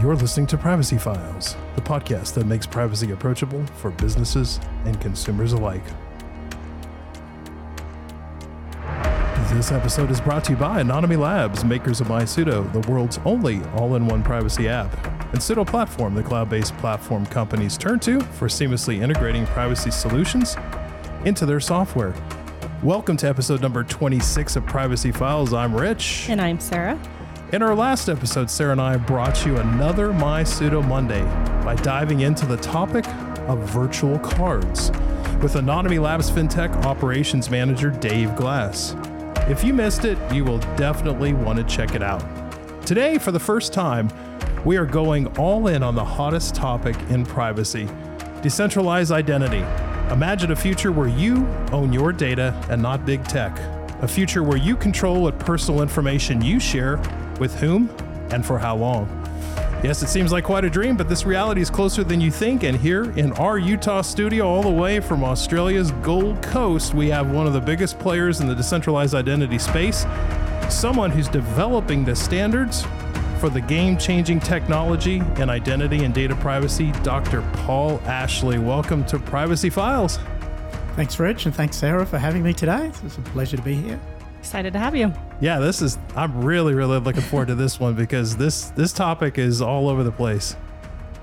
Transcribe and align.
You're 0.00 0.16
listening 0.16 0.46
to 0.46 0.56
Privacy 0.56 0.96
Files, 0.96 1.56
the 1.74 1.82
podcast 1.82 2.32
that 2.32 2.46
makes 2.46 2.66
privacy 2.66 3.10
approachable 3.10 3.66
for 3.66 3.90
businesses 3.90 4.58
and 4.86 4.98
consumers 4.98 5.52
alike. 5.52 5.84
This 9.52 9.70
episode 9.70 10.10
is 10.10 10.18
brought 10.18 10.42
to 10.44 10.52
you 10.52 10.56
by 10.56 10.82
Anonyome 10.82 11.18
Labs, 11.18 11.66
makers 11.66 12.00
of 12.00 12.06
MySudo, 12.06 12.72
the 12.72 12.90
world's 12.90 13.18
only 13.26 13.62
all 13.74 13.94
in 13.96 14.06
one 14.06 14.22
privacy 14.22 14.70
app, 14.70 14.90
and 15.34 15.38
Sudo 15.38 15.66
Platform, 15.66 16.14
the 16.14 16.22
cloud 16.22 16.48
based 16.48 16.74
platform 16.78 17.26
companies 17.26 17.76
turn 17.76 18.00
to 18.00 18.20
for 18.20 18.48
seamlessly 18.48 19.02
integrating 19.02 19.44
privacy 19.48 19.90
solutions 19.90 20.56
into 21.26 21.44
their 21.44 21.60
software. 21.60 22.14
Welcome 22.82 23.18
to 23.18 23.28
episode 23.28 23.60
number 23.60 23.84
26 23.84 24.56
of 24.56 24.64
Privacy 24.64 25.12
Files. 25.12 25.52
I'm 25.52 25.74
Rich. 25.74 26.30
And 26.30 26.40
I'm 26.40 26.58
Sarah. 26.58 26.98
In 27.52 27.62
our 27.62 27.74
last 27.74 28.08
episode, 28.08 28.48
Sarah 28.48 28.70
and 28.70 28.80
I 28.80 28.96
brought 28.96 29.44
you 29.44 29.56
another 29.56 30.12
MySudo 30.12 30.86
Monday 30.86 31.22
by 31.64 31.74
diving 31.74 32.20
into 32.20 32.46
the 32.46 32.56
topic 32.58 33.04
of 33.48 33.58
virtual 33.70 34.20
cards 34.20 34.92
with 35.42 35.54
Anonyome 35.54 36.00
Labs 36.00 36.30
FinTech 36.30 36.84
Operations 36.84 37.50
Manager 37.50 37.90
Dave 37.90 38.36
Glass. 38.36 38.94
If 39.48 39.64
you 39.64 39.74
missed 39.74 40.04
it, 40.04 40.16
you 40.32 40.44
will 40.44 40.58
definitely 40.76 41.32
want 41.32 41.58
to 41.58 41.64
check 41.64 41.96
it 41.96 42.04
out. 42.04 42.22
Today, 42.86 43.18
for 43.18 43.32
the 43.32 43.40
first 43.40 43.72
time, 43.72 44.08
we 44.64 44.76
are 44.76 44.86
going 44.86 45.26
all 45.36 45.66
in 45.66 45.82
on 45.82 45.96
the 45.96 46.04
hottest 46.04 46.54
topic 46.54 46.94
in 47.08 47.26
privacy 47.26 47.88
decentralized 48.42 49.10
identity. 49.10 49.64
Imagine 50.14 50.52
a 50.52 50.56
future 50.56 50.92
where 50.92 51.08
you 51.08 51.48
own 51.72 51.92
your 51.92 52.12
data 52.12 52.54
and 52.70 52.80
not 52.80 53.04
big 53.04 53.24
tech. 53.24 53.58
A 54.02 54.08
future 54.08 54.44
where 54.44 54.56
you 54.56 54.76
control 54.76 55.22
what 55.22 55.38
personal 55.40 55.82
information 55.82 56.40
you 56.40 56.60
share, 56.60 56.98
with 57.40 57.58
whom, 57.58 57.90
and 58.30 58.46
for 58.46 58.58
how 58.58 58.76
long. 58.76 59.08
Yes, 59.82 60.02
it 60.02 60.08
seems 60.08 60.30
like 60.30 60.44
quite 60.44 60.64
a 60.66 60.70
dream, 60.70 60.94
but 60.94 61.08
this 61.08 61.24
reality 61.24 61.62
is 61.62 61.70
closer 61.70 62.04
than 62.04 62.20
you 62.20 62.30
think. 62.30 62.64
And 62.64 62.76
here 62.76 63.12
in 63.18 63.32
our 63.32 63.56
Utah 63.56 64.02
studio, 64.02 64.46
all 64.46 64.62
the 64.62 64.70
way 64.70 65.00
from 65.00 65.24
Australia's 65.24 65.90
Gold 66.02 66.42
Coast, 66.42 66.92
we 66.92 67.08
have 67.08 67.30
one 67.30 67.46
of 67.46 67.54
the 67.54 67.60
biggest 67.60 67.98
players 67.98 68.40
in 68.40 68.46
the 68.46 68.54
decentralized 68.54 69.14
identity 69.14 69.58
space, 69.58 70.04
someone 70.68 71.10
who's 71.10 71.28
developing 71.28 72.04
the 72.04 72.14
standards 72.14 72.84
for 73.38 73.48
the 73.48 73.60
game 73.62 73.96
changing 73.96 74.38
technology 74.38 75.22
in 75.38 75.48
identity 75.48 76.04
and 76.04 76.12
data 76.12 76.36
privacy, 76.36 76.92
Dr. 77.02 77.40
Paul 77.54 78.02
Ashley. 78.04 78.58
Welcome 78.58 79.02
to 79.06 79.18
Privacy 79.18 79.70
Files. 79.70 80.18
Thanks, 80.94 81.18
Rich, 81.18 81.46
and 81.46 81.54
thanks, 81.54 81.76
Sarah, 81.76 82.04
for 82.04 82.18
having 82.18 82.42
me 82.42 82.52
today. 82.52 82.92
It's 83.02 83.16
a 83.16 83.22
pleasure 83.22 83.56
to 83.56 83.62
be 83.62 83.76
here. 83.76 83.98
Excited 84.40 84.72
to 84.72 84.78
have 84.78 84.96
you. 84.96 85.12
Yeah, 85.42 85.58
this 85.58 85.82
is 85.82 85.98
I'm 86.16 86.42
really 86.42 86.72
really 86.72 86.98
looking 86.98 87.20
forward 87.20 87.48
to 87.48 87.54
this 87.54 87.78
one 87.78 87.94
because 87.94 88.38
this 88.38 88.70
this 88.70 88.90
topic 88.90 89.36
is 89.36 89.60
all 89.60 89.86
over 89.86 90.02
the 90.02 90.10
place. 90.10 90.56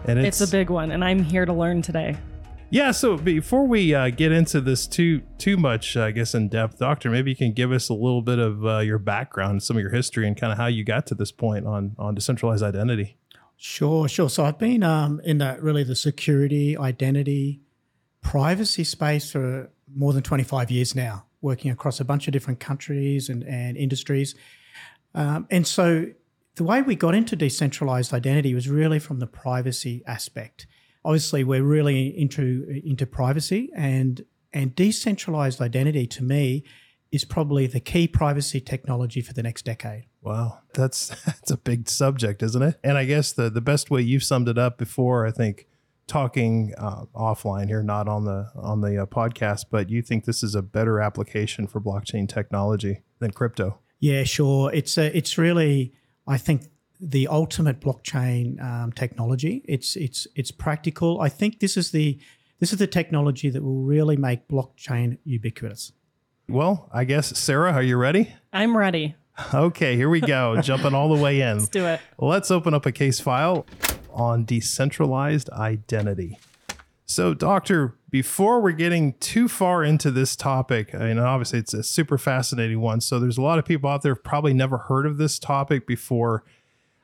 And 0.06 0.20
it's, 0.20 0.40
it's 0.40 0.52
a 0.52 0.56
big 0.56 0.70
one 0.70 0.92
and 0.92 1.04
I'm 1.04 1.24
here 1.24 1.44
to 1.44 1.52
learn 1.52 1.82
today. 1.82 2.16
Yeah, 2.70 2.92
so 2.92 3.18
before 3.18 3.66
we 3.66 3.96
uh, 3.96 4.12
get 4.12 4.32
into 4.32 4.62
this 4.62 4.86
too 4.86 5.22
too 5.40 5.58
much, 5.58 5.98
uh, 5.98 6.04
I 6.04 6.12
guess 6.12 6.36
in 6.36 6.48
depth, 6.48 6.78
doctor, 6.78 7.10
maybe 7.10 7.32
you 7.32 7.36
can 7.36 7.54
give 7.54 7.72
us 7.72 7.90
a 7.90 7.96
little 7.96 8.22
bit 8.22 8.38
of 8.38 8.64
uh, 8.64 8.80
your 8.80 9.00
background, 9.00 9.64
some 9.64 9.78
of 9.78 9.82
your 9.82 9.92
history, 9.92 10.28
and 10.28 10.40
kind 10.40 10.52
of 10.52 10.60
how 10.60 10.68
you 10.68 10.84
got 10.84 11.08
to 11.08 11.16
this 11.16 11.32
point 11.32 11.66
on 11.66 11.96
on 11.98 12.14
decentralized 12.14 12.64
identity. 12.64 13.18
Sure, 13.56 14.08
sure. 14.08 14.30
So 14.30 14.46
I've 14.46 14.60
been 14.60 14.84
um, 14.84 15.22
in 15.24 15.40
that 15.40 15.64
really 15.64 15.84
the 15.84 15.96
security, 15.96 16.78
identity, 16.78 17.62
privacy 18.22 18.84
space 18.84 19.32
for 19.32 19.72
more 19.96 20.14
than 20.14 20.22
twenty 20.22 20.44
five 20.44 20.70
years 20.70 20.94
now 20.94 21.26
working 21.48 21.72
across 21.72 22.00
a 22.00 22.06
bunch 22.06 22.28
of 22.28 22.34
different 22.34 22.60
countries 22.60 23.30
and, 23.30 23.44
and 23.44 23.78
industries. 23.78 24.36
Um, 25.16 25.48
and 25.50 25.66
so 25.66 26.08
the 26.56 26.64
way 26.64 26.82
we 26.82 26.96
got 26.96 27.16
into 27.16 27.36
decentralized 27.36 28.14
identity 28.14 28.54
was 28.54 28.68
really 28.68 29.00
from 29.00 29.20
the 29.20 29.28
privacy 29.28 30.04
aspect. 30.06 30.68
Obviously, 31.06 31.44
we're 31.44 31.64
really 31.64 32.08
into 32.08 32.82
into 32.84 33.06
privacy 33.06 33.70
and 33.76 34.26
and 34.52 34.76
decentralized 34.76 35.62
identity 35.62 36.06
to 36.08 36.24
me 36.24 36.64
is 37.12 37.24
probably 37.24 37.68
the 37.68 37.80
key 37.80 38.08
privacy 38.08 38.60
technology 38.60 39.22
for 39.22 39.34
the 39.34 39.44
next 39.44 39.64
decade. 39.64 40.06
Wow, 40.22 40.60
that's 40.74 41.10
that's 41.26 41.52
a 41.52 41.58
big 41.58 41.88
subject, 41.88 42.44
isn't 42.44 42.62
it? 42.62 42.80
And 42.84 42.98
I 42.98 43.06
guess 43.06 43.32
the 43.32 43.50
the 43.50 43.62
best 43.62 43.90
way 43.90 44.02
you've 44.02 44.24
summed 44.24 44.50
it 44.50 44.58
up 44.58 44.78
before, 44.78 45.26
I 45.26 45.32
think, 45.32 45.68
talking 46.08 46.74
uh, 46.78 47.04
offline 47.14 47.68
here, 47.68 47.84
not 47.84 48.08
on 48.08 48.26
the 48.26 48.50
on 48.56 48.82
the 48.82 49.04
uh, 49.04 49.06
podcast, 49.06 49.66
but 49.70 49.90
you 49.90 50.02
think 50.02 50.26
this 50.26 50.42
is 50.42 50.56
a 50.56 50.62
better 50.62 51.00
application 51.00 51.68
for 51.68 51.80
blockchain 51.80 52.28
technology 52.28 53.04
than 53.20 53.32
crypto? 53.32 53.80
Yeah, 54.00 54.24
sure. 54.24 54.72
It's 54.74 54.98
a, 54.98 55.16
it's 55.16 55.38
really 55.38 55.94
I 56.26 56.38
think 56.38 56.64
the 57.00 57.28
ultimate 57.28 57.80
blockchain 57.82 58.64
um, 58.64 58.92
technology. 58.92 59.64
It's 59.68 59.96
it's 59.96 60.28
it's 60.36 60.52
practical. 60.52 61.22
I 61.22 61.30
think 61.30 61.60
this 61.60 61.78
is 61.78 61.92
the 61.92 62.20
this 62.60 62.74
is 62.74 62.80
the 62.80 62.88
technology 62.88 63.50
that 63.50 63.62
will 63.62 63.84
really 63.84 64.18
make 64.18 64.48
blockchain 64.48 65.18
ubiquitous. 65.24 65.92
Well, 66.50 66.90
I 66.94 67.04
guess 67.04 67.38
Sarah, 67.38 67.74
are 67.74 67.84
you 67.84 67.98
ready? 67.98 68.34
I'm 68.54 68.76
ready. 68.76 69.16
Okay, 69.54 69.96
here 69.96 70.10
we 70.10 70.20
go. 70.20 70.60
Jumping 70.62 70.96
all 70.96 71.16
the 71.16 71.22
way 71.22 71.42
in. 71.42 71.60
Let's 71.60 71.70
do 71.70 71.86
it. 71.86 72.02
Let's 72.18 72.50
open 72.50 72.74
up 72.74 72.88
a 72.88 72.92
case 72.92 73.20
file 73.20 73.68
on 74.18 74.44
decentralized 74.44 75.50
identity. 75.52 76.38
So, 77.06 77.34
Doctor, 77.34 77.96
before 78.10 78.60
we're 78.60 78.72
getting 78.72 79.14
too 79.14 79.48
far 79.48 79.82
into 79.82 80.12
this 80.12 80.36
topic, 80.36 80.94
I 80.94 81.08
mean, 81.08 81.20
obviously 81.20 81.60
it's 81.60 81.74
a 81.74 81.82
super 81.82 82.18
fascinating 82.18 82.82
one. 82.82 83.00
So, 83.00 83.18
there's 83.18 83.38
a 83.38 83.42
lot 83.42 83.60
of 83.60 83.66
people 83.66 83.90
out 83.90 84.02
there 84.02 84.16
probably 84.16 84.54
never 84.54 84.78
heard 84.78 85.06
of 85.06 85.18
this 85.18 85.40
topic 85.40 85.88
before. 85.88 86.44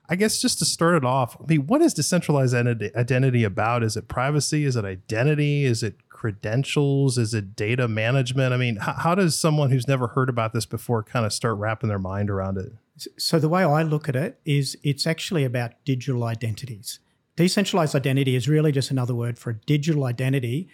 I 0.10 0.16
guess 0.16 0.42
just 0.42 0.60
to 0.60 0.66
start 0.66 0.96
it 0.96 1.06
off, 1.06 1.38
I 1.40 1.46
mean, 1.48 1.68
what 1.68 1.82
is 1.82 1.94
decentralized 1.94 2.54
identity 2.54 3.46
about? 3.46 3.84
Is 3.84 3.96
it 3.96 4.10
privacy? 4.10 4.66
Is 4.66 4.76
it 4.76 4.84
identity? 4.84 5.64
Is 5.64 5.82
it 5.82 6.10
credentials? 6.10 7.18
Is 7.18 7.34
it 7.34 7.56
data 7.56 7.88
management? 7.88 8.54
I 8.54 8.58
mean, 8.58 8.76
how, 8.76 8.94
how 8.94 9.16
does 9.16 9.40
someone 9.40 9.72
who's 9.72 9.88
never 9.88 10.08
heard 10.08 10.28
about 10.28 10.52
this 10.52 10.66
before 10.66 11.02
kind 11.04 11.26
of 11.26 11.32
start 11.32 11.58
wrapping 11.58 11.88
their 11.88 12.00
mind 12.00 12.30
around 12.30 12.58
it? 12.58 12.74
So, 13.18 13.40
the 13.40 13.50
way 13.50 13.64
I 13.64 13.84
look 13.84 14.10
at 14.10 14.18
it 14.18 14.40
is 14.44 14.78
it's 14.84 15.08
actually 15.08 15.46
about 15.46 15.72
digital 15.86 16.26
identities. 16.26 17.00
Decentralized 17.36 17.96
identity 17.96 18.36
is 18.36 18.48
really 18.48 18.72
just 18.72 18.92
another 18.92 19.16
word 19.16 19.40
for 19.40 19.52
a 19.52 19.56
digital 19.56 20.06
identity. 20.06 20.70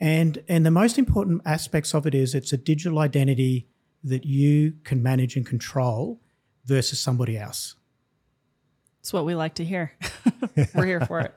And, 0.00 0.42
and 0.48 0.64
the 0.64 0.70
most 0.70 0.98
important 0.98 1.42
aspects 1.44 1.94
of 1.94 2.06
it 2.06 2.14
is 2.14 2.34
it's 2.34 2.52
a 2.52 2.56
digital 2.56 2.98
identity 2.98 3.68
that 4.02 4.24
you 4.24 4.74
can 4.84 5.02
manage 5.02 5.36
and 5.36 5.46
control 5.46 6.20
versus 6.64 7.00
somebody 7.00 7.38
else. 7.38 7.76
It's 9.00 9.12
what 9.12 9.26
we 9.26 9.34
like 9.34 9.54
to 9.56 9.64
hear. 9.64 9.92
We're 10.74 10.86
here 10.86 11.00
for 11.04 11.20
it. 11.20 11.34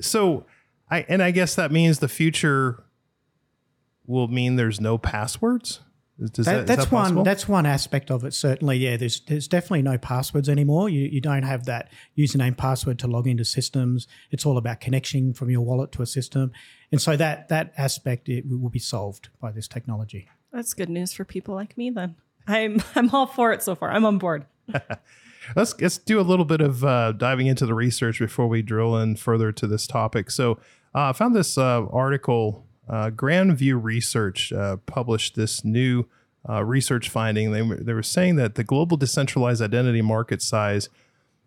So, 0.00 0.46
I 0.90 1.04
and 1.08 1.22
I 1.22 1.30
guess 1.30 1.54
that 1.54 1.70
means 1.70 1.98
the 1.98 2.08
future 2.08 2.84
will 4.06 4.28
mean 4.28 4.56
there's 4.56 4.80
no 4.80 4.98
passwords. 4.98 5.80
That, 6.18 6.34
that, 6.34 6.66
that's 6.66 6.86
that 6.86 6.92
one. 6.92 7.22
That's 7.22 7.46
one 7.46 7.64
aspect 7.64 8.10
of 8.10 8.24
it. 8.24 8.34
Certainly, 8.34 8.78
yeah. 8.78 8.96
There's 8.96 9.20
there's 9.20 9.46
definitely 9.46 9.82
no 9.82 9.98
passwords 9.98 10.48
anymore. 10.48 10.88
You 10.88 11.02
you 11.02 11.20
don't 11.20 11.44
have 11.44 11.66
that 11.66 11.92
username 12.16 12.56
password 12.56 12.98
to 13.00 13.06
log 13.06 13.28
into 13.28 13.44
systems. 13.44 14.08
It's 14.32 14.44
all 14.44 14.58
about 14.58 14.80
connection 14.80 15.32
from 15.32 15.48
your 15.48 15.60
wallet 15.60 15.92
to 15.92 16.02
a 16.02 16.06
system, 16.06 16.50
and 16.90 17.00
so 17.00 17.16
that 17.16 17.48
that 17.50 17.72
aspect 17.76 18.28
it 18.28 18.44
will 18.48 18.68
be 18.68 18.80
solved 18.80 19.28
by 19.40 19.52
this 19.52 19.68
technology. 19.68 20.28
That's 20.52 20.74
good 20.74 20.88
news 20.88 21.12
for 21.12 21.24
people 21.24 21.54
like 21.54 21.78
me. 21.78 21.90
Then 21.90 22.16
I'm 22.48 22.82
I'm 22.96 23.10
all 23.10 23.26
for 23.26 23.52
it 23.52 23.62
so 23.62 23.76
far. 23.76 23.92
I'm 23.92 24.04
on 24.04 24.18
board. 24.18 24.46
let's 25.54 25.80
let's 25.80 25.98
do 25.98 26.18
a 26.18 26.22
little 26.22 26.44
bit 26.44 26.60
of 26.60 26.84
uh, 26.84 27.12
diving 27.12 27.46
into 27.46 27.64
the 27.64 27.74
research 27.74 28.18
before 28.18 28.48
we 28.48 28.62
drill 28.62 28.96
in 28.96 29.14
further 29.14 29.52
to 29.52 29.68
this 29.68 29.86
topic. 29.86 30.32
So 30.32 30.52
uh, 30.94 31.10
I 31.10 31.12
found 31.12 31.36
this 31.36 31.56
uh, 31.56 31.86
article 31.86 32.66
uh, 32.88 33.10
Grand-View 33.10 33.76
Research 33.76 34.52
uh, 34.52 34.76
published 34.86 35.34
this 35.34 35.64
new 35.64 36.04
uh, 36.48 36.64
research 36.64 37.08
finding. 37.08 37.52
They 37.52 37.62
they 37.62 37.92
were 37.92 38.02
saying 38.02 38.36
that 38.36 38.54
the 38.54 38.64
global 38.64 38.96
decentralized 38.96 39.62
identity 39.62 40.02
market 40.02 40.42
size 40.42 40.88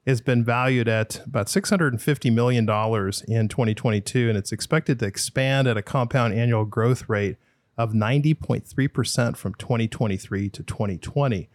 has 0.05 0.19
been 0.19 0.43
valued 0.43 0.87
at 0.87 1.23
about 1.25 1.45
$650 1.45 2.33
million 2.33 2.63
in 2.63 3.47
2022, 3.47 4.29
and 4.29 4.37
it's 4.37 4.51
expected 4.51 4.99
to 4.99 5.05
expand 5.05 5.67
at 5.67 5.77
a 5.77 5.81
compound 5.81 6.33
annual 6.33 6.65
growth 6.65 7.07
rate 7.07 7.37
of 7.77 7.93
90.3% 7.93 9.37
from 9.37 9.53
2023 9.55 10.49
to 10.49 10.63
2020. 10.63 11.49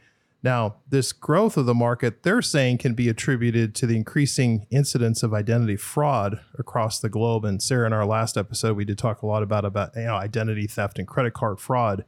Now, 0.46 0.76
this 0.88 1.12
growth 1.12 1.56
of 1.56 1.66
the 1.66 1.74
market, 1.74 2.22
they're 2.22 2.40
saying, 2.40 2.78
can 2.78 2.94
be 2.94 3.08
attributed 3.08 3.74
to 3.74 3.84
the 3.84 3.96
increasing 3.96 4.68
incidence 4.70 5.24
of 5.24 5.34
identity 5.34 5.74
fraud 5.74 6.38
across 6.56 7.00
the 7.00 7.08
globe. 7.08 7.44
And 7.44 7.60
Sarah, 7.60 7.88
in 7.88 7.92
our 7.92 8.06
last 8.06 8.36
episode, 8.36 8.76
we 8.76 8.84
did 8.84 8.96
talk 8.96 9.22
a 9.22 9.26
lot 9.26 9.42
about 9.42 9.64
about 9.64 9.96
you 9.96 10.04
know 10.04 10.14
identity 10.14 10.68
theft 10.68 11.00
and 11.00 11.08
credit 11.08 11.34
card 11.34 11.58
fraud. 11.58 12.04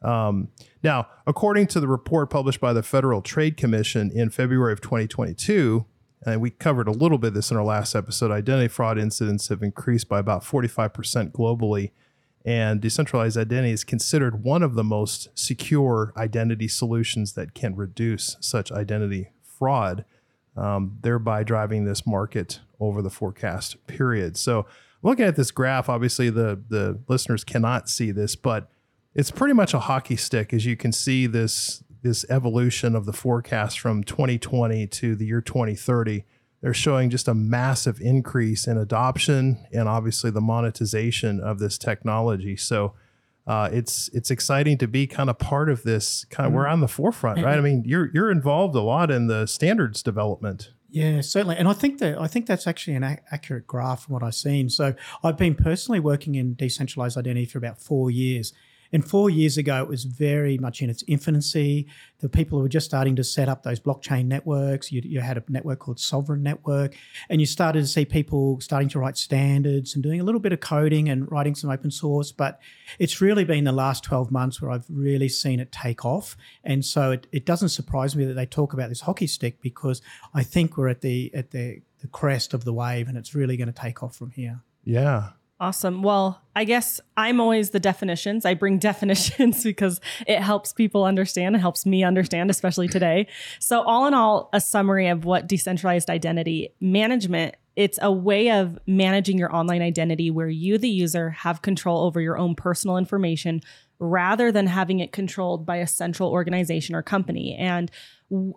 Um, 0.00 0.50
now, 0.84 1.08
according 1.26 1.66
to 1.68 1.80
the 1.80 1.88
report 1.88 2.30
published 2.30 2.60
by 2.60 2.72
the 2.72 2.84
Federal 2.84 3.20
Trade 3.20 3.56
Commission 3.56 4.12
in 4.14 4.30
February 4.30 4.72
of 4.72 4.80
2022, 4.80 5.84
and 6.24 6.40
we 6.40 6.50
covered 6.50 6.86
a 6.86 6.92
little 6.92 7.18
bit 7.18 7.28
of 7.28 7.34
this 7.34 7.50
in 7.50 7.56
our 7.56 7.64
last 7.64 7.96
episode, 7.96 8.30
identity 8.30 8.68
fraud 8.68 8.96
incidents 8.96 9.48
have 9.48 9.60
increased 9.60 10.08
by 10.08 10.20
about 10.20 10.44
45% 10.44 11.32
globally 11.32 11.90
and 12.44 12.80
decentralized 12.80 13.36
identity 13.36 13.72
is 13.72 13.84
considered 13.84 14.42
one 14.42 14.62
of 14.62 14.74
the 14.74 14.84
most 14.84 15.28
secure 15.34 16.12
identity 16.16 16.68
solutions 16.68 17.34
that 17.34 17.54
can 17.54 17.76
reduce 17.76 18.36
such 18.40 18.72
identity 18.72 19.30
fraud. 19.42 20.04
um, 20.56 20.98
thereby 21.00 21.42
driving 21.42 21.84
this 21.84 22.06
market 22.06 22.60
over 22.78 23.00
the 23.00 23.10
forecast 23.10 23.86
period. 23.86 24.36
So, 24.36 24.66
looking 25.02 25.24
at 25.24 25.36
this 25.36 25.50
graph, 25.50 25.88
obviously 25.88 26.30
the 26.30 26.60
the 26.68 27.00
listeners 27.08 27.44
cannot 27.44 27.88
see 27.88 28.10
this, 28.10 28.36
but 28.36 28.68
it's 29.14 29.30
pretty 29.30 29.54
much 29.54 29.74
a 29.74 29.80
hockey 29.80 30.16
stick 30.16 30.52
as 30.52 30.66
you 30.66 30.76
can 30.76 30.92
see 30.92 31.26
this 31.26 31.82
this 32.02 32.24
evolution 32.28 32.96
of 32.96 33.06
the 33.06 33.12
forecast 33.12 33.78
from 33.78 34.02
2020 34.02 34.86
to 34.88 35.14
the 35.14 35.24
year 35.24 35.40
2030 35.40 36.24
they're 36.62 36.72
showing 36.72 37.10
just 37.10 37.28
a 37.28 37.34
massive 37.34 38.00
increase 38.00 38.66
in 38.66 38.78
adoption 38.78 39.66
and 39.72 39.88
obviously 39.88 40.30
the 40.30 40.40
monetization 40.40 41.40
of 41.40 41.58
this 41.58 41.76
technology. 41.76 42.56
So 42.56 42.94
uh, 43.46 43.68
it's 43.72 44.08
it's 44.14 44.30
exciting 44.30 44.78
to 44.78 44.86
be 44.86 45.06
kind 45.06 45.28
of 45.28 45.38
part 45.38 45.68
of 45.68 45.82
this 45.82 46.24
kind 46.26 46.46
of 46.46 46.52
we're 46.52 46.68
on 46.68 46.80
the 46.80 46.86
forefront 46.86 47.42
right? 47.44 47.58
I 47.58 47.60
mean 47.60 47.82
you're 47.84 48.08
you're 48.14 48.30
involved 48.30 48.76
a 48.76 48.80
lot 48.80 49.10
in 49.10 49.26
the 49.26 49.46
standards 49.46 50.02
development. 50.02 50.70
Yeah, 50.92 51.22
certainly, 51.22 51.56
and 51.56 51.66
I 51.66 51.72
think 51.72 52.00
that 52.00 52.20
I 52.20 52.26
think 52.26 52.46
that's 52.46 52.66
actually 52.66 52.96
an 52.96 53.02
ac- 53.02 53.22
accurate 53.30 53.66
graph 53.66 54.04
from 54.04 54.12
what 54.12 54.22
I've 54.22 54.34
seen. 54.34 54.68
So 54.68 54.94
I've 55.24 55.38
been 55.38 55.54
personally 55.54 56.00
working 56.00 56.34
in 56.34 56.52
decentralized 56.52 57.16
identity 57.16 57.46
for 57.46 57.56
about 57.56 57.80
four 57.80 58.10
years, 58.10 58.52
and 58.92 59.08
four 59.08 59.30
years 59.30 59.56
ago 59.56 59.82
it 59.82 59.88
was 59.88 60.04
very 60.04 60.58
much 60.58 60.82
in 60.82 60.90
its 60.90 61.02
infancy. 61.06 61.86
The 62.20 62.28
people 62.28 62.58
who 62.58 62.62
were 62.62 62.68
just 62.68 62.86
starting 62.86 63.16
to 63.16 63.24
set 63.24 63.48
up 63.48 63.62
those 63.62 63.80
blockchain 63.80 64.26
networks. 64.26 64.92
You, 64.92 65.02
you 65.04 65.20
had 65.20 65.36
a 65.36 65.44
network 65.48 65.80
called 65.80 65.96
Sovrin 65.96 66.40
Network, 66.40 66.94
and 67.28 67.40
you 67.40 67.46
started 67.46 67.80
to 67.80 67.86
see 67.86 68.04
people 68.04 68.60
starting 68.60 68.88
to 68.90 68.98
write 68.98 69.16
standards 69.16 69.94
and 69.94 70.02
doing 70.02 70.20
a 70.20 70.24
little 70.24 70.40
bit 70.40 70.52
of 70.52 70.60
coding 70.60 71.08
and 71.08 71.30
writing 71.30 71.54
some 71.54 71.70
open 71.70 71.90
source. 71.90 72.30
But 72.30 72.60
it's 72.98 73.20
really 73.20 73.44
been 73.44 73.64
the 73.64 73.72
last 73.72 74.04
twelve 74.04 74.30
months 74.30 74.60
where 74.60 74.70
I've 74.70 74.86
really 74.88 75.28
seen 75.28 75.58
it 75.58 75.72
take 75.72 76.04
off, 76.04 76.36
and 76.62 76.84
so 76.84 77.12
it, 77.12 77.26
it 77.32 77.46
doesn't 77.46 77.70
surprise 77.70 78.14
me 78.14 78.24
that 78.26 78.34
they 78.34 78.46
talk 78.46 78.72
about 78.72 78.88
this 78.88 79.00
hockey 79.00 79.26
stick 79.26 79.60
because 79.60 80.02
I 80.34 80.42
think 80.42 80.76
we're 80.76 80.88
at 80.88 81.00
the 81.00 81.30
at 81.34 81.50
the 81.50 81.82
the 82.00 82.08
crest 82.08 82.52
of 82.52 82.64
the 82.64 82.72
wave, 82.72 83.08
and 83.08 83.16
it's 83.16 83.34
really 83.34 83.56
going 83.56 83.72
to 83.72 83.80
take 83.80 84.02
off 84.02 84.16
from 84.16 84.30
here. 84.30 84.60
yeah 84.84 85.30
Awesome. 85.62 86.02
Well, 86.02 86.42
I 86.56 86.64
guess 86.64 87.00
I'm 87.16 87.40
always 87.40 87.70
the 87.70 87.78
definitions. 87.78 88.44
I 88.44 88.54
bring 88.54 88.78
definitions 88.80 89.62
because 89.62 90.00
it 90.26 90.40
helps 90.40 90.72
people 90.72 91.04
understand. 91.04 91.54
It 91.54 91.60
helps 91.60 91.86
me 91.86 92.02
understand, 92.02 92.50
especially 92.50 92.88
today. 92.88 93.28
So, 93.60 93.80
all 93.82 94.08
in 94.08 94.12
all, 94.12 94.50
a 94.52 94.60
summary 94.60 95.06
of 95.06 95.24
what 95.24 95.46
decentralized 95.46 96.10
identity 96.10 96.74
management 96.80 97.54
it's 97.74 97.98
a 98.02 98.12
way 98.12 98.50
of 98.50 98.78
managing 98.86 99.38
your 99.38 99.54
online 99.54 99.80
identity 99.80 100.30
where 100.30 100.48
you 100.48 100.76
the 100.76 100.90
user 100.90 101.30
have 101.30 101.62
control 101.62 102.04
over 102.04 102.20
your 102.20 102.36
own 102.36 102.54
personal 102.54 102.98
information 102.98 103.62
rather 103.98 104.52
than 104.52 104.66
having 104.66 105.00
it 105.00 105.10
controlled 105.10 105.64
by 105.64 105.76
a 105.76 105.86
central 105.86 106.28
organization 106.28 106.94
or 106.94 107.02
company 107.02 107.56
and 107.56 107.90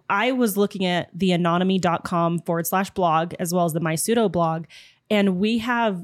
i 0.10 0.34
was 0.34 0.58
looking 0.58 0.84
at 0.84 1.10
the 1.18 1.30
anonyome.com 1.30 2.40
forward 2.40 2.68
slash 2.68 2.90
blog 2.90 3.34
as 3.40 3.54
well 3.54 3.64
as 3.64 3.72
the 3.72 3.80
mysudo 3.80 4.30
blog 4.30 4.66
and 5.10 5.38
we 5.38 5.60
have 5.60 6.04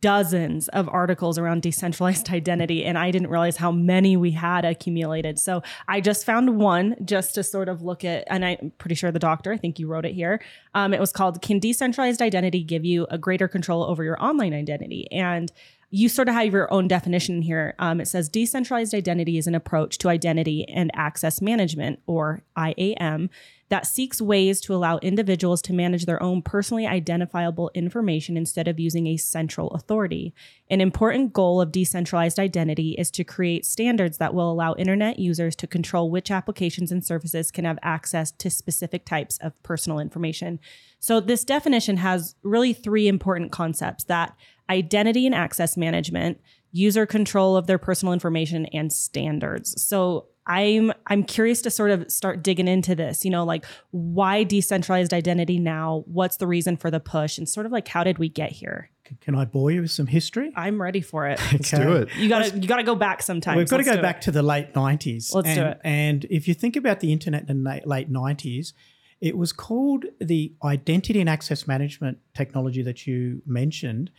dozens 0.00 0.68
of 0.68 0.88
articles 0.88 1.38
around 1.38 1.62
decentralized 1.62 2.30
identity 2.32 2.84
and 2.84 2.98
i 2.98 3.10
didn't 3.10 3.28
realize 3.28 3.56
how 3.56 3.72
many 3.72 4.16
we 4.16 4.30
had 4.30 4.64
accumulated. 4.64 5.38
So 5.38 5.62
i 5.88 6.00
just 6.00 6.24
found 6.24 6.58
one 6.58 6.96
just 7.04 7.34
to 7.34 7.42
sort 7.42 7.68
of 7.68 7.82
look 7.82 8.04
at 8.04 8.24
and 8.28 8.44
i'm 8.44 8.72
pretty 8.78 8.94
sure 8.94 9.10
the 9.10 9.18
doctor 9.18 9.52
i 9.52 9.56
think 9.56 9.78
you 9.78 9.86
wrote 9.88 10.04
it 10.04 10.12
here. 10.12 10.42
Um, 10.74 10.92
it 10.92 11.00
was 11.00 11.12
called 11.12 11.42
can 11.42 11.58
decentralized 11.58 12.20
identity 12.22 12.62
give 12.62 12.84
you 12.84 13.06
a 13.10 13.18
greater 13.18 13.48
control 13.48 13.84
over 13.84 14.04
your 14.04 14.22
online 14.22 14.54
identity? 14.54 15.10
And 15.10 15.50
you 15.90 16.08
sort 16.08 16.28
of 16.28 16.34
have 16.34 16.52
your 16.52 16.72
own 16.72 16.88
definition 16.88 17.42
here. 17.42 17.74
Um, 17.78 18.00
it 18.00 18.06
says 18.08 18.28
decentralized 18.28 18.94
identity 18.94 19.38
is 19.38 19.46
an 19.46 19.54
approach 19.54 19.98
to 19.98 20.08
identity 20.08 20.68
and 20.68 20.90
access 20.94 21.40
management, 21.40 22.00
or 22.06 22.42
IAM, 22.58 23.30
that 23.68 23.86
seeks 23.86 24.20
ways 24.20 24.60
to 24.60 24.74
allow 24.74 24.98
individuals 24.98 25.60
to 25.62 25.72
manage 25.72 26.06
their 26.06 26.22
own 26.22 26.40
personally 26.40 26.86
identifiable 26.86 27.70
information 27.74 28.36
instead 28.36 28.68
of 28.68 28.78
using 28.78 29.06
a 29.06 29.16
central 29.16 29.70
authority. 29.70 30.32
An 30.70 30.80
important 30.80 31.32
goal 31.32 31.60
of 31.60 31.72
decentralized 31.72 32.38
identity 32.38 32.92
is 32.92 33.10
to 33.12 33.24
create 33.24 33.66
standards 33.66 34.18
that 34.18 34.34
will 34.34 34.50
allow 34.50 34.74
internet 34.74 35.18
users 35.18 35.56
to 35.56 35.66
control 35.66 36.10
which 36.10 36.30
applications 36.30 36.92
and 36.92 37.04
services 37.04 37.50
can 37.50 37.64
have 37.64 37.78
access 37.82 38.30
to 38.32 38.50
specific 38.50 39.04
types 39.04 39.38
of 39.38 39.60
personal 39.62 39.98
information. 39.98 40.60
So, 41.00 41.20
this 41.20 41.44
definition 41.44 41.98
has 41.98 42.34
really 42.42 42.72
three 42.72 43.08
important 43.08 43.52
concepts 43.52 44.04
that 44.04 44.36
identity 44.68 45.26
and 45.26 45.34
access 45.34 45.76
management, 45.76 46.40
user 46.76 47.06
control 47.06 47.56
of 47.56 47.66
their 47.66 47.78
personal 47.78 48.12
information, 48.12 48.66
and 48.66 48.92
standards. 48.92 49.82
So, 49.82 50.26
I'm 50.46 50.92
I'm 51.08 51.24
curious 51.24 51.60
to 51.62 51.70
sort 51.70 51.90
of 51.90 52.10
start 52.10 52.42
digging 52.42 52.68
into 52.68 52.94
this, 52.94 53.24
you 53.24 53.30
know, 53.30 53.44
like 53.44 53.64
why 53.90 54.44
decentralized 54.44 55.12
identity 55.12 55.58
now? 55.58 56.04
What's 56.06 56.36
the 56.36 56.46
reason 56.46 56.76
for 56.76 56.90
the 56.90 57.00
push? 57.00 57.36
And 57.36 57.48
sort 57.48 57.66
of 57.66 57.72
like 57.72 57.88
how 57.88 58.04
did 58.04 58.18
we 58.18 58.28
get 58.28 58.52
here? 58.52 58.90
Can 59.20 59.34
I 59.34 59.44
bore 59.44 59.70
you 59.70 59.82
with 59.82 59.90
some 59.90 60.06
history? 60.06 60.52
I'm 60.56 60.80
ready 60.80 61.00
for 61.00 61.26
it. 61.26 61.40
let's 61.52 61.70
do 61.70 61.94
it 61.94 62.14
You 62.16 62.28
gotta 62.28 62.56
you 62.56 62.68
gotta 62.68 62.84
go 62.84 62.94
back 62.94 63.22
sometimes. 63.22 63.56
We've 63.56 63.68
got 63.68 63.78
to 63.78 63.84
go 63.84 64.00
back 64.00 64.18
it. 64.18 64.22
to 64.22 64.30
the 64.30 64.42
late 64.42 64.72
90s. 64.72 65.34
Let's 65.34 65.48
and, 65.48 65.56
do 65.56 65.66
it. 65.66 65.80
And 65.84 66.24
if 66.26 66.46
you 66.46 66.54
think 66.54 66.76
about 66.76 67.00
the 67.00 67.12
internet 67.12 67.48
in 67.48 67.64
the 67.64 67.82
late 67.84 68.12
90s, 68.12 68.72
it 69.20 69.36
was 69.36 69.52
called 69.52 70.04
the 70.20 70.54
identity 70.62 71.20
and 71.20 71.28
access 71.28 71.66
management 71.66 72.18
technology 72.34 72.82
that 72.82 73.06
you 73.06 73.42
mentioned. 73.46 74.10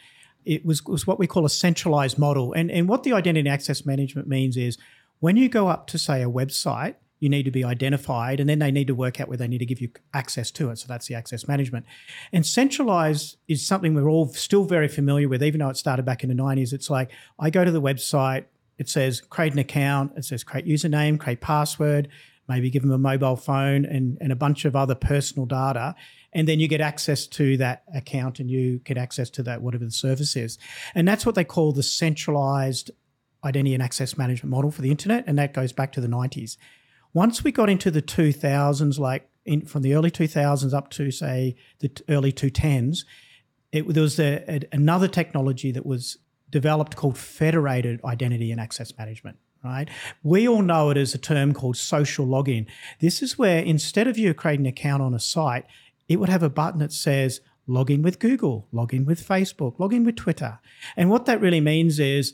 It 0.47 0.65
was, 0.65 0.83
was 0.83 1.05
what 1.05 1.19
we 1.19 1.27
call 1.27 1.45
a 1.45 1.49
centralized 1.49 2.17
model. 2.17 2.53
And, 2.53 2.71
and 2.71 2.87
what 2.87 3.03
the 3.03 3.13
identity 3.13 3.49
access 3.49 3.85
management 3.85 4.27
means 4.27 4.55
is 4.57 4.77
when 5.19 5.35
you 5.35 5.49
go 5.49 5.67
up 5.67 5.87
to, 5.87 5.97
say, 5.97 6.21
a 6.21 6.29
website, 6.29 6.95
you 7.19 7.29
need 7.29 7.43
to 7.43 7.51
be 7.51 7.63
identified 7.63 8.39
and 8.39 8.49
then 8.49 8.59
they 8.59 8.71
need 8.71 8.87
to 8.87 8.95
work 8.95 9.19
out 9.19 9.27
where 9.27 9.37
they 9.37 9.47
need 9.47 9.57
to 9.57 9.65
give 9.65 9.81
you 9.81 9.89
access 10.13 10.51
to 10.51 10.69
it. 10.69 10.77
So 10.77 10.85
that's 10.87 11.07
the 11.07 11.15
access 11.15 11.47
management. 11.47 11.85
And 12.31 12.45
centralized 12.45 13.37
is 13.47 13.65
something 13.65 13.95
we're 13.95 14.09
all 14.09 14.27
still 14.29 14.65
very 14.65 14.87
familiar 14.87 15.27
with, 15.27 15.43
even 15.43 15.59
though 15.59 15.69
it 15.69 15.77
started 15.77 16.05
back 16.05 16.23
in 16.23 16.29
the 16.29 16.35
90s. 16.35 16.73
It's 16.73 16.89
like 16.89 17.09
I 17.39 17.49
go 17.49 17.65
to 17.65 17.71
the 17.71 17.81
website, 17.81 18.45
it 18.77 18.87
says 18.87 19.21
create 19.21 19.53
an 19.53 19.59
account, 19.59 20.13
it 20.15 20.25
says 20.25 20.43
create 20.43 20.67
username, 20.67 21.19
create 21.19 21.41
password, 21.41 22.09
maybe 22.47 22.69
give 22.69 22.83
them 22.83 22.91
a 22.91 22.97
mobile 22.97 23.35
phone 23.35 23.85
and, 23.85 24.17
and 24.21 24.31
a 24.31 24.35
bunch 24.35 24.65
of 24.65 24.75
other 24.75 24.95
personal 24.95 25.45
data. 25.45 25.95
And 26.37 26.47
then 26.47 26.59
you 26.59 26.67
get 26.67 26.81
access 26.81 27.25
to 27.25 27.57
that 27.57 27.81
account 27.95 28.39
and 28.39 28.49
you 28.49 28.77
get 28.85 28.95
access 28.95 29.27
to 29.31 29.43
that, 29.43 29.63
whatever 29.63 29.83
the 29.83 29.91
service 29.91 30.35
is. 30.35 30.59
And 30.93 31.07
that's 31.07 31.25
what 31.25 31.33
they 31.33 31.43
call 31.43 31.71
the 31.71 31.81
centralized 31.81 32.91
identity 33.43 33.73
and 33.73 33.81
access 33.81 34.19
management 34.19 34.51
model 34.51 34.69
for 34.69 34.83
the 34.83 34.91
internet. 34.91 35.23
And 35.25 35.39
that 35.39 35.55
goes 35.55 35.73
back 35.73 35.91
to 35.93 36.01
the 36.01 36.07
90s. 36.07 36.55
Once 37.11 37.43
we 37.43 37.51
got 37.51 37.71
into 37.71 37.89
the 37.89 38.03
2000s, 38.03 38.99
like 38.99 39.27
in, 39.45 39.65
from 39.65 39.81
the 39.81 39.95
early 39.95 40.11
2000s 40.11 40.75
up 40.75 40.91
to, 40.91 41.09
say, 41.09 41.55
the 41.79 41.89
early 42.07 42.31
2010s, 42.31 42.99
it, 43.71 43.91
there 43.91 44.03
was 44.03 44.19
a, 44.19 44.43
a, 44.47 44.61
another 44.71 45.07
technology 45.07 45.71
that 45.71 45.87
was 45.87 46.19
developed 46.51 46.95
called 46.95 47.17
federated 47.17 47.99
identity 48.05 48.51
and 48.51 48.61
access 48.61 48.95
management 48.97 49.37
right 49.65 49.89
we 50.23 50.47
all 50.47 50.61
know 50.61 50.89
it 50.91 50.97
as 50.97 51.13
a 51.13 51.17
term 51.17 51.53
called 51.53 51.75
social 51.75 52.25
login 52.25 52.65
this 53.01 53.21
is 53.21 53.37
where 53.37 53.59
instead 53.59 54.07
of 54.07 54.17
you 54.17 54.33
creating 54.33 54.65
an 54.65 54.69
account 54.69 55.01
on 55.01 55.13
a 55.13 55.19
site 55.19 55.65
it 56.07 56.17
would 56.17 56.29
have 56.29 56.43
a 56.43 56.49
button 56.49 56.79
that 56.79 56.93
says 56.93 57.41
log 57.67 57.91
in 57.91 58.01
with 58.01 58.19
google 58.19 58.67
log 58.71 58.93
in 58.93 59.05
with 59.05 59.25
facebook 59.25 59.77
log 59.79 59.93
in 59.93 60.03
with 60.03 60.15
twitter. 60.15 60.59
And 60.95 61.09
what 61.09 61.25
that 61.25 61.41
really 61.41 61.61
means 61.61 61.99
is 61.99 62.33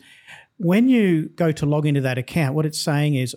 when 0.57 0.87
you 0.89 1.29
go 1.29 1.51
to 1.51 1.65
log 1.65 1.85
into 1.85 2.01
that 2.01 2.17
account 2.17 2.55
what 2.55 2.65
it's 2.65 2.79
saying 2.79 3.15
is 3.15 3.35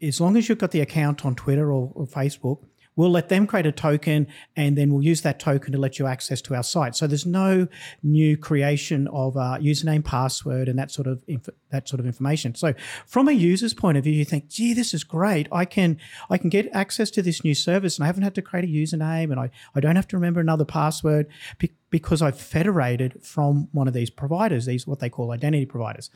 as 0.00 0.20
long 0.20 0.36
as 0.36 0.48
you've 0.48 0.58
got 0.58 0.70
the 0.70 0.80
account 0.80 1.24
on 1.24 1.34
twitter 1.34 1.72
or, 1.72 1.90
or 1.94 2.06
facebook 2.06 2.64
We'll 2.94 3.10
let 3.10 3.28
them 3.28 3.46
create 3.46 3.66
a 3.66 3.72
token 3.72 4.26
and 4.56 4.76
then 4.76 4.92
we'll 4.92 5.02
use 5.02 5.22
that 5.22 5.40
token 5.40 5.72
to 5.72 5.78
let 5.78 5.98
you 5.98 6.06
access 6.06 6.42
to 6.42 6.54
our 6.54 6.62
site. 6.62 6.94
So 6.94 7.06
there's 7.06 7.24
no 7.24 7.66
new 8.02 8.36
creation 8.36 9.08
of 9.08 9.36
a 9.36 9.58
username, 9.60 10.04
password, 10.04 10.68
and 10.68 10.78
that 10.78 10.90
sort 10.90 11.06
of 11.06 11.22
inf- 11.26 11.48
that 11.70 11.88
sort 11.88 12.00
of 12.00 12.06
information. 12.06 12.54
So 12.54 12.74
from 13.06 13.28
a 13.28 13.32
user's 13.32 13.72
point 13.72 13.96
of 13.96 14.04
view, 14.04 14.12
you 14.12 14.24
think, 14.24 14.48
gee, 14.48 14.74
this 14.74 14.92
is 14.92 15.04
great. 15.04 15.48
I 15.50 15.64
can 15.64 15.98
I 16.28 16.36
can 16.36 16.50
get 16.50 16.68
access 16.72 17.10
to 17.12 17.22
this 17.22 17.42
new 17.42 17.54
service 17.54 17.96
and 17.96 18.04
I 18.04 18.06
haven't 18.06 18.24
had 18.24 18.34
to 18.34 18.42
create 18.42 18.64
a 18.64 18.68
username 18.68 19.30
and 19.30 19.40
I, 19.40 19.50
I 19.74 19.80
don't 19.80 19.96
have 19.96 20.08
to 20.08 20.16
remember 20.16 20.40
another 20.40 20.64
password 20.64 21.28
because 21.90 22.20
I've 22.20 22.38
federated 22.38 23.24
from 23.24 23.68
one 23.72 23.88
of 23.88 23.94
these 23.94 24.10
providers, 24.10 24.66
these 24.66 24.86
what 24.86 25.00
they 25.00 25.08
call 25.08 25.30
identity 25.30 25.66
providers. 25.66 26.10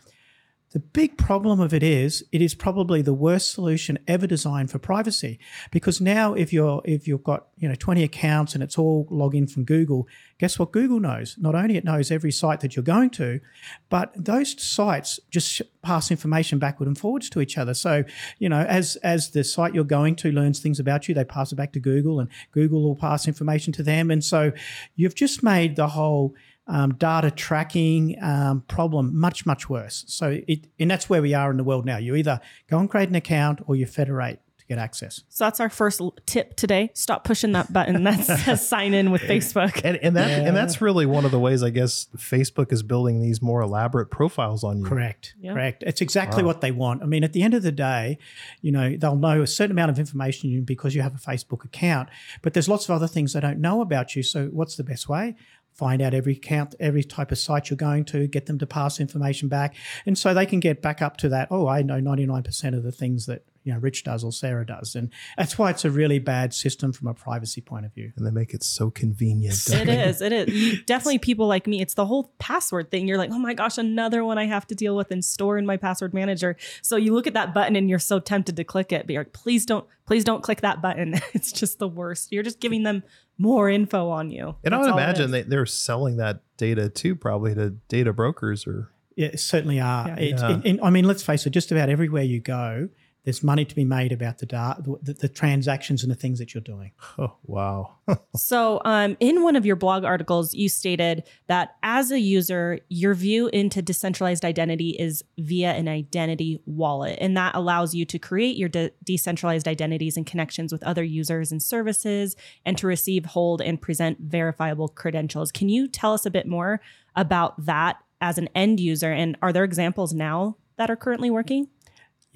The 0.72 0.80
big 0.80 1.16
problem 1.16 1.60
of 1.60 1.72
it 1.72 1.84
is 1.84 2.24
it 2.32 2.42
is 2.42 2.54
probably 2.54 3.00
the 3.00 3.14
worst 3.14 3.52
solution 3.52 3.98
ever 4.08 4.26
designed 4.26 4.70
for 4.70 4.80
privacy 4.80 5.38
because 5.70 6.00
now 6.00 6.34
if 6.34 6.52
you're 6.52 6.82
if 6.84 7.06
you've 7.06 7.22
got 7.22 7.46
you 7.56 7.68
know 7.68 7.76
20 7.76 8.02
accounts 8.02 8.52
and 8.52 8.64
it's 8.64 8.76
all 8.76 9.06
login 9.06 9.48
from 9.48 9.64
Google, 9.64 10.08
guess 10.38 10.58
what 10.58 10.72
Google 10.72 10.98
knows? 10.98 11.36
Not 11.38 11.54
only 11.54 11.76
it 11.76 11.84
knows 11.84 12.10
every 12.10 12.32
site 12.32 12.60
that 12.60 12.74
you're 12.74 12.82
going 12.82 13.10
to, 13.10 13.40
but 13.88 14.12
those 14.16 14.60
sites 14.60 15.20
just 15.30 15.62
pass 15.82 16.10
information 16.10 16.58
backward 16.58 16.88
and 16.88 16.98
forwards 16.98 17.30
to 17.30 17.40
each 17.40 17.56
other. 17.56 17.72
So, 17.72 18.02
you 18.38 18.48
know, 18.48 18.62
as 18.62 18.96
as 18.96 19.30
the 19.30 19.44
site 19.44 19.72
you're 19.72 19.84
going 19.84 20.16
to 20.16 20.32
learns 20.32 20.58
things 20.58 20.80
about 20.80 21.06
you, 21.06 21.14
they 21.14 21.24
pass 21.24 21.52
it 21.52 21.56
back 21.56 21.72
to 21.74 21.80
Google 21.80 22.18
and 22.18 22.28
Google 22.50 22.82
will 22.82 22.96
pass 22.96 23.28
information 23.28 23.72
to 23.74 23.84
them 23.84 24.10
and 24.10 24.22
so 24.22 24.50
you've 24.96 25.14
just 25.14 25.44
made 25.44 25.76
the 25.76 25.88
whole 25.88 26.34
um, 26.66 26.94
data 26.94 27.30
tracking 27.30 28.16
um, 28.22 28.62
problem 28.68 29.18
much 29.18 29.46
much 29.46 29.68
worse. 29.68 30.04
So 30.08 30.40
it 30.46 30.66
and 30.78 30.90
that's 30.90 31.08
where 31.08 31.22
we 31.22 31.34
are 31.34 31.50
in 31.50 31.56
the 31.56 31.64
world 31.64 31.84
now. 31.84 31.98
You 31.98 32.14
either 32.16 32.40
go 32.68 32.78
and 32.78 32.90
create 32.90 33.08
an 33.08 33.14
account 33.14 33.60
or 33.66 33.76
you 33.76 33.86
federate 33.86 34.40
to 34.58 34.64
get 34.66 34.78
access. 34.78 35.22
So 35.28 35.44
that's 35.44 35.60
our 35.60 35.70
first 35.70 36.00
tip 36.26 36.56
today. 36.56 36.90
Stop 36.94 37.24
pushing 37.24 37.52
that 37.52 37.72
button 37.72 38.02
that 38.04 38.24
says 38.24 38.68
sign 38.68 38.94
in 38.94 39.10
with 39.10 39.22
Facebook. 39.22 39.80
And 39.84 39.96
and 39.98 40.16
that 40.16 40.30
and 40.30 40.56
that's 40.56 40.80
really 40.80 41.06
one 41.06 41.24
of 41.24 41.30
the 41.30 41.38
ways 41.38 41.62
I 41.62 41.70
guess 41.70 42.08
Facebook 42.16 42.72
is 42.72 42.82
building 42.82 43.22
these 43.22 43.40
more 43.40 43.60
elaborate 43.60 44.10
profiles 44.10 44.64
on 44.64 44.80
you. 44.80 44.84
Correct. 44.84 45.34
Yeah. 45.40 45.52
Correct. 45.52 45.84
It's 45.86 46.00
exactly 46.00 46.42
what 46.42 46.60
they 46.60 46.72
want. 46.72 47.02
I 47.02 47.06
mean, 47.06 47.22
at 47.22 47.32
the 47.32 47.42
end 47.42 47.54
of 47.54 47.62
the 47.62 47.72
day, 47.72 48.18
you 48.60 48.72
know, 48.72 48.96
they'll 48.96 49.16
know 49.16 49.42
a 49.42 49.46
certain 49.46 49.72
amount 49.72 49.90
of 49.90 49.98
information 49.98 50.64
because 50.64 50.94
you 50.94 51.02
have 51.02 51.14
a 51.14 51.18
Facebook 51.18 51.64
account, 51.64 52.08
but 52.42 52.54
there's 52.54 52.68
lots 52.68 52.88
of 52.88 52.94
other 52.94 53.06
things 53.06 53.34
they 53.34 53.40
don't 53.40 53.60
know 53.60 53.80
about 53.80 54.16
you. 54.16 54.22
So, 54.22 54.46
what's 54.46 54.76
the 54.76 54.84
best 54.84 55.08
way? 55.08 55.36
Find 55.76 56.00
out 56.00 56.14
every 56.14 56.32
account, 56.32 56.74
every 56.80 57.04
type 57.04 57.30
of 57.30 57.38
site 57.38 57.68
you're 57.68 57.76
going 57.76 58.06
to, 58.06 58.26
get 58.26 58.46
them 58.46 58.58
to 58.58 58.66
pass 58.66 58.98
information 58.98 59.48
back. 59.48 59.74
And 60.06 60.16
so 60.16 60.32
they 60.32 60.46
can 60.46 60.58
get 60.58 60.80
back 60.80 61.02
up 61.02 61.18
to 61.18 61.28
that. 61.28 61.48
Oh, 61.50 61.68
I 61.68 61.82
know 61.82 62.00
99% 62.00 62.74
of 62.74 62.82
the 62.82 62.92
things 62.92 63.26
that, 63.26 63.44
you 63.66 63.72
know, 63.74 63.80
Rich 63.80 64.04
does 64.04 64.22
or 64.22 64.30
Sarah 64.32 64.64
does. 64.64 64.94
And 64.94 65.10
that's 65.36 65.58
why 65.58 65.70
it's 65.70 65.84
a 65.84 65.90
really 65.90 66.20
bad 66.20 66.54
system 66.54 66.92
from 66.92 67.08
a 67.08 67.14
privacy 67.14 67.60
point 67.60 67.84
of 67.84 67.92
view. 67.92 68.12
And 68.16 68.24
they 68.24 68.30
make 68.30 68.54
it 68.54 68.62
so 68.62 68.90
convenient. 68.90 69.56
don't 69.66 69.80
It 69.82 69.86
they? 69.86 70.04
is. 70.08 70.22
It 70.22 70.32
is. 70.32 70.48
You, 70.54 70.82
definitely 70.84 71.18
people 71.18 71.48
like 71.48 71.66
me. 71.66 71.80
It's 71.82 71.94
the 71.94 72.06
whole 72.06 72.32
password 72.38 72.92
thing. 72.92 73.08
You're 73.08 73.18
like, 73.18 73.30
oh 73.32 73.38
my 73.40 73.54
gosh, 73.54 73.76
another 73.76 74.24
one 74.24 74.38
I 74.38 74.46
have 74.46 74.68
to 74.68 74.76
deal 74.76 74.94
with 74.94 75.10
and 75.10 75.24
store 75.24 75.58
in 75.58 75.66
my 75.66 75.76
password 75.76 76.14
manager. 76.14 76.56
So 76.80 76.96
you 76.96 77.12
look 77.12 77.26
at 77.26 77.34
that 77.34 77.52
button 77.52 77.74
and 77.74 77.90
you're 77.90 77.98
so 77.98 78.20
tempted 78.20 78.54
to 78.56 78.62
click 78.64 78.92
it, 78.92 79.04
but 79.06 79.12
you're 79.14 79.24
like, 79.24 79.32
please 79.32 79.66
don't, 79.66 79.84
please 80.06 80.22
don't 80.22 80.42
click 80.44 80.60
that 80.60 80.80
button. 80.80 81.14
It's 81.34 81.50
just 81.50 81.80
the 81.80 81.88
worst. 81.88 82.30
You're 82.30 82.44
just 82.44 82.60
giving 82.60 82.84
them 82.84 83.02
more 83.36 83.68
info 83.68 84.08
on 84.10 84.30
you. 84.30 84.54
And 84.64 84.74
I 84.74 84.78
would 84.78 84.90
imagine 84.90 85.32
they, 85.32 85.42
they're 85.42 85.66
selling 85.66 86.18
that 86.18 86.40
data 86.56 86.88
too, 86.88 87.16
probably 87.16 87.54
to 87.56 87.70
data 87.88 88.12
brokers 88.12 88.64
or 88.66 88.90
Yeah, 89.16 89.36
certainly 89.36 89.80
are. 89.80 90.06
Yeah. 90.08 90.16
It's, 90.16 90.42
Yeah. 90.42 90.58
it- 90.58 90.64
and, 90.64 90.80
I 90.82 90.90
mean, 90.90 91.04
let's 91.06 91.22
face 91.22 91.44
it, 91.46 91.50
just 91.50 91.72
about 91.72 91.88
everywhere 91.90 92.22
you 92.22 92.40
go, 92.40 92.88
there's 93.26 93.42
money 93.42 93.64
to 93.64 93.74
be 93.74 93.84
made 93.84 94.12
about 94.12 94.38
the, 94.38 94.46
data, 94.46 94.80
the, 95.02 95.12
the 95.12 95.28
transactions 95.28 96.04
and 96.04 96.12
the 96.12 96.16
things 96.16 96.38
that 96.38 96.54
you're 96.54 96.62
doing. 96.62 96.92
oh 97.18 97.34
wow. 97.44 97.92
So, 98.36 98.80
um, 98.84 99.16
in 99.18 99.42
one 99.42 99.56
of 99.56 99.66
your 99.66 99.74
blog 99.74 100.04
articles, 100.04 100.54
you 100.54 100.68
stated 100.68 101.24
that 101.48 101.74
as 101.82 102.12
a 102.12 102.20
user, 102.20 102.78
your 102.88 103.14
view 103.14 103.48
into 103.48 103.82
decentralized 103.82 104.44
identity 104.44 104.90
is 104.90 105.24
via 105.38 105.72
an 105.72 105.88
identity 105.88 106.60
wallet, 106.66 107.18
and 107.20 107.36
that 107.36 107.56
allows 107.56 107.94
you 107.94 108.04
to 108.04 108.18
create 108.18 108.56
your 108.56 108.68
de- 108.68 108.92
decentralized 109.02 109.66
identities 109.66 110.16
and 110.16 110.24
connections 110.24 110.72
with 110.72 110.84
other 110.84 111.02
users 111.02 111.50
and 111.50 111.60
services, 111.60 112.36
and 112.64 112.78
to 112.78 112.86
receive, 112.86 113.24
hold, 113.24 113.60
and 113.60 113.82
present 113.82 114.18
verifiable 114.20 114.88
credentials. 114.88 115.50
Can 115.50 115.68
you 115.68 115.88
tell 115.88 116.12
us 116.12 116.24
a 116.24 116.30
bit 116.30 116.46
more 116.46 116.80
about 117.16 117.66
that 117.66 117.96
as 118.20 118.38
an 118.38 118.48
end 118.54 118.78
user? 118.78 119.10
And 119.10 119.36
are 119.42 119.52
there 119.52 119.64
examples 119.64 120.12
now 120.12 120.58
that 120.76 120.90
are 120.90 120.96
currently 120.96 121.30
working? 121.30 121.68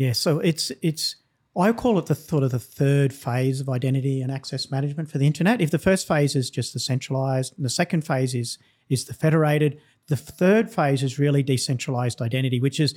Yeah, 0.01 0.13
so 0.13 0.39
it's 0.39 0.73
it's 0.81 1.17
I 1.55 1.73
call 1.73 1.99
it 1.99 2.07
the 2.07 2.15
sort 2.15 2.43
of 2.43 2.53
the 2.53 2.59
third 2.59 3.13
phase 3.13 3.61
of 3.61 3.69
identity 3.69 4.23
and 4.23 4.33
access 4.33 4.71
management 4.71 5.11
for 5.11 5.19
the 5.19 5.27
internet. 5.27 5.61
If 5.61 5.71
the 5.71 5.79
first 5.79 6.09
phase 6.09 6.35
is 6.35 6.49
just 6.49 6.73
the 6.73 6.81
centralized, 6.81 7.55
and 7.59 7.67
the 7.67 7.71
second 7.71 8.07
phase 8.07 8.35
is 8.35 8.57
is 8.89 9.05
the 9.05 9.13
federated, 9.13 9.79
the 10.09 10.17
third 10.17 10.71
phase 10.71 11.03
is 11.03 11.19
really 11.19 11.43
decentralized 11.43 12.23
identity, 12.23 12.61
which 12.61 12.81
is 12.81 12.95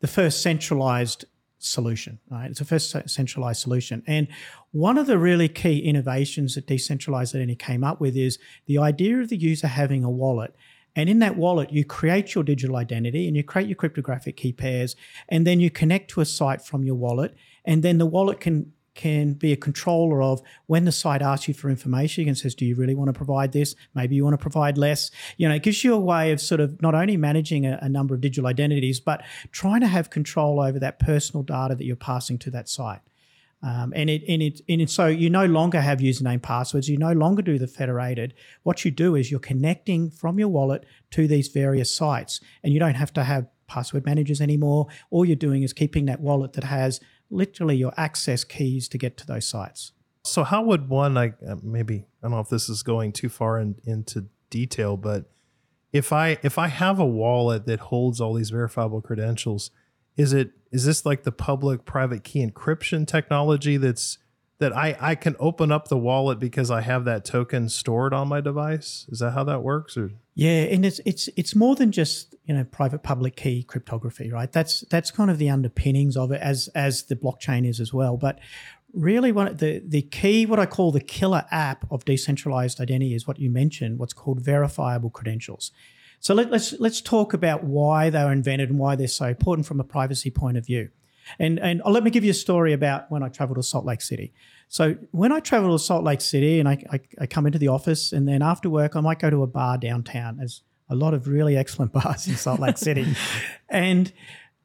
the 0.00 0.08
first 0.08 0.42
centralized 0.42 1.24
solution. 1.60 2.18
Right, 2.28 2.50
it's 2.50 2.60
a 2.60 2.64
first 2.64 2.96
centralized 3.08 3.60
solution, 3.60 4.02
and 4.08 4.26
one 4.72 4.98
of 4.98 5.06
the 5.06 5.18
really 5.18 5.48
key 5.48 5.78
innovations 5.78 6.56
that 6.56 6.66
decentralized 6.66 7.32
identity 7.32 7.54
came 7.54 7.84
up 7.84 8.00
with 8.00 8.16
is 8.16 8.40
the 8.66 8.78
idea 8.78 9.20
of 9.20 9.28
the 9.28 9.36
user 9.36 9.68
having 9.68 10.02
a 10.02 10.10
wallet. 10.10 10.56
And 10.96 11.08
in 11.08 11.20
that 11.20 11.36
wallet, 11.36 11.72
you 11.72 11.84
create 11.84 12.34
your 12.34 12.44
digital 12.44 12.76
identity 12.76 13.28
and 13.28 13.36
you 13.36 13.44
create 13.44 13.68
your 13.68 13.76
cryptographic 13.76 14.36
key 14.36 14.52
pairs, 14.52 14.96
and 15.28 15.46
then 15.46 15.60
you 15.60 15.70
connect 15.70 16.10
to 16.10 16.20
a 16.20 16.24
site 16.24 16.62
from 16.62 16.84
your 16.84 16.96
wallet. 16.96 17.34
And 17.64 17.82
then 17.82 17.98
the 17.98 18.06
wallet 18.06 18.40
can 18.40 18.72
can 18.94 19.34
be 19.34 19.52
a 19.52 19.56
controller 19.56 20.20
of 20.20 20.42
when 20.66 20.84
the 20.84 20.92
site 20.92 21.22
asks 21.22 21.48
you 21.48 21.54
for 21.54 21.70
information 21.70 22.28
and 22.28 22.36
says, 22.36 22.54
Do 22.54 22.66
you 22.66 22.74
really 22.74 22.94
want 22.94 23.08
to 23.08 23.12
provide 23.12 23.52
this? 23.52 23.74
Maybe 23.94 24.16
you 24.16 24.24
want 24.24 24.34
to 24.34 24.42
provide 24.42 24.76
less. 24.76 25.10
You 25.36 25.48
know, 25.48 25.54
it 25.54 25.62
gives 25.62 25.84
you 25.84 25.94
a 25.94 26.00
way 26.00 26.32
of 26.32 26.40
sort 26.40 26.60
of 26.60 26.82
not 26.82 26.94
only 26.94 27.16
managing 27.16 27.66
a, 27.66 27.78
a 27.80 27.88
number 27.88 28.14
of 28.14 28.20
digital 28.20 28.48
identities, 28.48 29.00
but 29.00 29.22
trying 29.52 29.80
to 29.80 29.86
have 29.86 30.10
control 30.10 30.60
over 30.60 30.78
that 30.80 30.98
personal 30.98 31.42
data 31.42 31.74
that 31.76 31.84
you're 31.84 31.96
passing 31.96 32.36
to 32.38 32.50
that 32.50 32.68
site. 32.68 33.00
Um, 33.62 33.92
and 33.94 34.08
it 34.08 34.22
and 34.26 34.42
it 34.42 34.62
and 34.68 34.90
so 34.90 35.06
you 35.06 35.28
no 35.28 35.44
longer 35.44 35.80
have 35.80 35.98
username 35.98 36.40
passwords. 36.40 36.88
You 36.88 36.96
no 36.96 37.12
longer 37.12 37.42
do 37.42 37.58
the 37.58 37.66
federated. 37.66 38.32
What 38.62 38.84
you 38.84 38.90
do 38.90 39.16
is 39.16 39.30
you're 39.30 39.40
connecting 39.40 40.10
from 40.10 40.38
your 40.38 40.48
wallet 40.48 40.86
to 41.10 41.28
these 41.28 41.48
various 41.48 41.94
sites, 41.94 42.40
and 42.64 42.72
you 42.72 42.80
don't 42.80 42.94
have 42.94 43.12
to 43.14 43.24
have 43.24 43.48
password 43.66 44.06
managers 44.06 44.40
anymore. 44.40 44.86
All 45.10 45.24
you're 45.24 45.36
doing 45.36 45.62
is 45.62 45.72
keeping 45.74 46.06
that 46.06 46.20
wallet 46.20 46.54
that 46.54 46.64
has 46.64 47.00
literally 47.28 47.76
your 47.76 47.92
access 47.96 48.44
keys 48.44 48.88
to 48.88 48.98
get 48.98 49.16
to 49.18 49.26
those 49.26 49.46
sites. 49.46 49.92
So 50.24 50.42
how 50.42 50.62
would 50.64 50.88
one 50.88 51.14
like 51.14 51.36
uh, 51.46 51.56
maybe 51.62 52.06
I 52.22 52.26
don't 52.26 52.32
know 52.32 52.40
if 52.40 52.48
this 52.48 52.68
is 52.68 52.82
going 52.82 53.12
too 53.12 53.28
far 53.28 53.58
in, 53.58 53.76
into 53.84 54.26
detail, 54.48 54.96
but 54.96 55.30
if 55.92 56.12
I 56.12 56.38
if 56.42 56.58
I 56.58 56.68
have 56.68 56.98
a 56.98 57.06
wallet 57.06 57.66
that 57.66 57.80
holds 57.80 58.20
all 58.20 58.34
these 58.34 58.50
verifiable 58.50 59.00
credentials, 59.00 59.70
is 60.16 60.32
it 60.32 60.50
is 60.70 60.84
this 60.84 61.04
like 61.04 61.24
the 61.24 61.32
public 61.32 61.84
private 61.84 62.24
key 62.24 62.46
encryption 62.46 63.06
technology 63.06 63.76
that's 63.76 64.18
that 64.58 64.76
I 64.76 64.96
I 65.00 65.14
can 65.14 65.34
open 65.40 65.72
up 65.72 65.88
the 65.88 65.98
wallet 65.98 66.38
because 66.38 66.70
I 66.70 66.82
have 66.82 67.04
that 67.06 67.24
token 67.24 67.68
stored 67.68 68.14
on 68.14 68.28
my 68.28 68.40
device? 68.40 69.06
Is 69.08 69.18
that 69.18 69.32
how 69.32 69.44
that 69.44 69.62
works 69.62 69.96
or 69.96 70.12
Yeah, 70.34 70.50
and 70.50 70.84
it's 70.84 71.00
it's 71.04 71.28
it's 71.36 71.56
more 71.56 71.74
than 71.74 71.90
just 71.90 72.34
you 72.44 72.54
know 72.54 72.64
private 72.64 73.02
public 73.02 73.36
key 73.36 73.62
cryptography, 73.62 74.30
right? 74.30 74.52
That's 74.52 74.82
that's 74.90 75.10
kind 75.10 75.30
of 75.30 75.38
the 75.38 75.50
underpinnings 75.50 76.16
of 76.16 76.30
it, 76.30 76.40
as 76.40 76.68
as 76.74 77.04
the 77.04 77.16
blockchain 77.16 77.66
is 77.66 77.80
as 77.80 77.92
well. 77.92 78.16
But 78.16 78.38
really, 78.92 79.32
what 79.32 79.58
the 79.58 79.82
the 79.84 80.02
key, 80.02 80.46
what 80.46 80.58
I 80.58 80.66
call 80.66 80.92
the 80.92 81.00
killer 81.00 81.44
app 81.50 81.90
of 81.90 82.04
decentralized 82.04 82.80
identity, 82.80 83.14
is 83.14 83.26
what 83.26 83.38
you 83.38 83.50
mentioned, 83.50 83.98
what's 83.98 84.12
called 84.12 84.40
verifiable 84.40 85.10
credentials. 85.10 85.72
So 86.20 86.34
let, 86.34 86.50
let's 86.50 86.72
let's 86.78 87.00
talk 87.00 87.32
about 87.32 87.64
why 87.64 88.10
they 88.10 88.22
were 88.22 88.32
invented 88.32 88.68
and 88.68 88.78
why 88.78 88.94
they're 88.94 89.08
so 89.08 89.26
important 89.26 89.66
from 89.66 89.80
a 89.80 89.84
privacy 89.84 90.30
point 90.30 90.58
of 90.58 90.66
view. 90.66 90.90
And 91.38 91.58
and 91.58 91.80
oh, 91.84 91.90
let 91.90 92.04
me 92.04 92.10
give 92.10 92.24
you 92.24 92.30
a 92.30 92.34
story 92.34 92.72
about 92.72 93.10
when 93.10 93.22
I 93.22 93.28
traveled 93.28 93.56
to 93.56 93.62
Salt 93.62 93.86
Lake 93.86 94.02
City. 94.02 94.32
So 94.68 94.96
when 95.10 95.32
I 95.32 95.40
travel 95.40 95.76
to 95.76 95.82
Salt 95.82 96.04
Lake 96.04 96.20
City 96.20 96.60
and 96.60 96.68
I, 96.68 96.84
I, 96.92 97.00
I 97.22 97.26
come 97.26 97.46
into 97.46 97.58
the 97.58 97.68
office 97.68 98.12
and 98.12 98.28
then 98.28 98.42
after 98.42 98.68
work 98.68 98.96
I 98.96 99.00
might 99.00 99.18
go 99.18 99.30
to 99.30 99.42
a 99.42 99.46
bar 99.46 99.78
downtown. 99.78 100.36
There's 100.36 100.62
a 100.88 100.94
lot 100.94 101.14
of 101.14 101.26
really 101.26 101.56
excellent 101.56 101.92
bars 101.94 102.28
in 102.28 102.36
Salt 102.36 102.60
Lake 102.60 102.78
City. 102.78 103.16
and 103.68 104.12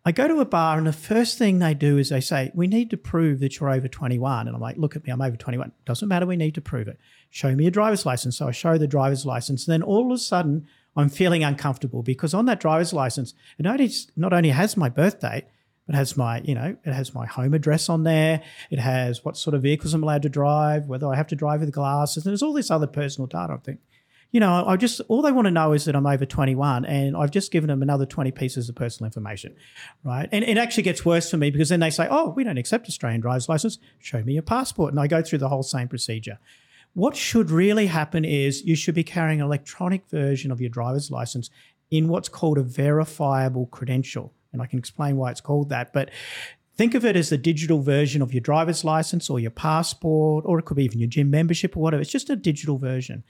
I 0.07 0.11
go 0.11 0.27
to 0.27 0.39
a 0.41 0.45
bar 0.45 0.77
and 0.77 0.85
the 0.85 0.93
first 0.93 1.37
thing 1.37 1.59
they 1.59 1.73
do 1.73 1.97
is 1.97 2.09
they 2.09 2.21
say, 2.21 2.51
We 2.53 2.67
need 2.67 2.89
to 2.89 2.97
prove 2.97 3.39
that 3.39 3.59
you're 3.59 3.71
over 3.71 3.87
21. 3.87 4.47
And 4.47 4.55
I'm 4.55 4.61
like, 4.61 4.77
Look 4.77 4.97
at 4.97 5.05
me, 5.05 5.11
I'm 5.11 5.21
over 5.21 5.37
21. 5.37 5.71
Doesn't 5.85 6.07
matter, 6.07 6.25
we 6.25 6.35
need 6.35 6.55
to 6.55 6.61
prove 6.61 6.89
it. 6.89 6.99
Show 7.29 7.55
me 7.55 7.65
a 7.65 7.71
driver's 7.71 8.05
license. 8.05 8.37
So 8.37 8.49
I 8.49 8.51
show 8.51 8.77
the 8.77 8.87
driver's 8.87 9.25
license. 9.25 9.67
And 9.67 9.73
then 9.73 9.83
all 9.83 10.05
of 10.05 10.11
a 10.11 10.17
sudden 10.17 10.67
I'm 10.95 11.09
feeling 11.09 11.43
uncomfortable 11.43 12.03
because 12.03 12.33
on 12.33 12.45
that 12.45 12.59
driver's 12.59 12.93
license, 12.93 13.33
it 13.57 13.63
not 13.63 13.79
only, 13.79 13.93
not 14.15 14.33
only 14.33 14.49
has 14.49 14.77
my 14.77 14.89
birth 14.89 15.19
date, 15.19 15.45
it 15.87 15.93
has 15.93 16.17
my, 16.17 16.41
you 16.41 16.55
know, 16.55 16.75
it 16.83 16.93
has 16.93 17.13
my 17.13 17.25
home 17.27 17.53
address 17.53 17.89
on 17.89 18.03
there. 18.03 18.41
It 18.71 18.79
has 18.79 19.23
what 19.23 19.37
sort 19.37 19.53
of 19.53 19.61
vehicles 19.61 19.93
I'm 19.93 20.03
allowed 20.03 20.23
to 20.23 20.29
drive, 20.29 20.87
whether 20.87 21.07
I 21.07 21.15
have 21.15 21.27
to 21.27 21.35
drive 21.35 21.59
with 21.59 21.71
glasses, 21.71 22.25
and 22.25 22.31
there's 22.31 22.41
all 22.41 22.53
this 22.53 22.71
other 22.71 22.87
personal 22.87 23.27
data. 23.27 23.53
I 23.53 23.57
think, 23.57 23.81
you 24.31 24.39
know, 24.39 24.65
I 24.65 24.77
just 24.77 24.99
all 25.09 25.21
they 25.21 25.31
want 25.31 25.45
to 25.45 25.51
know 25.51 25.73
is 25.73 25.85
that 25.85 25.95
I'm 25.95 26.07
over 26.07 26.25
21, 26.25 26.85
and 26.85 27.15
I've 27.15 27.29
just 27.29 27.51
given 27.51 27.67
them 27.67 27.83
another 27.83 28.07
20 28.07 28.31
pieces 28.31 28.67
of 28.67 28.75
personal 28.75 29.05
information, 29.05 29.55
right? 30.03 30.27
And 30.31 30.43
it 30.43 30.57
actually 30.57 30.83
gets 30.83 31.05
worse 31.05 31.29
for 31.29 31.37
me 31.37 31.51
because 31.51 31.69
then 31.69 31.81
they 31.81 31.91
say, 31.91 32.07
"Oh, 32.09 32.29
we 32.29 32.43
don't 32.43 32.57
accept 32.57 32.87
Australian 32.87 33.21
driver's 33.21 33.47
license. 33.47 33.77
Show 33.99 34.23
me 34.23 34.33
your 34.33 34.41
passport," 34.41 34.91
and 34.91 34.99
I 34.99 35.05
go 35.05 35.21
through 35.21 35.39
the 35.39 35.49
whole 35.49 35.63
same 35.63 35.87
procedure. 35.87 36.39
What 36.95 37.17
should 37.17 37.51
really 37.51 37.87
happen 37.87 38.23
is 38.23 38.63
you 38.63 38.75
should 38.77 38.95
be 38.95 39.03
carrying 39.03 39.41
an 39.41 39.45
electronic 39.45 40.07
version 40.09 40.49
of 40.49 40.61
your 40.61 40.69
driver's 40.69 41.11
license 41.11 41.49
in 41.91 42.07
what's 42.07 42.29
called 42.29 42.57
a 42.57 42.63
verifiable 42.63 43.65
credential. 43.67 44.33
And 44.53 44.61
I 44.61 44.65
can 44.65 44.79
explain 44.79 45.17
why 45.17 45.31
it's 45.31 45.41
called 45.41 45.67
that. 45.69 45.91
But 45.91 46.09
think 46.77 46.95
of 46.95 47.03
it 47.03 47.17
as 47.17 47.29
the 47.29 47.37
digital 47.37 47.81
version 47.81 48.21
of 48.21 48.33
your 48.33 48.39
driver's 48.39 48.85
license 48.85 49.29
or 49.29 49.41
your 49.41 49.51
passport, 49.51 50.45
or 50.47 50.57
it 50.57 50.63
could 50.63 50.77
be 50.77 50.85
even 50.85 50.99
your 50.99 51.09
gym 51.09 51.29
membership 51.29 51.75
or 51.75 51.81
whatever. 51.81 52.01
It's 52.01 52.11
just 52.11 52.29
a 52.29 52.35
digital 52.37 52.77
version. 52.77 53.25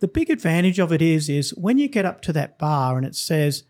The 0.00 0.08
big 0.08 0.28
advantage 0.28 0.80
of 0.80 0.92
it 0.92 1.00
is, 1.00 1.28
is 1.28 1.54
when 1.54 1.78
you 1.78 1.86
get 1.86 2.04
up 2.04 2.22
to 2.22 2.32
that 2.32 2.58
bar 2.58 2.96
and 2.96 3.06
it 3.06 3.14
says, 3.14 3.62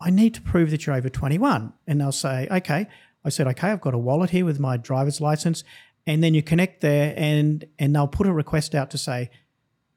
I 0.00 0.10
need 0.10 0.32
to 0.34 0.42
prove 0.42 0.70
that 0.70 0.86
you're 0.86 0.94
over 0.94 1.10
21. 1.10 1.72
And 1.88 2.00
they'll 2.00 2.12
say, 2.12 2.46
okay. 2.52 2.86
I 3.24 3.28
said, 3.28 3.48
okay, 3.48 3.68
I've 3.68 3.82
got 3.82 3.94
a 3.94 3.98
wallet 3.98 4.30
here 4.30 4.44
with 4.44 4.60
my 4.60 4.76
driver's 4.76 5.20
license. 5.20 5.64
And 6.06 6.22
then 6.22 6.34
you 6.34 6.42
connect 6.42 6.80
there 6.80 7.14
and 7.16 7.64
and 7.78 7.94
they'll 7.94 8.08
put 8.08 8.26
a 8.26 8.32
request 8.32 8.74
out 8.74 8.90
to 8.90 8.98
say, 8.98 9.30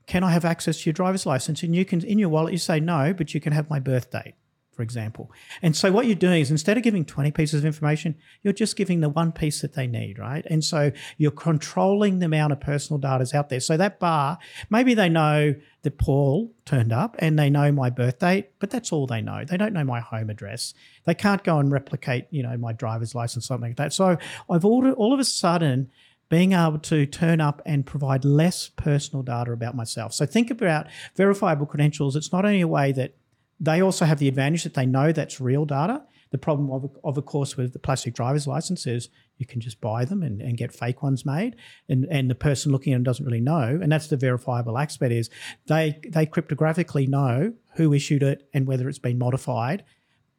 Can 0.05 0.23
I 0.23 0.31
have 0.31 0.45
access 0.45 0.81
to 0.81 0.85
your 0.85 0.93
driver's 0.93 1.25
license? 1.25 1.63
And 1.63 1.75
you 1.75 1.85
can 1.85 2.03
in 2.03 2.19
your 2.19 2.29
wallet 2.29 2.51
you 2.51 2.59
say 2.59 2.79
no, 2.79 3.13
but 3.13 3.33
you 3.33 3.41
can 3.41 3.53
have 3.53 3.69
my 3.69 3.79
birth 3.79 4.11
date. 4.11 4.35
For 4.73 4.81
example. 4.81 5.31
And 5.61 5.75
so 5.75 5.91
what 5.91 6.05
you're 6.05 6.15
doing 6.15 6.41
is 6.41 6.51
instead 6.51 6.77
of 6.77 6.83
giving 6.83 7.05
20 7.05 7.31
pieces 7.31 7.59
of 7.59 7.65
information, 7.65 8.15
you're 8.41 8.53
just 8.53 8.75
giving 8.75 9.01
the 9.01 9.09
one 9.09 9.31
piece 9.31 9.61
that 9.61 9.73
they 9.73 9.87
need, 9.87 10.19
right? 10.19 10.45
And 10.49 10.63
so 10.63 10.91
you're 11.17 11.31
controlling 11.31 12.19
the 12.19 12.25
amount 12.25 12.53
of 12.53 12.59
personal 12.59 12.99
data 12.99 13.23
is 13.23 13.33
out 13.33 13.49
there. 13.49 13.59
So 13.59 13.77
that 13.77 13.99
bar, 13.99 14.39
maybe 14.69 14.93
they 14.93 15.09
know 15.09 15.55
that 15.83 15.97
Paul 15.97 16.53
turned 16.65 16.91
up 16.91 17.15
and 17.19 17.37
they 17.37 17.49
know 17.49 17.71
my 17.71 17.89
birth 17.89 18.19
date, 18.19 18.51
but 18.59 18.69
that's 18.69 18.91
all 18.91 19.05
they 19.05 19.21
know. 19.21 19.45
They 19.45 19.57
don't 19.57 19.73
know 19.73 19.83
my 19.83 19.99
home 19.99 20.29
address. 20.29 20.73
They 21.05 21.13
can't 21.13 21.43
go 21.43 21.59
and 21.59 21.71
replicate, 21.71 22.27
you 22.31 22.43
know, 22.43 22.57
my 22.57 22.73
driver's 22.73 23.13
license, 23.13 23.47
something 23.47 23.71
like 23.71 23.77
that. 23.77 23.93
So 23.93 24.17
I've 24.49 24.65
all, 24.65 24.89
all 24.93 25.13
of 25.13 25.19
a 25.19 25.25
sudden 25.25 25.91
being 26.29 26.53
able 26.53 26.79
to 26.79 27.05
turn 27.05 27.39
up 27.39 27.61
and 27.65 27.85
provide 27.85 28.25
less 28.25 28.69
personal 28.69 29.21
data 29.21 29.51
about 29.51 29.75
myself. 29.75 30.13
So 30.13 30.25
think 30.25 30.49
about 30.49 30.87
verifiable 31.15 31.67
credentials. 31.67 32.15
It's 32.15 32.31
not 32.31 32.43
only 32.43 32.61
a 32.61 32.67
way 32.67 32.91
that 32.93 33.15
they 33.59 33.81
also 33.81 34.05
have 34.05 34.19
the 34.19 34.27
advantage 34.27 34.63
that 34.63 34.73
they 34.73 34.85
know 34.85 35.11
that's 35.11 35.39
real 35.39 35.65
data. 35.65 36.03
The 36.31 36.37
problem, 36.39 36.71
of, 36.71 36.89
of, 37.03 37.25
course, 37.25 37.55
with 37.55 37.73
the 37.73 37.79
plastic 37.79 38.15
driver's 38.15 38.47
license 38.47 38.87
is 38.87 39.09
you 39.37 39.45
can 39.45 39.61
just 39.61 39.79
buy 39.79 40.03
them 40.03 40.23
and, 40.23 40.41
and 40.41 40.57
get 40.57 40.73
fake 40.73 41.03
ones 41.03 41.25
made, 41.25 41.55
and, 41.87 42.05
and 42.09 42.27
the 42.27 42.35
person 42.35 42.71
looking 42.71 42.93
at 42.93 42.95
them 42.95 43.03
doesn't 43.03 43.25
really 43.25 43.39
know. 43.39 43.79
And 43.81 43.91
that's 43.91 44.07
the 44.07 44.17
verifiable 44.17 44.79
aspect 44.79 45.11
is 45.11 45.29
they 45.67 45.99
they 46.09 46.25
cryptographically 46.25 47.07
know 47.07 47.53
who 47.75 47.93
issued 47.93 48.23
it 48.23 48.49
and 48.53 48.65
whether 48.65 48.89
it's 48.89 48.99
been 48.99 49.19
modified. 49.19 49.83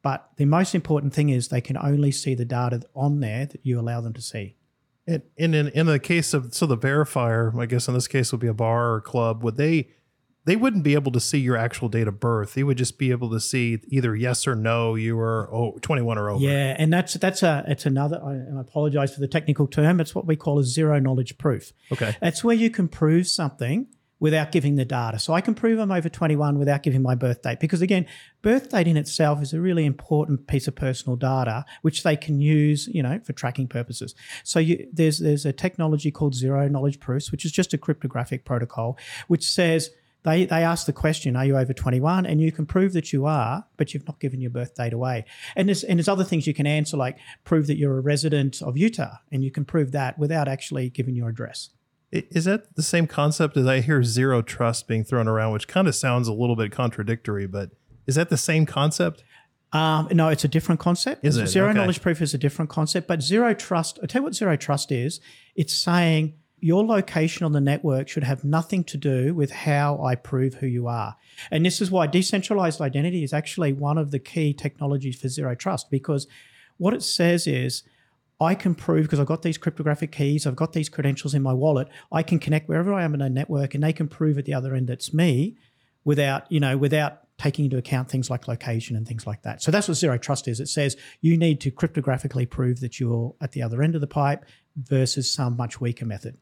But 0.01 0.29
the 0.35 0.45
most 0.45 0.75
important 0.75 1.13
thing 1.13 1.29
is 1.29 1.47
they 1.47 1.61
can 1.61 1.77
only 1.77 2.11
see 2.11 2.35
the 2.35 2.45
data 2.45 2.81
on 2.93 3.21
there 3.21 3.45
that 3.45 3.61
you 3.63 3.79
allow 3.79 4.01
them 4.01 4.13
to 4.13 4.21
see. 4.21 4.57
In 5.07 5.23
in 5.37 5.55
in 5.55 5.85
the 5.85 5.99
case 5.99 6.33
of 6.33 6.53
so 6.53 6.65
the 6.65 6.77
verifier, 6.77 7.57
I 7.57 7.67
guess 7.67 7.87
in 7.87 7.93
this 7.93 8.07
case 8.07 8.31
would 8.31 8.41
be 8.41 8.47
a 8.47 8.53
bar 8.53 8.91
or 8.91 8.97
a 8.97 9.01
club. 9.01 9.43
Would 9.43 9.55
they 9.55 9.89
they 10.45 10.55
wouldn't 10.55 10.83
be 10.83 10.93
able 10.93 11.11
to 11.11 11.19
see 11.19 11.39
your 11.39 11.57
actual 11.57 11.89
date 11.89 12.07
of 12.07 12.19
birth. 12.19 12.53
They 12.53 12.63
would 12.63 12.77
just 12.77 12.97
be 12.97 13.11
able 13.11 13.29
to 13.31 13.39
see 13.39 13.79
either 13.87 14.15
yes 14.15 14.47
or 14.47 14.55
no 14.55 14.95
you 14.95 15.17
were 15.17 15.49
oh, 15.51 15.77
21 15.81 16.17
or 16.17 16.29
over. 16.29 16.43
Yeah, 16.43 16.75
and 16.77 16.93
that's 16.93 17.15
that's 17.15 17.43
a 17.43 17.63
it's 17.67 17.85
another. 17.85 18.21
I, 18.23 18.57
I 18.57 18.61
apologize 18.61 19.13
for 19.13 19.19
the 19.19 19.27
technical 19.27 19.67
term. 19.67 19.99
It's 19.99 20.15
what 20.15 20.25
we 20.25 20.35
call 20.35 20.59
a 20.59 20.63
zero 20.63 20.99
knowledge 20.99 21.37
proof. 21.37 21.73
Okay, 21.91 22.15
that's 22.21 22.43
where 22.43 22.55
you 22.55 22.69
can 22.69 22.87
prove 22.87 23.27
something 23.27 23.87
without 24.19 24.51
giving 24.51 24.75
the 24.75 24.85
data. 24.85 25.19
So 25.19 25.33
I 25.33 25.41
can 25.41 25.53
prove 25.53 25.77
I'm 25.77 25.91
over 25.91 26.07
21 26.07 26.57
without 26.57 26.83
giving 26.83 27.01
my 27.01 27.15
birth 27.15 27.41
date 27.41 27.59
because 27.59 27.81
again, 27.81 28.05
birth 28.41 28.69
date 28.69 28.87
in 28.87 28.97
itself 28.97 29.41
is 29.41 29.53
a 29.53 29.59
really 29.59 29.85
important 29.85 30.47
piece 30.47 30.67
of 30.67 30.75
personal 30.75 31.17
data 31.17 31.65
which 31.81 32.03
they 32.03 32.15
can 32.15 32.39
use, 32.39 32.87
you 32.87 33.03
know, 33.03 33.19
for 33.23 33.33
tracking 33.33 33.67
purposes. 33.67 34.15
So 34.43 34.59
you, 34.59 34.87
there's 34.91 35.19
there's 35.19 35.45
a 35.45 35.53
technology 35.53 36.11
called 36.11 36.33
zero 36.33 36.67
knowledge 36.67 36.99
proofs, 36.99 37.31
which 37.31 37.45
is 37.45 37.51
just 37.51 37.73
a 37.73 37.77
cryptographic 37.77 38.45
protocol 38.45 38.97
which 39.27 39.45
says 39.45 39.89
they, 40.25 40.45
they 40.45 40.63
ask 40.63 40.87
the 40.87 40.93
question, 40.93 41.35
are 41.35 41.45
you 41.45 41.55
over 41.55 41.71
21? 41.71 42.25
And 42.25 42.41
you 42.41 42.51
can 42.51 42.65
prove 42.65 42.93
that 42.93 43.13
you 43.13 43.27
are, 43.27 43.63
but 43.77 43.93
you've 43.93 44.07
not 44.07 44.19
given 44.19 44.41
your 44.41 44.49
birth 44.49 44.73
date 44.73 44.91
away. 44.91 45.25
And 45.55 45.69
there's, 45.69 45.83
and 45.83 45.99
there's 45.99 46.07
other 46.07 46.23
things 46.23 46.47
you 46.47 46.53
can 46.53 46.65
answer, 46.65 46.97
like 46.97 47.17
prove 47.43 47.67
that 47.67 47.77
you're 47.77 47.97
a 47.97 48.01
resident 48.01 48.61
of 48.61 48.75
Utah, 48.75 49.17
and 49.31 49.43
you 49.43 49.51
can 49.51 49.65
prove 49.65 49.91
that 49.91 50.17
without 50.17 50.47
actually 50.47 50.89
giving 50.89 51.15
your 51.15 51.29
address. 51.29 51.69
Is 52.11 52.45
that 52.45 52.75
the 52.75 52.81
same 52.81 53.07
concept 53.07 53.55
as 53.55 53.67
I 53.67 53.81
hear 53.81 54.03
zero 54.03 54.41
trust 54.41 54.87
being 54.87 55.03
thrown 55.03 55.27
around, 55.27 55.53
which 55.53 55.67
kind 55.67 55.87
of 55.87 55.93
sounds 55.93 56.27
a 56.27 56.33
little 56.33 56.55
bit 56.55 56.71
contradictory, 56.71 57.45
but 57.45 57.71
is 58.07 58.15
that 58.15 58.29
the 58.29 58.37
same 58.37 58.65
concept? 58.65 59.23
Um, 59.73 60.07
no, 60.11 60.29
it's 60.29 60.43
a 60.43 60.47
different 60.47 60.79
concept. 60.79 61.25
Is 61.25 61.37
it? 61.37 61.47
Zero 61.47 61.69
okay. 61.69 61.77
knowledge 61.77 62.01
proof 62.01 62.21
is 62.21 62.33
a 62.33 62.37
different 62.37 62.69
concept, 62.69 63.07
but 63.07 63.21
zero 63.21 63.53
trust, 63.53 63.99
i 64.01 64.05
tell 64.05 64.21
you 64.21 64.23
what 64.23 64.33
zero 64.33 64.55
trust 64.55 64.91
is. 64.91 65.19
It's 65.55 65.73
saying 65.73 66.35
your 66.65 66.83
location 66.83 67.45
on 67.45 67.51
the 67.51 67.61
network 67.61 68.07
should 68.07 68.23
have 68.23 68.43
nothing 68.43 68.83
to 68.83 68.97
do 68.97 69.35
with 69.35 69.51
how 69.51 70.03
I 70.03 70.15
prove 70.15 70.55
who 70.55 70.65
you 70.65 70.87
are. 70.87 71.15
And 71.51 71.63
this 71.63 71.79
is 71.79 71.91
why 71.91 72.07
decentralized 72.07 72.81
identity 72.81 73.23
is 73.23 73.33
actually 73.33 73.71
one 73.71 73.99
of 73.99 74.09
the 74.09 74.17
key 74.17 74.51
technologies 74.51 75.21
for 75.21 75.27
zero 75.27 75.53
trust 75.53 75.91
because 75.91 76.25
what 76.77 76.95
it 76.95 77.03
says 77.03 77.45
is 77.45 77.83
I 78.41 78.55
can 78.55 78.73
prove 78.73 79.03
because 79.03 79.19
I've 79.19 79.27
got 79.27 79.43
these 79.43 79.59
cryptographic 79.59 80.11
keys, 80.11 80.47
I've 80.47 80.55
got 80.55 80.73
these 80.73 80.89
credentials 80.89 81.35
in 81.35 81.43
my 81.43 81.53
wallet, 81.53 81.87
I 82.11 82.23
can 82.23 82.39
connect 82.39 82.67
wherever 82.67 82.91
I 82.95 83.03
am 83.03 83.13
in 83.13 83.21
a 83.21 83.29
network 83.29 83.75
and 83.75 83.83
they 83.83 83.93
can 83.93 84.07
prove 84.07 84.39
at 84.39 84.45
the 84.45 84.55
other 84.55 84.73
end 84.73 84.89
it's 84.89 85.13
me 85.13 85.55
without, 86.03 86.51
you 86.51 86.59
know, 86.59 86.79
without 86.79 87.27
taking 87.37 87.65
into 87.65 87.77
account 87.77 88.09
things 88.09 88.31
like 88.31 88.47
location 88.47 88.95
and 88.95 89.07
things 89.07 89.27
like 89.27 89.43
that. 89.43 89.61
So 89.61 89.69
that's 89.69 89.87
what 89.87 89.97
zero 89.97 90.17
trust 90.17 90.47
is. 90.47 90.59
It 90.59 90.69
says 90.69 90.97
you 91.21 91.37
need 91.37 91.61
to 91.61 91.69
cryptographically 91.69 92.49
prove 92.49 92.79
that 92.79 92.99
you're 92.99 93.35
at 93.39 93.51
the 93.51 93.61
other 93.61 93.83
end 93.83 93.93
of 93.93 94.01
the 94.01 94.07
pipe 94.07 94.45
versus 94.75 95.31
some 95.31 95.55
much 95.55 95.79
weaker 95.79 96.07
method. 96.07 96.39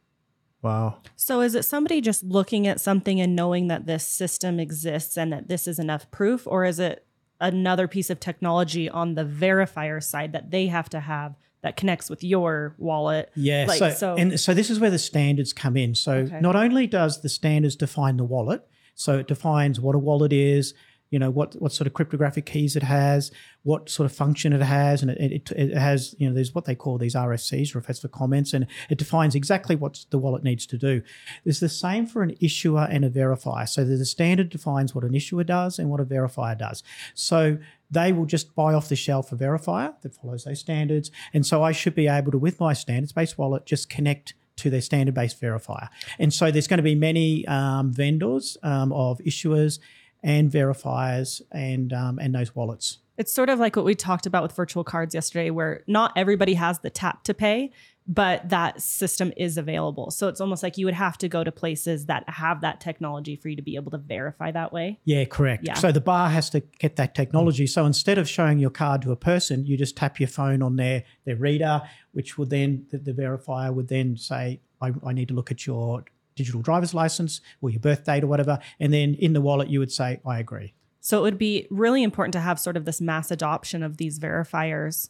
Wow. 0.64 1.00
So 1.16 1.42
is 1.42 1.54
it 1.56 1.64
somebody 1.66 2.02
just 2.02 2.24
looking 2.24 2.66
at 2.68 2.80
something 2.82 3.20
and 3.20 3.36
knowing 3.36 3.68
that 3.68 3.86
this 3.86 4.08
system 4.08 4.60
exists 4.60 5.18
and 5.18 5.32
that 5.34 5.50
this 5.50 5.68
is 5.68 5.78
enough 5.78 6.10
proof 6.10 6.48
or 6.48 6.64
is 6.66 6.80
it 6.80 7.06
another 7.42 7.88
piece 7.88 8.10
of 8.10 8.20
technology 8.20 8.90
on 8.90 9.16
the 9.16 9.26
verifier 9.26 10.02
side 10.02 10.32
that 10.32 10.50
they 10.52 10.68
have 10.68 10.90
to 10.90 11.02
have 11.02 11.36
that 11.62 11.76
connects 11.76 12.10
with 12.10 12.24
your 12.24 12.76
wallet? 12.78 13.30
Yeah. 13.36 13.66
Like, 13.68 13.78
so, 13.80 13.90
so- 13.92 14.16
and 14.16 14.40
so 14.40 14.54
this 14.54 14.70
is 14.70 14.80
where 14.80 14.90
the 14.90 14.98
standards 15.00 15.52
come 15.54 15.76
in. 15.76 15.96
So 15.96 16.14
Okay. 16.14 16.40
not 16.40 16.56
only 16.56 16.88
does 16.88 17.22
the 17.22 17.30
standards 17.30 17.76
define 17.76 18.16
the 18.18 18.24
wallet, 18.24 18.66
so 18.96 19.18
it 19.20 19.28
defines 19.28 19.80
what 19.82 19.96
a 19.96 20.00
wallet 20.00 20.32
is, 20.32 20.74
you 21.14 21.20
know 21.20 21.30
what 21.30 21.54
what 21.62 21.72
sort 21.72 21.86
of 21.86 21.94
cryptographic 21.94 22.48
keys 22.48 22.76
it 22.76 22.82
has, 22.82 23.32
what 23.62 23.88
sort 23.88 24.10
of 24.10 24.18
function 24.18 24.52
it 24.52 24.64
has, 24.64 25.04
and 25.04 25.12
it, 25.12 25.32
it, 25.32 25.52
it 25.52 25.78
has 25.78 26.16
you 26.18 26.28
know 26.28 26.34
there's 26.34 26.56
what 26.56 26.66
they 26.66 26.74
call 26.74 26.98
these 26.98 27.14
RFCs, 27.14 27.76
requests 27.76 28.00
for 28.00 28.08
comments, 28.08 28.52
and 28.52 28.66
it 28.90 28.98
defines 28.98 29.36
exactly 29.36 29.76
what 29.76 30.06
the 30.10 30.18
wallet 30.18 30.44
needs 30.44 30.66
to 30.66 30.76
do. 30.76 31.04
It's 31.46 31.60
the 31.60 31.70
same 31.70 32.08
for 32.08 32.24
an 32.24 32.36
issuer 32.42 32.88
and 32.90 33.06
a 33.06 33.12
verifier. 33.12 33.70
So 33.70 33.86
the 33.86 34.04
standard 34.06 34.50
defines 34.50 34.96
what 34.96 35.04
an 35.04 35.14
issuer 35.14 35.44
does 35.44 35.78
and 35.78 35.92
what 35.92 36.00
a 36.00 36.06
verifier 36.06 36.58
does. 36.58 36.82
So 37.14 37.60
they 37.92 38.12
will 38.12 38.26
just 38.26 38.56
buy 38.56 38.74
off 38.74 38.90
the 38.90 38.96
shelf 38.96 39.32
a 39.32 39.36
verifier 39.36 39.94
that 40.02 40.16
follows 40.16 40.46
those 40.46 40.62
standards, 40.62 41.12
and 41.32 41.46
so 41.46 41.62
I 41.62 41.74
should 41.74 41.94
be 41.94 42.08
able 42.08 42.32
to 42.32 42.40
with 42.40 42.60
my 42.60 42.74
standards-based 42.74 43.38
wallet 43.38 43.68
just 43.68 43.88
connect 43.88 44.34
to 44.56 44.72
their 44.72 44.82
standard-based 44.82 45.40
verifier. 45.40 45.90
And 46.18 46.34
so 46.34 46.50
there's 46.50 46.68
going 46.68 46.78
to 46.78 46.84
be 46.84 46.96
many 46.96 47.46
um, 47.48 47.92
vendors 47.92 48.58
um, 48.64 48.92
of 48.94 49.20
issuers 49.20 49.80
and 50.24 50.52
verifiers 50.52 51.42
and 51.52 51.94
um, 51.94 52.20
and 52.20 52.34
those 52.34 52.56
wallets. 52.56 53.00
It's 53.18 53.32
sort 53.32 53.50
of 53.50 53.60
like 53.60 53.76
what 53.76 53.86
we 53.86 53.94
talked 53.94 54.26
about 54.26 54.42
with 54.42 54.54
virtual 54.54 54.84
cards 54.84 55.14
yesterday, 55.14 55.52
where 55.52 55.84
not 55.86 56.14
everybody 56.16 56.56
has 56.56 56.80
the 56.80 56.90
tap 56.90 57.24
to 57.26 57.36
pay, 57.36 57.72
but 58.08 58.50
that 58.50 58.82
system 58.82 59.32
is 59.38 59.56
available. 59.58 60.10
So 60.10 60.28
it's 60.30 60.42
almost 60.42 60.64
like 60.64 60.80
you 60.80 60.86
would 60.86 60.96
have 60.96 61.20
to 61.20 61.30
go 61.30 61.44
to 61.44 61.52
places 61.52 62.08
that 62.08 62.28
have 62.28 62.62
that 62.62 62.82
technology 62.82 63.36
for 63.36 63.50
you 63.50 63.56
to 63.56 63.62
be 63.62 63.76
able 63.76 63.92
to 63.92 64.00
verify 64.00 64.50
that 64.52 64.74
way. 64.74 65.00
Yeah, 65.06 65.26
correct. 65.26 65.68
Yeah. 65.68 65.76
So 65.76 65.92
the 65.92 66.02
bar 66.02 66.30
has 66.30 66.50
to 66.52 66.62
get 66.80 66.96
that 66.96 67.14
technology. 67.14 67.68
So 67.68 67.86
instead 67.86 68.18
of 68.18 68.28
showing 68.28 68.58
your 68.58 68.72
card 68.72 69.04
to 69.04 69.12
a 69.12 69.16
person, 69.16 69.66
you 69.68 69.78
just 69.78 69.96
tap 69.96 70.20
your 70.20 70.30
phone 70.30 70.64
on 70.64 70.78
their 70.78 71.04
their 71.26 71.36
reader, 71.36 71.84
which 72.14 72.38
will 72.38 72.48
then 72.48 72.88
the, 72.90 72.98
the 72.98 73.14
verifier 73.14 73.72
would 73.72 73.90
then 73.90 74.18
say, 74.18 74.60
I, 74.82 74.92
I 75.06 75.14
need 75.14 75.28
to 75.28 75.36
look 75.36 75.52
at 75.52 75.68
your 75.68 76.04
digital 76.36 76.62
driver's 76.62 76.94
license 76.94 77.42
or 77.62 77.70
your 77.70 77.80
birth 77.80 78.04
date 78.06 78.24
or 78.24 78.28
whatever, 78.28 78.60
and 78.80 78.94
then 78.94 79.16
in 79.16 79.34
the 79.34 79.42
wallet 79.42 79.70
you 79.70 79.80
would 79.80 79.92
say, 79.92 80.20
I 80.26 80.40
agree. 80.40 80.74
So 81.00 81.20
it 81.20 81.22
would 81.24 81.38
be 81.38 81.68
really 81.70 82.02
important 82.02 82.34
to 82.34 82.40
have 82.40 82.60
sort 82.60 82.78
of 82.78 82.86
this 82.86 83.02
mass 83.02 83.30
adoption 83.30 83.84
of 83.84 83.98
these 83.98 84.20
verifiers. 84.20 85.10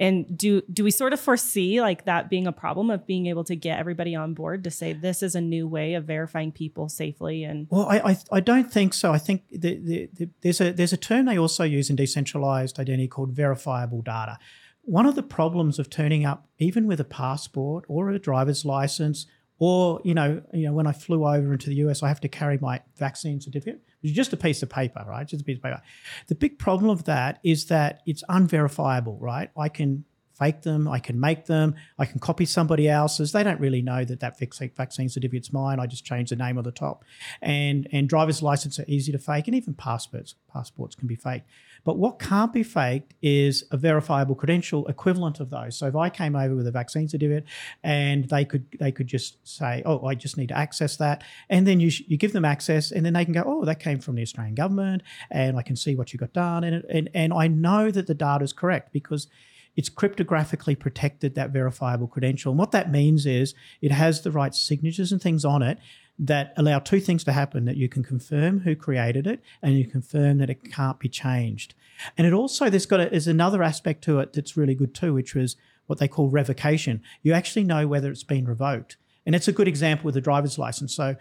And 0.00 0.36
do 0.36 0.62
do 0.72 0.84
we 0.84 0.90
sort 0.90 1.12
of 1.12 1.20
foresee 1.20 1.80
like 1.80 2.04
that 2.04 2.30
being 2.30 2.46
a 2.46 2.52
problem 2.52 2.90
of 2.90 3.06
being 3.06 3.26
able 3.26 3.44
to 3.44 3.56
get 3.56 3.78
everybody 3.78 4.14
on 4.14 4.34
board 4.34 4.62
to 4.64 4.70
say 4.70 4.92
this 4.92 5.22
is 5.22 5.34
a 5.34 5.40
new 5.40 5.66
way 5.66 5.94
of 5.94 6.04
verifying 6.04 6.52
people 6.52 6.88
safely 6.88 7.42
and 7.42 7.66
Well, 7.70 7.86
I, 7.86 7.98
I, 7.98 8.18
I 8.32 8.40
don't 8.40 8.72
think 8.72 8.94
so. 8.94 9.12
I 9.12 9.18
think 9.18 9.48
the, 9.50 9.76
the, 9.76 10.08
the, 10.12 10.30
there's 10.40 10.60
a 10.60 10.72
there's 10.72 10.92
a 10.92 10.96
term 10.96 11.26
they 11.26 11.38
also 11.38 11.64
use 11.64 11.90
in 11.90 11.96
decentralized 11.96 12.78
identity 12.78 13.08
called 13.08 13.32
verifiable 13.32 14.02
data. 14.02 14.38
One 14.82 15.04
of 15.04 15.16
the 15.16 15.22
problems 15.22 15.78
of 15.78 15.90
turning 15.90 16.24
up, 16.24 16.48
even 16.58 16.86
with 16.86 17.00
a 17.00 17.04
passport 17.04 17.84
or 17.88 18.10
a 18.10 18.18
driver's 18.18 18.64
license, 18.64 19.26
or 19.58 20.00
you 20.04 20.14
know, 20.14 20.42
you 20.52 20.66
know, 20.66 20.72
when 20.72 20.86
I 20.86 20.92
flew 20.92 21.26
over 21.26 21.52
into 21.52 21.70
the 21.70 21.76
US, 21.76 22.02
I 22.02 22.08
have 22.08 22.20
to 22.20 22.28
carry 22.28 22.58
my 22.58 22.80
vaccine 22.96 23.40
certificate, 23.40 23.82
which 24.02 24.10
is 24.10 24.16
just 24.16 24.32
a 24.32 24.36
piece 24.36 24.62
of 24.62 24.70
paper, 24.70 25.04
right? 25.06 25.26
Just 25.26 25.42
a 25.42 25.44
piece 25.44 25.56
of 25.56 25.62
paper. 25.62 25.82
The 26.28 26.34
big 26.34 26.58
problem 26.58 26.90
of 26.90 27.04
that 27.04 27.40
is 27.42 27.66
that 27.66 28.02
it's 28.06 28.22
unverifiable, 28.28 29.18
right? 29.20 29.50
I 29.56 29.68
can 29.68 30.04
fake 30.38 30.62
them, 30.62 30.86
I 30.86 31.00
can 31.00 31.18
make 31.18 31.46
them, 31.46 31.74
I 31.98 32.04
can 32.04 32.20
copy 32.20 32.44
somebody 32.44 32.88
else's. 32.88 33.32
They 33.32 33.42
don't 33.42 33.60
really 33.60 33.82
know 33.82 34.04
that 34.04 34.20
that 34.20 34.38
vaccine 34.38 35.08
certificate's 35.08 35.52
mine. 35.52 35.80
I 35.80 35.86
just 35.86 36.04
change 36.04 36.30
the 36.30 36.36
name 36.36 36.58
on 36.58 36.64
the 36.64 36.70
top. 36.70 37.04
And 37.42 37.88
and 37.92 38.08
driver's 38.08 38.42
license 38.42 38.78
are 38.78 38.84
easy 38.86 39.10
to 39.12 39.18
fake, 39.18 39.48
and 39.48 39.56
even 39.56 39.74
passports 39.74 40.36
passports 40.52 40.94
can 40.94 41.08
be 41.08 41.16
faked. 41.16 41.48
But 41.84 41.98
what 41.98 42.18
can't 42.18 42.52
be 42.52 42.62
faked 42.62 43.14
is 43.22 43.64
a 43.70 43.76
verifiable 43.76 44.34
credential 44.34 44.86
equivalent 44.88 45.40
of 45.40 45.50
those. 45.50 45.76
So 45.76 45.86
if 45.86 45.96
I 45.96 46.10
came 46.10 46.36
over 46.36 46.54
with 46.54 46.66
a 46.66 46.70
vaccine 46.70 47.08
certificate, 47.08 47.44
and 47.82 48.28
they 48.28 48.44
could 48.44 48.66
they 48.78 48.92
could 48.92 49.06
just 49.06 49.46
say, 49.46 49.82
oh, 49.86 50.04
I 50.06 50.14
just 50.14 50.36
need 50.36 50.48
to 50.48 50.58
access 50.58 50.96
that, 50.96 51.22
and 51.48 51.66
then 51.66 51.80
you 51.80 51.90
sh- 51.90 52.02
you 52.06 52.16
give 52.16 52.32
them 52.32 52.44
access, 52.44 52.90
and 52.90 53.04
then 53.04 53.12
they 53.12 53.24
can 53.24 53.34
go, 53.34 53.44
oh, 53.46 53.64
that 53.64 53.80
came 53.80 54.00
from 54.00 54.16
the 54.16 54.22
Australian 54.22 54.54
government, 54.54 55.02
and 55.30 55.56
I 55.56 55.62
can 55.62 55.76
see 55.76 55.94
what 55.94 56.12
you 56.12 56.18
got 56.18 56.32
done, 56.32 56.64
and 56.64 56.84
and 56.88 57.08
and 57.14 57.32
I 57.32 57.48
know 57.48 57.90
that 57.90 58.06
the 58.06 58.14
data 58.14 58.44
is 58.44 58.52
correct 58.52 58.92
because 58.92 59.28
it's 59.76 59.88
cryptographically 59.88 60.76
protected 60.76 61.36
that 61.36 61.50
verifiable 61.50 62.08
credential. 62.08 62.50
And 62.50 62.58
what 62.58 62.72
that 62.72 62.90
means 62.90 63.26
is 63.26 63.54
it 63.80 63.92
has 63.92 64.22
the 64.22 64.32
right 64.32 64.52
signatures 64.52 65.12
and 65.12 65.22
things 65.22 65.44
on 65.44 65.62
it 65.62 65.78
that 66.18 66.52
allow 66.56 66.78
two 66.78 67.00
things 67.00 67.22
to 67.24 67.32
happen 67.32 67.64
that 67.64 67.76
you 67.76 67.88
can 67.88 68.02
confirm 68.02 68.60
who 68.60 68.74
created 68.74 69.26
it 69.26 69.40
and 69.62 69.78
you 69.78 69.86
confirm 69.86 70.38
that 70.38 70.50
it 70.50 70.72
can't 70.72 70.98
be 70.98 71.08
changed. 71.08 71.74
And 72.16 72.26
it 72.26 72.32
also 72.32 72.68
there's 72.68 72.86
got 72.86 73.00
a, 73.00 73.10
there's 73.10 73.28
another 73.28 73.62
aspect 73.62 74.02
to 74.04 74.18
it 74.18 74.32
that's 74.32 74.56
really 74.56 74.74
good 74.74 74.94
too, 74.94 75.14
which 75.14 75.34
was 75.34 75.56
what 75.86 75.98
they 75.98 76.08
call 76.08 76.28
revocation. 76.28 77.02
You 77.22 77.32
actually 77.32 77.64
know 77.64 77.86
whether 77.86 78.10
it's 78.10 78.24
been 78.24 78.46
revoked. 78.46 78.96
And 79.26 79.34
it's 79.34 79.48
a 79.48 79.52
good 79.52 79.68
example 79.68 80.06
with 80.06 80.16
a 80.16 80.20
driver's 80.20 80.58
license. 80.58 80.94
So 80.94 81.16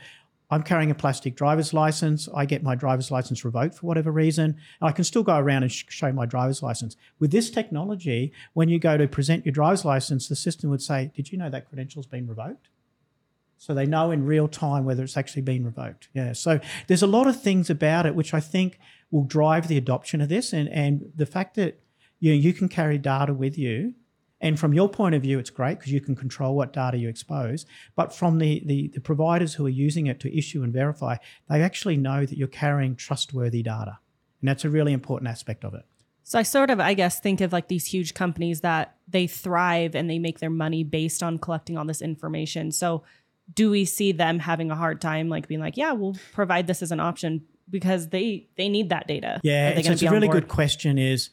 I'm 0.49 0.63
carrying 0.63 0.91
a 0.91 0.95
plastic 0.95 1.35
driver's 1.35 1.73
license. 1.73 2.29
I 2.33 2.45
get 2.45 2.63
my 2.63 2.73
driver's 2.73 3.11
license 3.11 3.43
revoked 3.43 3.75
for 3.75 3.85
whatever 3.85 4.11
reason. 4.11 4.57
I 4.81 4.93
can 4.93 5.03
still 5.03 5.23
go 5.23 5.37
around 5.37 5.63
and 5.63 5.71
sh- 5.71 5.83
show 5.89 6.11
my 6.13 6.25
driver's 6.25 6.63
license. 6.63 6.95
With 7.19 7.31
this 7.31 7.49
technology, 7.49 8.31
when 8.53 8.69
you 8.69 8.79
go 8.79 8.97
to 8.97 9.07
present 9.07 9.45
your 9.45 9.51
driver's 9.51 9.83
license, 9.83 10.29
the 10.29 10.37
system 10.37 10.69
would 10.69 10.81
say, 10.81 11.11
Did 11.13 11.31
you 11.31 11.37
know 11.37 11.49
that 11.49 11.69
credential's 11.69 12.05
been 12.05 12.27
revoked? 12.27 12.69
So 13.57 13.73
they 13.73 13.85
know 13.85 14.11
in 14.11 14.25
real 14.25 14.47
time 14.47 14.85
whether 14.85 15.03
it's 15.03 15.17
actually 15.17 15.41
been 15.41 15.65
revoked. 15.65 16.09
Yeah. 16.13 16.33
So 16.33 16.59
there's 16.87 17.01
a 17.01 17.07
lot 17.07 17.27
of 17.27 17.41
things 17.41 17.69
about 17.69 18.05
it 18.05 18.15
which 18.15 18.33
I 18.33 18.39
think 18.39 18.79
will 19.11 19.23
drive 19.23 19.67
the 19.67 19.77
adoption 19.77 20.21
of 20.21 20.29
this. 20.29 20.53
And, 20.53 20.69
and 20.69 21.11
the 21.15 21.25
fact 21.25 21.55
that 21.55 21.79
you, 22.19 22.33
know, 22.33 22.39
you 22.39 22.53
can 22.53 22.69
carry 22.69 22.97
data 22.97 23.33
with 23.33 23.57
you 23.57 23.93
and 24.39 24.59
from 24.59 24.73
your 24.73 24.87
point 24.87 25.15
of 25.15 25.23
view, 25.23 25.39
it's 25.39 25.49
great 25.49 25.79
because 25.79 25.91
you 25.91 26.01
can 26.01 26.15
control 26.15 26.55
what 26.55 26.71
data 26.71 26.97
you 26.97 27.09
expose. 27.09 27.65
But 27.95 28.13
from 28.13 28.37
the, 28.37 28.61
the, 28.65 28.91
the, 28.93 29.01
providers 29.01 29.55
who 29.55 29.65
are 29.65 29.69
using 29.69 30.07
it 30.07 30.19
to 30.21 30.37
issue 30.37 30.61
and 30.63 30.71
verify, 30.71 31.17
they 31.49 31.63
actually 31.63 31.97
know 31.97 32.25
that 32.25 32.37
you're 32.37 32.47
carrying 32.47 32.95
trustworthy 32.95 33.63
data. 33.63 33.97
And 34.41 34.47
that's 34.47 34.63
a 34.63 34.69
really 34.69 34.93
important 34.93 35.29
aspect 35.29 35.63
of 35.63 35.73
it. 35.73 35.85
So 36.23 36.37
I 36.37 36.43
sort 36.43 36.69
of, 36.69 36.79
I 36.79 36.93
guess, 36.93 37.19
think 37.19 37.41
of 37.41 37.51
like 37.51 37.67
these 37.67 37.85
huge 37.85 38.13
companies 38.13 38.61
that 38.61 38.95
they 39.07 39.25
thrive 39.27 39.95
and 39.95 40.09
they 40.09 40.19
make 40.19 40.39
their 40.39 40.49
money 40.49 40.83
based 40.83 41.23
on 41.23 41.39
collecting 41.39 41.77
all 41.77 41.85
this 41.85 42.01
information. 42.01 42.71
So 42.71 43.03
do 43.53 43.69
we 43.69 43.85
see 43.85 44.11
them 44.11 44.39
having 44.39 44.71
a 44.71 44.75
hard 44.75 45.01
time 45.01 45.29
like 45.29 45.47
being 45.47 45.61
like, 45.61 45.77
yeah, 45.77 45.93
we'll 45.93 46.15
provide 46.33 46.67
this 46.67 46.81
as 46.81 46.91
an 46.91 46.99
option 46.99 47.45
because 47.69 48.09
they 48.09 48.47
they 48.57 48.69
need 48.69 48.89
that 48.89 49.07
data? 49.07 49.39
Yeah, 49.43 49.69
it's, 49.69 49.87
it's 49.87 50.01
a 50.01 50.11
really 50.11 50.27
good 50.27 50.47
question 50.47 50.97
is 50.97 51.29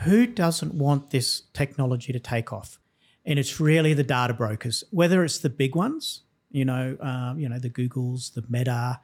who 0.00 0.26
doesn't 0.26 0.74
want 0.74 1.10
this 1.10 1.42
technology 1.52 2.12
to 2.12 2.20
take 2.20 2.52
off? 2.52 2.78
And 3.24 3.38
it's 3.38 3.60
really 3.60 3.92
the 3.92 4.02
data 4.02 4.32
brokers, 4.32 4.82
whether 4.90 5.22
it's 5.24 5.38
the 5.38 5.50
big 5.50 5.76
ones, 5.76 6.22
you 6.50 6.64
know, 6.64 6.96
um, 7.00 7.38
you 7.38 7.48
know, 7.48 7.58
the 7.58 7.68
Googles, 7.68 8.32
the 8.32 8.42
Meta, 8.48 9.00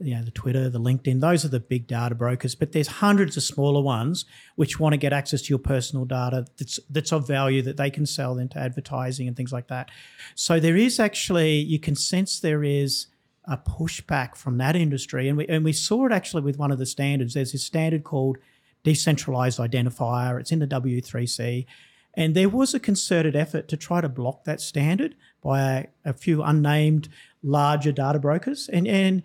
you 0.00 0.14
know, 0.14 0.22
the 0.22 0.30
Twitter, 0.30 0.68
the 0.68 0.80
LinkedIn, 0.80 1.20
those 1.20 1.44
are 1.44 1.48
the 1.48 1.60
big 1.60 1.86
data 1.86 2.14
brokers. 2.14 2.54
But 2.54 2.72
there's 2.72 2.88
hundreds 2.88 3.36
of 3.36 3.42
smaller 3.42 3.80
ones 3.80 4.24
which 4.56 4.78
want 4.78 4.92
to 4.92 4.98
get 4.98 5.12
access 5.12 5.42
to 5.42 5.48
your 5.48 5.58
personal 5.58 6.04
data 6.04 6.46
that's 6.58 6.78
that's 6.90 7.12
of 7.12 7.26
value 7.26 7.62
that 7.62 7.76
they 7.76 7.90
can 7.90 8.06
sell 8.06 8.38
into 8.38 8.58
advertising 8.58 9.26
and 9.26 9.36
things 9.36 9.52
like 9.52 9.68
that. 9.68 9.90
So 10.34 10.60
there 10.60 10.76
is 10.76 11.00
actually 11.00 11.56
you 11.56 11.78
can 11.78 11.96
sense 11.96 12.40
there 12.40 12.64
is 12.64 13.06
a 13.44 13.56
pushback 13.56 14.36
from 14.36 14.58
that 14.58 14.76
industry, 14.76 15.28
and 15.28 15.38
we 15.38 15.46
and 15.46 15.64
we 15.64 15.72
saw 15.72 16.06
it 16.06 16.12
actually 16.12 16.42
with 16.42 16.58
one 16.58 16.70
of 16.70 16.78
the 16.78 16.86
standards. 16.86 17.34
There's 17.34 17.52
this 17.52 17.64
standard 17.64 18.04
called 18.04 18.36
decentralized 18.82 19.58
identifier. 19.58 20.38
It's 20.38 20.52
in 20.52 20.58
the 20.58 20.66
W3C. 20.66 21.66
And 22.14 22.34
there 22.34 22.48
was 22.48 22.74
a 22.74 22.80
concerted 22.80 23.36
effort 23.36 23.68
to 23.68 23.76
try 23.76 24.00
to 24.00 24.08
block 24.08 24.44
that 24.44 24.60
standard 24.60 25.14
by 25.42 25.60
a, 25.60 26.10
a 26.10 26.12
few 26.12 26.42
unnamed 26.42 27.08
larger 27.42 27.92
data 27.92 28.18
brokers. 28.18 28.68
And, 28.72 28.88
and 28.88 29.22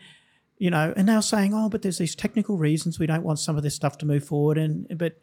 you 0.58 0.70
know, 0.70 0.94
and 0.96 1.08
they 1.10 1.16
were 1.16 1.22
saying, 1.22 1.54
oh, 1.54 1.70
but 1.70 1.82
there's 1.82 1.98
these 1.98 2.16
technical 2.16 2.58
reasons 2.58 3.00
we 3.00 3.08
don't 3.08 3.24
want 3.24 3.40
some 3.40 3.58
of 3.58 3.64
this 3.64 3.76
stuff 3.76 3.98
to 4.00 4.06
move 4.06 4.24
forward. 4.24 4.58
And 4.58 4.98
but 4.98 5.18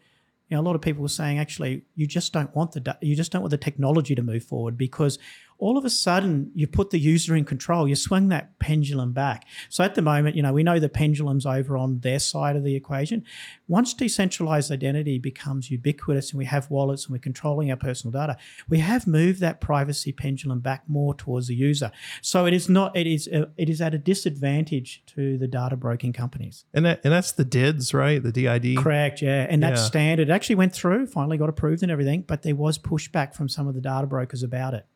you 0.49 0.57
know, 0.57 0.61
a 0.61 0.67
lot 0.67 0.75
of 0.75 0.83
people 0.83 1.03
were 1.03 1.09
saying 1.09 1.39
actually 1.39 1.83
you 1.95 2.07
just 2.07 2.33
don't 2.33 2.55
want 2.55 2.73
the 2.73 2.99
you 3.01 3.15
just 3.15 3.33
don't 3.33 3.43
want 3.43 3.51
the 3.51 3.59
technology 3.59 4.15
to 4.15 4.23
move 4.23 4.45
forward 4.45 4.77
because 4.77 5.19
all 5.61 5.77
of 5.77 5.85
a 5.85 5.91
sudden 5.91 6.51
you 6.55 6.67
put 6.67 6.91
the 6.91 6.99
user 6.99 7.37
in 7.37 7.45
control. 7.45 7.87
You 7.87 7.95
swing 7.95 8.29
that 8.29 8.59
pendulum 8.59 9.13
back. 9.13 9.47
So 9.69 9.85
at 9.85 9.95
the 9.95 10.03
moment, 10.03 10.35
you 10.35 10.43
know, 10.43 10.53
we 10.53 10.63
know 10.63 10.79
the 10.79 10.89
pendulum's 10.89 11.47
over 11.47 11.77
on 11.77 12.01
their 12.01 12.19
side 12.19 12.57
of 12.57 12.65
the 12.65 12.75
equation. 12.75 13.25
Once 13.69 13.95
decentralized 13.95 14.73
identity 14.73 15.19
becomes 15.19 15.71
ubiquitous 15.71 16.31
and 16.31 16.39
we 16.39 16.47
have 16.47 16.71
wallets 16.71 17.05
and 17.05 17.13
we're 17.13 17.19
controlling 17.19 17.71
our 17.71 17.77
personal 17.77 18.11
data, 18.11 18.37
we 18.69 18.79
have 18.79 19.07
moved 19.07 19.41
that 19.41 19.61
privacy 19.61 20.13
pendulum 20.13 20.61
back 20.61 20.83
more 20.89 21.15
towards 21.15 21.49
the 21.49 21.55
user. 21.55 21.93
So 22.23 22.47
it 22.47 22.55
is 22.55 22.69
not. 22.69 22.97
It 22.97 23.07
is. 23.07 23.29
Uh, 23.29 23.47
it 23.57 23.69
is 23.69 23.81
at 23.81 23.95
a 23.95 23.99
disadvantage 23.99 25.03
to 25.09 25.37
the 25.37 25.47
data 25.47 25.77
broking 25.77 26.13
companies. 26.13 26.65
And 26.73 26.87
that 26.87 27.01
and 27.05 27.13
that's 27.13 27.33
the 27.33 27.45
DIDs, 27.45 27.93
right? 27.93 28.23
The 28.23 28.33
DID. 28.33 28.79
Correct. 28.79 29.21
Yeah. 29.21 29.47
And 29.49 29.63
that 29.63 29.77
yeah. 29.77 29.83
standard 29.83 30.31
actually 30.31 30.57
went 30.57 30.75
through. 30.75 31.07
Finally 31.07 31.37
got 31.37 31.51
approved 31.51 31.83
and 31.83 31.93
everything, 31.93 32.23
but 32.23 32.43
there 32.43 32.57
was 32.57 32.79
pushback 32.79 33.35
from 33.35 33.49
some 33.49 33.69
of 33.69 33.75
the 33.75 33.81
data 33.81 34.07
brokers 34.07 34.43
about 34.43 34.73
it. 34.75 34.87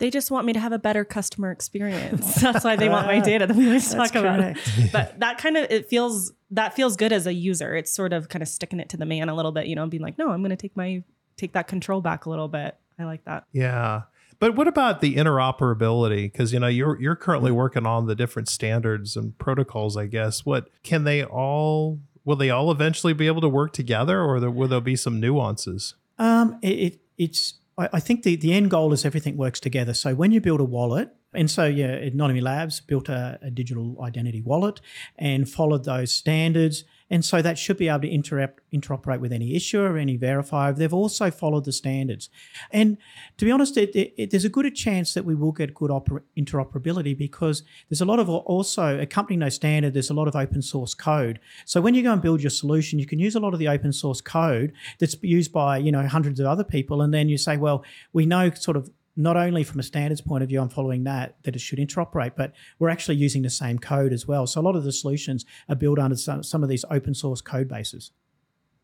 They 0.00 0.08
just 0.08 0.30
want 0.30 0.46
me 0.46 0.54
to 0.54 0.58
have 0.58 0.72
a 0.72 0.78
better 0.78 1.04
customer 1.04 1.50
experience. 1.50 2.34
That's 2.40 2.64
why 2.64 2.74
they 2.74 2.88
want 2.88 3.06
my 3.06 3.20
data 3.20 3.46
that 3.46 3.54
we 3.54 3.66
always 3.66 3.92
talk 3.92 4.14
about. 4.14 4.40
It. 4.40 4.58
But 4.92 5.20
that 5.20 5.36
kind 5.36 5.58
of 5.58 5.70
it 5.70 5.90
feels 5.90 6.32
that 6.50 6.74
feels 6.74 6.96
good 6.96 7.12
as 7.12 7.26
a 7.26 7.34
user. 7.34 7.76
It's 7.76 7.92
sort 7.92 8.14
of 8.14 8.30
kind 8.30 8.42
of 8.42 8.48
sticking 8.48 8.80
it 8.80 8.88
to 8.88 8.96
the 8.96 9.04
man 9.04 9.28
a 9.28 9.34
little 9.34 9.52
bit, 9.52 9.66
you 9.66 9.76
know, 9.76 9.86
being 9.86 10.02
like, 10.02 10.16
no, 10.18 10.30
I'm 10.30 10.40
going 10.40 10.50
to 10.50 10.56
take 10.56 10.74
my 10.74 11.04
take 11.36 11.52
that 11.52 11.68
control 11.68 12.00
back 12.00 12.24
a 12.24 12.30
little 12.30 12.48
bit. 12.48 12.76
I 12.98 13.04
like 13.04 13.24
that. 13.26 13.44
Yeah. 13.52 14.02
But 14.38 14.56
what 14.56 14.66
about 14.66 15.02
the 15.02 15.16
interoperability? 15.16 16.32
Because 16.32 16.50
you 16.54 16.58
know 16.58 16.66
you're 16.66 16.98
you're 16.98 17.14
currently 17.14 17.52
working 17.52 17.84
on 17.84 18.06
the 18.06 18.14
different 18.14 18.48
standards 18.48 19.16
and 19.16 19.36
protocols. 19.36 19.98
I 19.98 20.06
guess 20.06 20.46
what 20.46 20.68
can 20.82 21.04
they 21.04 21.22
all? 21.22 22.00
Will 22.24 22.36
they 22.36 22.48
all 22.48 22.70
eventually 22.70 23.12
be 23.12 23.26
able 23.26 23.42
to 23.42 23.48
work 23.48 23.74
together, 23.74 24.22
or 24.22 24.40
there, 24.40 24.50
will 24.50 24.68
there 24.68 24.80
be 24.80 24.96
some 24.96 25.20
nuances? 25.20 25.94
Um, 26.18 26.58
it, 26.62 26.68
it 26.68 27.00
it's 27.18 27.59
I, 27.92 28.00
think 28.00 28.22
the, 28.22 28.36
the 28.36 28.52
end 28.52 28.70
goal 28.70 28.92
is 28.92 29.04
everything 29.04 29.36
works 29.36 29.60
together. 29.60 29.94
So 29.94 30.14
when 30.14 30.32
you 30.32 30.40
build 30.40 30.60
a 30.60 30.64
wallet, 30.64 31.10
and 31.32 31.50
so 31.50 31.66
yeah, 31.66 31.96
Anonyome 31.98 32.42
Labs 32.42 32.80
built 32.80 33.08
a, 33.08 33.38
a 33.42 33.50
digital 33.50 33.96
identity 34.02 34.40
wallet 34.40 34.80
and 35.16 35.48
followed 35.48 35.84
those 35.84 36.12
standards 36.12 36.84
and 37.10 37.24
so 37.24 37.42
that 37.42 37.58
should 37.58 37.76
be 37.76 37.88
able 37.88 38.02
to 38.02 38.08
interact, 38.08 38.60
interoperate 38.72 39.18
with 39.18 39.32
any 39.32 39.56
issuer, 39.56 39.98
any 39.98 40.16
verifier. 40.16 40.74
They've 40.74 40.94
also 40.94 41.30
followed 41.30 41.64
the 41.64 41.72
standards. 41.72 42.30
And 42.70 42.98
to 43.36 43.44
be 43.44 43.50
honest, 43.50 43.76
it, 43.76 43.94
it, 43.96 44.14
it, 44.16 44.30
there's 44.30 44.44
a 44.44 44.48
good 44.48 44.72
chance 44.76 45.12
that 45.14 45.24
we 45.24 45.34
will 45.34 45.50
get 45.50 45.74
good 45.74 45.90
oper- 45.90 46.22
interoperability 46.38 47.18
because 47.18 47.64
there's 47.88 48.00
a 48.00 48.04
lot 48.04 48.20
of 48.20 48.28
also 48.28 48.98
accompanying 49.00 49.40
those 49.40 49.56
standards, 49.56 49.92
there's 49.92 50.10
a 50.10 50.14
lot 50.14 50.28
of 50.28 50.36
open 50.36 50.62
source 50.62 50.94
code. 50.94 51.40
So 51.64 51.80
when 51.80 51.94
you 51.94 52.04
go 52.04 52.12
and 52.12 52.22
build 52.22 52.42
your 52.42 52.50
solution, 52.50 53.00
you 53.00 53.06
can 53.06 53.18
use 53.18 53.34
a 53.34 53.40
lot 53.40 53.54
of 53.54 53.58
the 53.58 53.68
open 53.68 53.92
source 53.92 54.20
code 54.20 54.72
that's 55.00 55.16
used 55.20 55.52
by, 55.52 55.78
you 55.78 55.90
know, 55.90 56.06
hundreds 56.06 56.38
of 56.38 56.46
other 56.46 56.64
people. 56.64 57.02
And 57.02 57.12
then 57.12 57.28
you 57.28 57.38
say, 57.38 57.56
well, 57.56 57.84
we 58.12 58.24
know 58.24 58.50
sort 58.50 58.76
of 58.76 58.88
not 59.16 59.36
only 59.36 59.64
from 59.64 59.80
a 59.80 59.82
standards 59.82 60.20
point 60.20 60.42
of 60.42 60.48
view, 60.48 60.60
I'm 60.60 60.68
following 60.68 61.04
that, 61.04 61.36
that 61.42 61.56
it 61.56 61.60
should 61.60 61.78
interoperate, 61.78 62.32
but 62.36 62.52
we're 62.78 62.88
actually 62.88 63.16
using 63.16 63.42
the 63.42 63.50
same 63.50 63.78
code 63.78 64.12
as 64.12 64.26
well. 64.26 64.46
So 64.46 64.60
a 64.60 64.62
lot 64.62 64.76
of 64.76 64.84
the 64.84 64.92
solutions 64.92 65.44
are 65.68 65.76
built 65.76 65.98
under 65.98 66.16
some, 66.16 66.42
some 66.42 66.62
of 66.62 66.68
these 66.68 66.84
open 66.90 67.14
source 67.14 67.40
code 67.40 67.68
bases. 67.68 68.12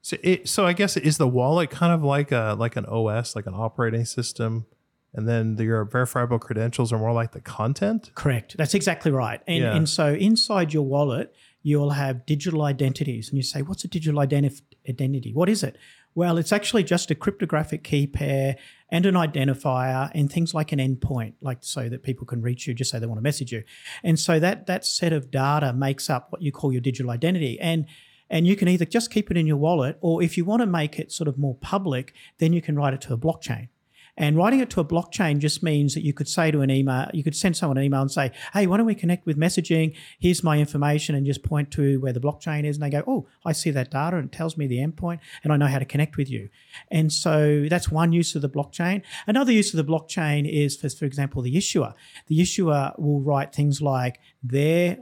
So, 0.06 0.16
it, 0.22 0.48
so 0.48 0.64
I 0.64 0.72
guess 0.72 0.96
is 0.96 1.18
the 1.18 1.26
wallet 1.26 1.70
kind 1.70 1.92
of 1.92 2.04
like 2.04 2.30
a 2.30 2.54
like 2.56 2.76
an 2.76 2.86
OS, 2.86 3.34
like 3.34 3.46
an 3.46 3.54
operating 3.54 4.04
system, 4.04 4.66
and 5.12 5.28
then 5.28 5.56
the, 5.56 5.64
your 5.64 5.84
verifiable 5.84 6.38
credentials 6.38 6.92
are 6.92 6.98
more 6.98 7.12
like 7.12 7.32
the 7.32 7.40
content. 7.40 8.12
Correct. 8.14 8.56
That's 8.56 8.74
exactly 8.74 9.10
right. 9.10 9.40
And 9.48 9.64
yeah. 9.64 9.74
and 9.74 9.88
so 9.88 10.14
inside 10.14 10.72
your 10.72 10.84
wallet, 10.84 11.34
you'll 11.64 11.90
have 11.90 12.24
digital 12.24 12.62
identities, 12.62 13.30
and 13.30 13.36
you 13.36 13.42
say, 13.42 13.62
"What's 13.62 13.82
a 13.82 13.88
digital 13.88 14.20
identif- 14.20 14.62
identity? 14.88 15.32
What 15.32 15.48
is 15.48 15.64
it?" 15.64 15.76
Well, 16.16 16.38
it's 16.38 16.50
actually 16.50 16.82
just 16.82 17.10
a 17.10 17.14
cryptographic 17.14 17.84
key 17.84 18.06
pair 18.06 18.56
and 18.90 19.04
an 19.04 19.16
identifier 19.16 20.10
and 20.14 20.32
things 20.32 20.54
like 20.54 20.72
an 20.72 20.78
endpoint, 20.78 21.34
like 21.42 21.58
so 21.60 21.90
that 21.90 22.02
people 22.02 22.26
can 22.26 22.40
reach 22.40 22.66
you 22.66 22.72
just 22.72 22.90
say 22.90 22.98
they 22.98 23.06
want 23.06 23.18
to 23.18 23.22
message 23.22 23.52
you. 23.52 23.64
And 24.02 24.18
so 24.18 24.40
that 24.40 24.66
that 24.66 24.86
set 24.86 25.12
of 25.12 25.30
data 25.30 25.74
makes 25.74 26.08
up 26.08 26.28
what 26.32 26.40
you 26.40 26.52
call 26.52 26.72
your 26.72 26.80
digital 26.80 27.10
identity. 27.10 27.60
And 27.60 27.84
and 28.30 28.46
you 28.46 28.56
can 28.56 28.66
either 28.66 28.86
just 28.86 29.10
keep 29.10 29.30
it 29.30 29.36
in 29.36 29.46
your 29.46 29.58
wallet, 29.58 29.98
or 30.00 30.22
if 30.22 30.38
you 30.38 30.46
want 30.46 30.60
to 30.60 30.66
make 30.66 30.98
it 30.98 31.12
sort 31.12 31.28
of 31.28 31.36
more 31.36 31.54
public, 31.56 32.14
then 32.38 32.54
you 32.54 32.62
can 32.62 32.76
write 32.76 32.94
it 32.94 33.02
to 33.02 33.12
a 33.12 33.18
blockchain. 33.18 33.68
And 34.16 34.36
writing 34.36 34.60
it 34.60 34.70
to 34.70 34.80
a 34.80 34.84
blockchain 34.84 35.38
just 35.38 35.62
means 35.62 35.94
that 35.94 36.02
you 36.02 36.12
could 36.12 36.28
say 36.28 36.50
to 36.50 36.60
an 36.62 36.70
email, 36.70 37.10
you 37.12 37.22
could 37.22 37.36
send 37.36 37.56
someone 37.56 37.76
an 37.76 37.84
email 37.84 38.00
and 38.00 38.10
say, 38.10 38.32
hey, 38.52 38.66
why 38.66 38.76
don't 38.76 38.86
we 38.86 38.94
connect 38.94 39.26
with 39.26 39.38
messaging? 39.38 39.94
Here's 40.18 40.42
my 40.42 40.58
information, 40.58 41.14
and 41.14 41.26
just 41.26 41.42
point 41.42 41.70
to 41.72 42.00
where 42.00 42.12
the 42.12 42.20
blockchain 42.20 42.64
is. 42.64 42.76
And 42.76 42.84
they 42.84 42.90
go, 42.90 43.04
oh, 43.06 43.26
I 43.44 43.52
see 43.52 43.70
that 43.72 43.90
data 43.90 44.16
and 44.16 44.26
it 44.26 44.32
tells 44.32 44.56
me 44.56 44.66
the 44.66 44.78
endpoint, 44.78 45.20
and 45.44 45.52
I 45.52 45.56
know 45.56 45.66
how 45.66 45.78
to 45.78 45.84
connect 45.84 46.16
with 46.16 46.30
you. 46.30 46.48
And 46.90 47.12
so 47.12 47.66
that's 47.68 47.90
one 47.90 48.12
use 48.12 48.34
of 48.34 48.42
the 48.42 48.48
blockchain. 48.48 49.02
Another 49.26 49.52
use 49.52 49.74
of 49.74 49.84
the 49.84 49.92
blockchain 49.92 50.50
is, 50.50 50.76
for, 50.76 50.88
for 50.88 51.04
example, 51.04 51.42
the 51.42 51.56
issuer. 51.56 51.94
The 52.28 52.40
issuer 52.40 52.92
will 52.98 53.20
write 53.20 53.54
things 53.54 53.82
like 53.82 54.20
their 54.42 54.98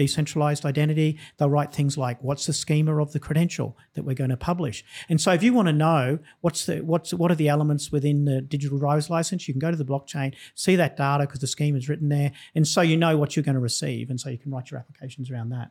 decentralized 0.00 0.64
identity. 0.64 1.18
They'll 1.36 1.50
write 1.50 1.74
things 1.74 1.98
like, 1.98 2.22
"What's 2.24 2.46
the 2.46 2.54
schema 2.54 2.96
of 3.02 3.12
the 3.12 3.20
credential 3.20 3.76
that 3.92 4.02
we're 4.02 4.14
going 4.14 4.30
to 4.30 4.36
publish?" 4.36 4.82
And 5.10 5.20
so, 5.20 5.32
if 5.32 5.42
you 5.42 5.52
want 5.52 5.68
to 5.68 5.74
know 5.74 6.20
what's 6.40 6.64
the 6.64 6.80
what's 6.80 7.12
what 7.12 7.30
are 7.30 7.34
the 7.34 7.48
elements 7.48 7.92
within 7.92 8.24
the 8.24 8.40
digital 8.40 8.78
driver's 8.78 9.10
license, 9.10 9.46
you 9.46 9.52
can 9.52 9.58
go 9.58 9.70
to 9.70 9.76
the 9.76 9.84
blockchain, 9.84 10.34
see 10.54 10.74
that 10.76 10.96
data 10.96 11.24
because 11.24 11.40
the 11.40 11.46
schema 11.46 11.76
is 11.76 11.86
written 11.90 12.08
there, 12.08 12.32
and 12.54 12.66
so 12.66 12.80
you 12.80 12.96
know 12.96 13.18
what 13.18 13.36
you're 13.36 13.42
going 13.42 13.54
to 13.56 13.60
receive, 13.60 14.08
and 14.08 14.18
so 14.18 14.30
you 14.30 14.38
can 14.38 14.50
write 14.50 14.70
your 14.70 14.80
applications 14.80 15.30
around 15.30 15.50
that. 15.50 15.70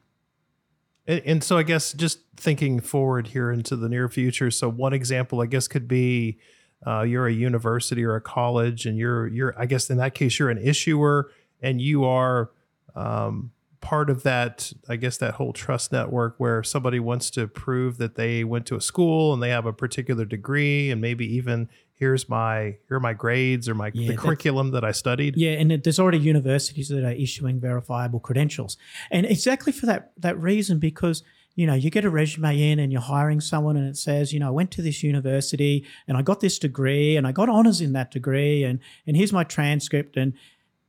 And, 1.07 1.21
and 1.25 1.43
so, 1.43 1.57
I 1.57 1.63
guess 1.63 1.91
just 1.93 2.19
thinking 2.37 2.79
forward 2.81 3.29
here 3.29 3.51
into 3.51 3.75
the 3.75 3.89
near 3.89 4.09
future. 4.09 4.51
So, 4.51 4.69
one 4.69 4.93
example, 4.93 5.41
I 5.41 5.47
guess, 5.47 5.67
could 5.67 5.87
be 5.87 6.37
uh, 6.85 7.01
you're 7.01 7.25
a 7.25 7.33
university 7.33 8.03
or 8.05 8.15
a 8.15 8.21
college, 8.21 8.85
and 8.85 8.95
you're 8.95 9.27
you're 9.27 9.55
I 9.57 9.65
guess 9.65 9.89
in 9.89 9.97
that 9.97 10.13
case 10.13 10.37
you're 10.37 10.51
an 10.51 10.59
issuer, 10.59 11.31
and 11.63 11.81
you 11.81 12.05
are 12.05 12.51
um, 12.95 13.51
part 13.81 14.09
of 14.09 14.23
that 14.23 14.73
i 14.89 14.95
guess 14.97 15.17
that 15.17 15.35
whole 15.35 15.53
trust 15.53 15.91
network 15.91 16.35
where 16.37 16.61
somebody 16.63 16.99
wants 16.99 17.29
to 17.29 17.47
prove 17.47 17.97
that 17.97 18.15
they 18.15 18.43
went 18.43 18.65
to 18.65 18.75
a 18.75 18.81
school 18.81 19.33
and 19.33 19.41
they 19.41 19.49
have 19.49 19.65
a 19.65 19.71
particular 19.71 20.25
degree 20.25 20.91
and 20.91 20.99
maybe 20.99 21.25
even 21.25 21.69
here's 21.93 22.27
my 22.27 22.75
here 22.87 22.97
are 22.97 22.99
my 22.99 23.13
grades 23.13 23.69
or 23.69 23.75
my 23.75 23.89
Yeah, 23.93 24.11
the 24.11 24.17
curriculum 24.17 24.71
that 24.71 24.83
i 24.83 24.91
studied. 24.91 25.35
Yeah, 25.37 25.51
and 25.51 25.71
it- 25.71 25.83
there's 25.83 25.99
already 25.99 26.17
universities 26.19 26.89
that 26.89 27.03
are 27.05 27.11
issuing 27.11 27.59
verifiable 27.59 28.19
credentials, 28.19 28.77
and 29.11 29.25
exactly 29.25 29.71
for 29.73 29.85
that 29.85 30.11
that 30.17 30.37
reason 30.39 30.79
because 30.79 31.23
you 31.55 31.65
know 31.67 31.73
you 31.73 31.89
get 31.89 32.05
a 32.05 32.09
resume 32.09 32.57
in 32.71 32.79
and 32.79 32.91
you're 32.91 33.01
hiring 33.01 33.41
someone 33.41 33.75
and 33.75 33.87
it 33.87 33.97
says 33.97 34.31
you 34.33 34.39
know 34.39 34.47
I 34.47 34.51
went 34.51 34.71
to 34.71 34.81
this 34.81 35.03
university 35.03 35.85
and 36.07 36.17
I 36.17 36.21
got 36.21 36.39
this 36.39 36.57
degree 36.59 37.17
and 37.17 37.25
I 37.27 37.31
got 37.33 37.49
honors 37.49 37.81
in 37.81 37.91
that 37.93 38.11
degree 38.11 38.63
and 38.63 38.79
and 39.05 39.17
here's 39.17 39.33
my 39.33 39.43
transcript 39.43 40.15
and 40.17 40.33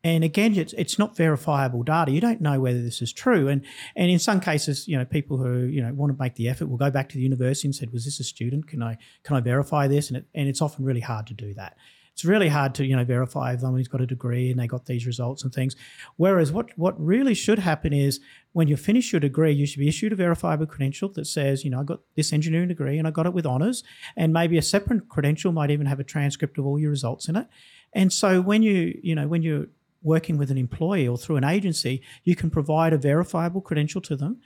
and 0.02 0.24
again 0.24 0.56
it's, 0.56 0.72
it's 0.74 0.98
not 0.98 1.16
verifiable 1.16 1.82
data. 1.82 2.10
You 2.10 2.20
don't 2.20 2.40
know 2.40 2.60
whether 2.60 2.80
this 2.80 3.02
is 3.02 3.12
true. 3.12 3.48
And 3.48 3.64
and 3.96 4.10
in 4.10 4.18
some 4.18 4.40
cases 4.40 4.88
you 4.88 4.96
know 4.96 5.04
people 5.04 5.36
who 5.36 5.64
you 5.64 5.82
know 5.82 5.92
want 5.92 6.12
to 6.12 6.22
make 6.22 6.34
the 6.34 6.48
effort 6.48 6.68
will 6.68 6.78
go 6.78 6.90
back 6.90 7.08
to 7.10 7.16
the 7.16 7.22
university 7.22 7.68
and 7.68 7.74
said 7.74 7.92
was 7.92 8.04
this 8.04 8.20
a 8.20 8.24
student? 8.24 8.66
Can 8.66 8.82
i 8.82 8.96
can 9.22 9.36
i 9.36 9.40
verify 9.40 9.88
this? 9.88 10.08
And 10.08 10.18
it, 10.18 10.26
and 10.34 10.48
it's 10.48 10.62
often 10.62 10.84
really 10.84 11.00
hard 11.00 11.26
to 11.28 11.34
do 11.34 11.54
that. 11.54 11.76
It's 12.12 12.24
really 12.24 12.48
hard 12.48 12.74
to 12.74 12.84
you 12.84 12.96
know 12.96 13.04
verify 13.04 13.54
if 13.54 13.60
somebody's 13.60 13.88
got 13.88 14.00
a 14.00 14.06
degree 14.06 14.50
and 14.50 14.60
they 14.60 14.66
got 14.66 14.86
these 14.86 15.06
results 15.06 15.42
and 15.42 15.52
things. 15.54 15.76
Whereas 16.16 16.52
what 16.52 16.76
what 16.76 17.00
really 17.00 17.34
should 17.34 17.60
happen 17.60 17.92
is 17.92 18.20
when 18.52 18.68
you 18.68 18.76
finish 18.76 19.12
your 19.12 19.20
degree 19.20 19.52
you 19.52 19.64
should 19.64 19.78
be 19.78 19.88
issued 19.88 20.12
a 20.12 20.16
verifiable 20.16 20.66
credential 20.66 21.08
that 21.10 21.26
says 21.26 21.64
you 21.64 21.70
know 21.70 21.80
i 21.80 21.84
got 21.84 22.00
this 22.16 22.32
engineering 22.32 22.68
degree 22.68 22.98
and 22.98 23.06
i 23.06 23.10
got 23.10 23.26
it 23.26 23.32
with 23.32 23.46
honors. 23.46 23.82
And 24.16 24.32
maybe 24.32 24.58
a 24.58 24.62
separate 24.62 25.08
credential 25.08 25.52
might 25.52 25.70
even 25.70 25.86
have 25.86 26.00
a 26.00 26.04
transcript 26.04 26.58
of 26.58 26.66
all 26.66 26.78
your 26.78 26.90
results 26.90 27.28
in 27.28 27.36
it. 27.36 27.46
And 27.92 28.12
so 28.12 28.40
when 28.40 28.62
you 28.62 28.98
you 29.02 29.14
know 29.14 29.26
when 29.26 29.42
you're 29.42 29.66
working 30.02 30.36
with 30.38 30.50
an 30.50 30.58
employee 30.58 31.06
or 31.06 31.18
through 31.18 31.36
an 31.36 31.44
agency 31.44 32.02
you 32.24 32.34
can 32.34 32.50
provide 32.50 32.92
a 32.92 32.98
verifiable 32.98 33.60
credential 33.60 34.00
to 34.00 34.16
them 34.16 34.40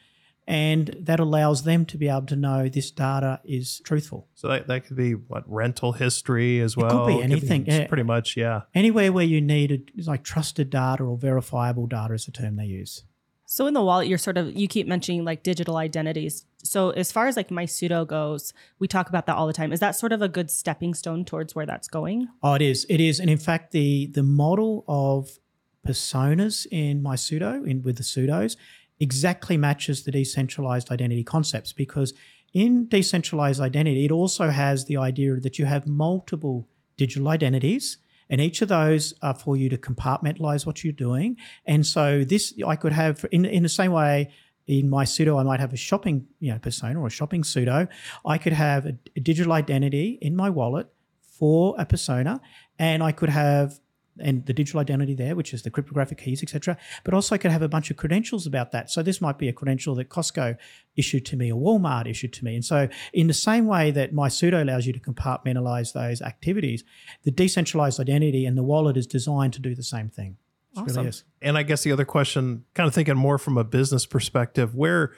and 0.46 0.94
that 1.00 1.20
allows 1.20 1.62
them 1.62 1.86
to 1.86 1.96
be 1.96 2.08
able 2.08 2.26
to 2.26 2.36
know 2.36 2.68
this 2.68 2.90
data 2.90 3.40
is 3.44 3.80
truthful 3.80 4.28
so 4.34 4.48
that, 4.48 4.66
that 4.66 4.86
could 4.86 4.96
be 4.96 5.12
what 5.12 5.42
rental 5.50 5.92
history 5.92 6.60
as 6.60 6.76
well. 6.76 6.86
It 6.86 6.90
could 6.90 7.18
be 7.18 7.22
anything, 7.22 7.64
just 7.64 7.80
yeah. 7.80 7.86
pretty 7.86 8.02
much 8.02 8.36
yeah 8.36 8.62
anywhere 8.74 9.12
where 9.12 9.24
you 9.24 9.40
need 9.40 9.72
a, 9.72 10.02
like 10.02 10.22
trusted 10.22 10.70
data 10.70 11.02
or 11.02 11.16
verifiable 11.16 11.86
data 11.86 12.14
is 12.14 12.26
the 12.26 12.32
term 12.32 12.56
they 12.56 12.66
use. 12.66 13.04
So 13.46 13.66
in 13.66 13.74
the 13.74 13.82
wallet, 13.82 14.08
you're 14.08 14.18
sort 14.18 14.38
of 14.38 14.56
you 14.56 14.66
keep 14.68 14.86
mentioning 14.86 15.24
like 15.24 15.42
digital 15.42 15.76
identities. 15.76 16.46
So 16.62 16.90
as 16.90 17.12
far 17.12 17.26
as 17.26 17.36
like 17.36 17.50
MySudo 17.50 18.06
goes, 18.06 18.52
we 18.78 18.88
talk 18.88 19.08
about 19.08 19.26
that 19.26 19.36
all 19.36 19.46
the 19.46 19.52
time. 19.52 19.72
Is 19.72 19.80
that 19.80 19.96
sort 19.96 20.12
of 20.12 20.22
a 20.22 20.28
good 20.28 20.50
stepping 20.50 20.94
stone 20.94 21.24
towards 21.24 21.54
where 21.54 21.66
that's 21.66 21.86
going? 21.86 22.28
Oh, 22.42 22.54
it 22.54 22.62
is. 22.62 22.86
It 22.88 23.00
is, 23.00 23.20
and 23.20 23.30
in 23.30 23.38
fact, 23.38 23.72
the 23.72 24.06
the 24.06 24.22
model 24.22 24.84
of 24.88 25.38
personas 25.84 26.66
in 26.70 27.02
MySudo 27.02 27.66
in 27.66 27.82
with 27.82 27.96
the 27.96 28.02
Sudos 28.02 28.56
exactly 29.00 29.56
matches 29.56 30.04
the 30.04 30.10
decentralized 30.10 30.90
identity 30.90 31.24
concepts 31.24 31.72
because 31.72 32.14
in 32.52 32.86
decentralized 32.86 33.60
identity, 33.60 34.04
it 34.04 34.12
also 34.12 34.48
has 34.50 34.84
the 34.84 34.96
idea 34.96 35.34
that 35.34 35.58
you 35.58 35.64
have 35.64 35.86
multiple 35.86 36.68
digital 36.96 37.28
identities. 37.28 37.98
And 38.30 38.40
each 38.40 38.62
of 38.62 38.68
those 38.68 39.12
are 39.20 39.34
for 39.34 39.56
you 39.56 39.68
to 39.68 39.76
compartmentalize 39.76 40.64
what 40.64 40.82
you're 40.84 40.92
doing. 40.92 41.36
And 41.66 41.84
so 41.84 42.24
this 42.24 42.54
I 42.66 42.76
could 42.76 42.92
have 42.92 43.26
in, 43.32 43.44
in 43.44 43.64
the 43.64 43.68
same 43.68 43.92
way 43.92 44.30
in 44.66 44.88
MySudo, 44.88 45.38
I 45.38 45.42
might 45.42 45.60
have 45.60 45.72
a 45.72 45.76
shopping, 45.76 46.26
you 46.40 46.52
know, 46.52 46.58
persona 46.58 46.98
or 46.98 47.08
a 47.08 47.10
shopping 47.10 47.42
Sudo. 47.42 47.88
I 48.24 48.38
could 48.38 48.54
have 48.54 48.86
a, 48.86 48.96
a 49.16 49.20
digital 49.20 49.52
identity 49.52 50.18
in 50.22 50.34
my 50.34 50.48
wallet 50.48 50.88
for 51.20 51.74
a 51.78 51.84
persona, 51.84 52.40
and 52.78 53.02
I 53.02 53.12
could 53.12 53.28
have 53.28 53.78
and 54.18 54.46
the 54.46 54.52
digital 54.52 54.80
identity 54.80 55.14
there, 55.14 55.34
which 55.34 55.52
is 55.52 55.62
the 55.62 55.70
cryptographic 55.70 56.18
keys, 56.18 56.42
etc. 56.42 56.76
But 57.02 57.14
also 57.14 57.34
I 57.34 57.38
could 57.38 57.50
have 57.50 57.62
a 57.62 57.68
bunch 57.68 57.90
of 57.90 57.96
credentials 57.96 58.46
about 58.46 58.70
that. 58.72 58.90
So 58.90 59.02
this 59.02 59.20
might 59.20 59.38
be 59.38 59.48
a 59.48 59.52
credential 59.52 59.94
that 59.96 60.08
Costco 60.08 60.56
issued 60.96 61.26
to 61.26 61.36
me 61.36 61.52
or 61.52 61.60
Walmart 61.60 62.08
issued 62.08 62.32
to 62.34 62.44
me. 62.44 62.54
And 62.54 62.64
so 62.64 62.88
in 63.12 63.26
the 63.26 63.34
same 63.34 63.66
way 63.66 63.90
that 63.90 64.14
MySudo 64.14 64.62
allows 64.62 64.86
you 64.86 64.92
to 64.92 65.00
compartmentalize 65.00 65.92
those 65.92 66.22
activities, 66.22 66.84
the 67.24 67.30
decentralized 67.30 67.98
identity 67.98 68.46
and 68.46 68.56
the 68.56 68.62
wallet 68.62 68.96
is 68.96 69.06
designed 69.06 69.52
to 69.54 69.60
do 69.60 69.74
the 69.74 69.82
same 69.82 70.08
thing. 70.10 70.36
It 70.76 70.80
Awesome. 70.80 70.96
really 70.96 71.08
is. 71.10 71.22
and 71.40 71.56
i 71.56 71.62
guess 71.62 71.84
the 71.84 71.92
other 71.92 72.04
question 72.04 72.64
kind 72.74 72.88
of 72.88 72.94
thinking 72.94 73.16
more 73.16 73.38
from 73.38 73.56
a 73.56 73.62
business 73.62 74.06
perspective 74.06 74.74
where 74.74 75.12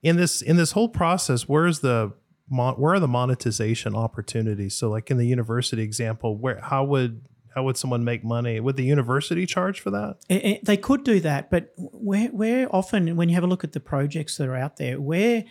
in 0.00 0.14
this 0.14 0.40
in 0.40 0.56
this 0.56 0.70
whole 0.72 0.88
process 0.88 1.48
where's 1.48 1.80
the 1.80 2.12
mon- 2.48 2.74
where 2.74 2.94
are 2.94 3.00
the 3.00 3.08
monetization 3.08 3.96
opportunities 3.96 4.76
so 4.76 4.88
like 4.88 5.10
in 5.10 5.16
the 5.16 5.26
university 5.26 5.82
example 5.82 6.36
where 6.36 6.60
how 6.60 6.84
would 6.84 7.20
how 7.56 7.62
would 7.62 7.76
someone 7.78 8.04
make 8.04 8.22
money 8.22 8.60
would 8.60 8.76
the 8.76 8.84
university 8.84 9.46
charge 9.46 9.80
for 9.80 9.90
that 9.90 10.18
It- 10.28 10.44
it- 10.44 10.64
they 10.66 10.76
could 10.76 11.02
do 11.04 11.18
that, 11.20 11.50
but 11.50 11.72
we're, 11.78 12.30
we're 12.30 12.68
often, 12.70 13.16
when 13.16 13.28
you 13.30 13.34
have 13.34 13.44
a 13.44 13.46
look 13.46 13.64
at 13.64 13.72
the 13.72 13.80
projects 13.80 14.36
that 14.36 14.46
are 14.46 14.54
out 14.54 14.76
there, 14.76 15.00
we're 15.00 15.42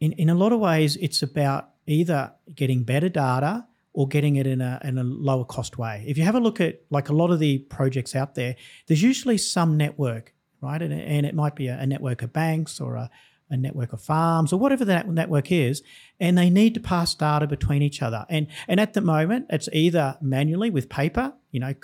in, 0.00 0.12
in 0.12 0.28
a 0.28 0.34
lot 0.34 0.52
of 0.52 0.58
ways, 0.58 0.96
it's 0.96 1.22
about 1.22 1.70
either 1.86 2.32
getting 2.54 2.82
better 2.82 3.08
data 3.08 3.64
or 3.92 4.08
getting 4.08 4.34
it 4.36 4.46
in 4.46 4.60
a, 4.60 4.80
in 4.84 4.98
a 4.98 5.04
lower 5.04 5.44
cost 5.44 5.78
way. 5.78 6.04
If 6.06 6.18
you 6.18 6.24
have 6.24 6.34
a 6.34 6.40
look 6.40 6.60
at 6.60 6.80
like 6.90 7.08
a 7.08 7.14
lot 7.14 7.30
of 7.30 7.38
the 7.38 7.58
projects 7.60 8.14
out 8.16 8.34
there, 8.34 8.56
there's 8.88 9.02
usually 9.02 9.38
some 9.38 9.76
network, 9.76 10.34
right? 10.60 10.82
And, 10.82 10.92
and 10.92 11.24
it 11.24 11.34
might 11.34 11.54
be 11.54 11.68
a, 11.68 11.78
a 11.78 11.86
network 11.86 12.22
of 12.22 12.32
banks 12.32 12.80
or 12.80 12.96
a, 12.96 13.08
a 13.50 13.56
network 13.56 13.92
of 13.92 14.02
farms 14.02 14.52
or 14.52 14.58
whatever 14.58 14.84
that 14.84 15.08
network 15.08 15.52
is, 15.52 15.82
and 16.18 16.36
they 16.36 16.50
need 16.50 16.74
to 16.74 16.80
pass 16.80 17.14
data 17.14 17.46
between 17.46 17.82
each 17.82 18.02
other. 18.02 18.26
And 18.28 18.48
and 18.68 18.80
at 18.80 18.94
the 18.94 19.00
moment, 19.00 19.46
it's 19.50 19.68
either 19.72 20.16
manually 20.20 20.70
with 20.70 20.88
paper, 20.88 21.34
you 21.50 21.60
know, 21.60 21.74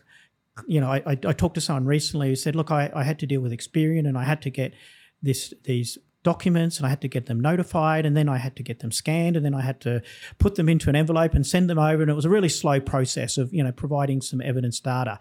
you 0.66 0.80
know, 0.80 0.90
I, 0.90 1.02
I, 1.06 1.18
I 1.26 1.32
talked 1.32 1.54
to 1.54 1.60
someone 1.60 1.86
recently 1.86 2.28
who 2.28 2.36
said, 2.36 2.54
look, 2.54 2.70
I, 2.70 2.90
I 2.94 3.04
had 3.04 3.18
to 3.20 3.26
deal 3.26 3.40
with 3.40 3.52
Experian 3.52 4.06
and 4.06 4.18
I 4.18 4.24
had 4.24 4.42
to 4.42 4.50
get 4.50 4.74
this 5.22 5.54
these 5.64 5.98
documents 6.22 6.76
and 6.76 6.86
I 6.86 6.90
had 6.90 7.00
to 7.00 7.08
get 7.08 7.26
them 7.26 7.40
notified 7.40 8.06
and 8.06 8.16
then 8.16 8.28
I 8.28 8.38
had 8.38 8.56
to 8.56 8.62
get 8.62 8.80
them 8.80 8.92
scanned 8.92 9.36
and 9.36 9.44
then 9.44 9.54
I 9.54 9.60
had 9.60 9.80
to 9.82 10.02
put 10.38 10.54
them 10.54 10.68
into 10.68 10.88
an 10.88 10.96
envelope 10.96 11.34
and 11.34 11.46
send 11.46 11.68
them 11.68 11.78
over. 11.78 12.02
And 12.02 12.10
it 12.10 12.14
was 12.14 12.24
a 12.24 12.30
really 12.30 12.48
slow 12.48 12.80
process 12.80 13.38
of 13.38 13.52
you 13.52 13.62
know 13.62 13.72
providing 13.72 14.20
some 14.20 14.40
evidence 14.40 14.80
data 14.80 15.18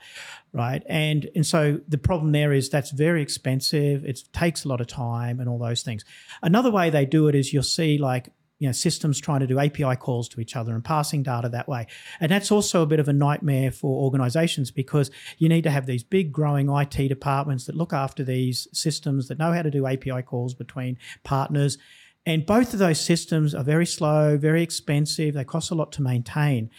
right? 0.54 0.84
And 0.88 1.30
and 1.36 1.46
so 1.46 1.80
the 1.88 1.98
problem 1.98 2.32
there 2.32 2.52
is 2.52 2.70
that's 2.70 2.92
very 2.92 3.22
expensive. 3.22 4.06
It 4.06 4.24
takes 4.34 4.66
a 4.66 4.68
lot 4.68 4.82
of 4.82 4.88
time 4.88 5.40
and 5.40 5.48
all 5.48 5.58
those 5.58 5.82
things. 5.84 6.04
Another 6.42 6.72
way 6.72 6.90
they 6.90 7.06
do 7.06 7.28
it 7.28 7.36
is 7.36 7.54
you'll 7.54 7.64
see 7.64 7.98
like 7.98 8.30
you 8.62 8.68
know 8.68 8.72
systems 8.72 9.20
trying 9.20 9.40
to 9.40 9.48
do 9.48 9.60
API 9.60 9.96
calls 9.96 10.30
to 10.30 10.40
each 10.40 10.56
other 10.56 10.76
and 10.76 10.86
passing 10.86 11.24
data 11.24 11.50
that 11.50 11.68
way. 11.68 11.88
And 12.20 12.32
that's 12.32 12.52
also 12.52 12.84
a 12.84 12.86
bit 12.86 13.00
of 13.00 13.08
a 13.08 13.14
nightmare 13.14 13.72
for 13.72 14.04
organizations 14.04 14.70
because 14.70 15.10
you 15.40 15.50
need 15.50 15.64
to 15.64 15.72
have 15.72 15.88
these 15.88 16.04
big 16.04 16.32
growing 16.32 16.70
IT 16.70 17.08
departments 17.08 17.66
that 17.66 17.76
look 17.76 17.92
after 17.92 18.24
these 18.24 18.68
systems 18.72 19.28
that 19.30 19.40
know 19.40 19.52
how 19.52 19.64
to 19.64 19.72
do 19.72 19.88
API 19.88 20.22
calls 20.22 20.54
between 20.54 21.00
partners. 21.24 21.80
And 22.24 22.46
both 22.46 22.72
of 22.74 22.78
those 22.78 23.02
systems 23.02 23.56
are 23.56 23.64
very 23.64 23.88
slow, 23.88 24.38
very 24.38 24.62
expensive, 24.62 25.34
they 25.34 25.44
cost 25.44 25.72
a 25.72 25.76
lot 25.76 25.92
to 25.94 26.04
maintain. 26.04 26.70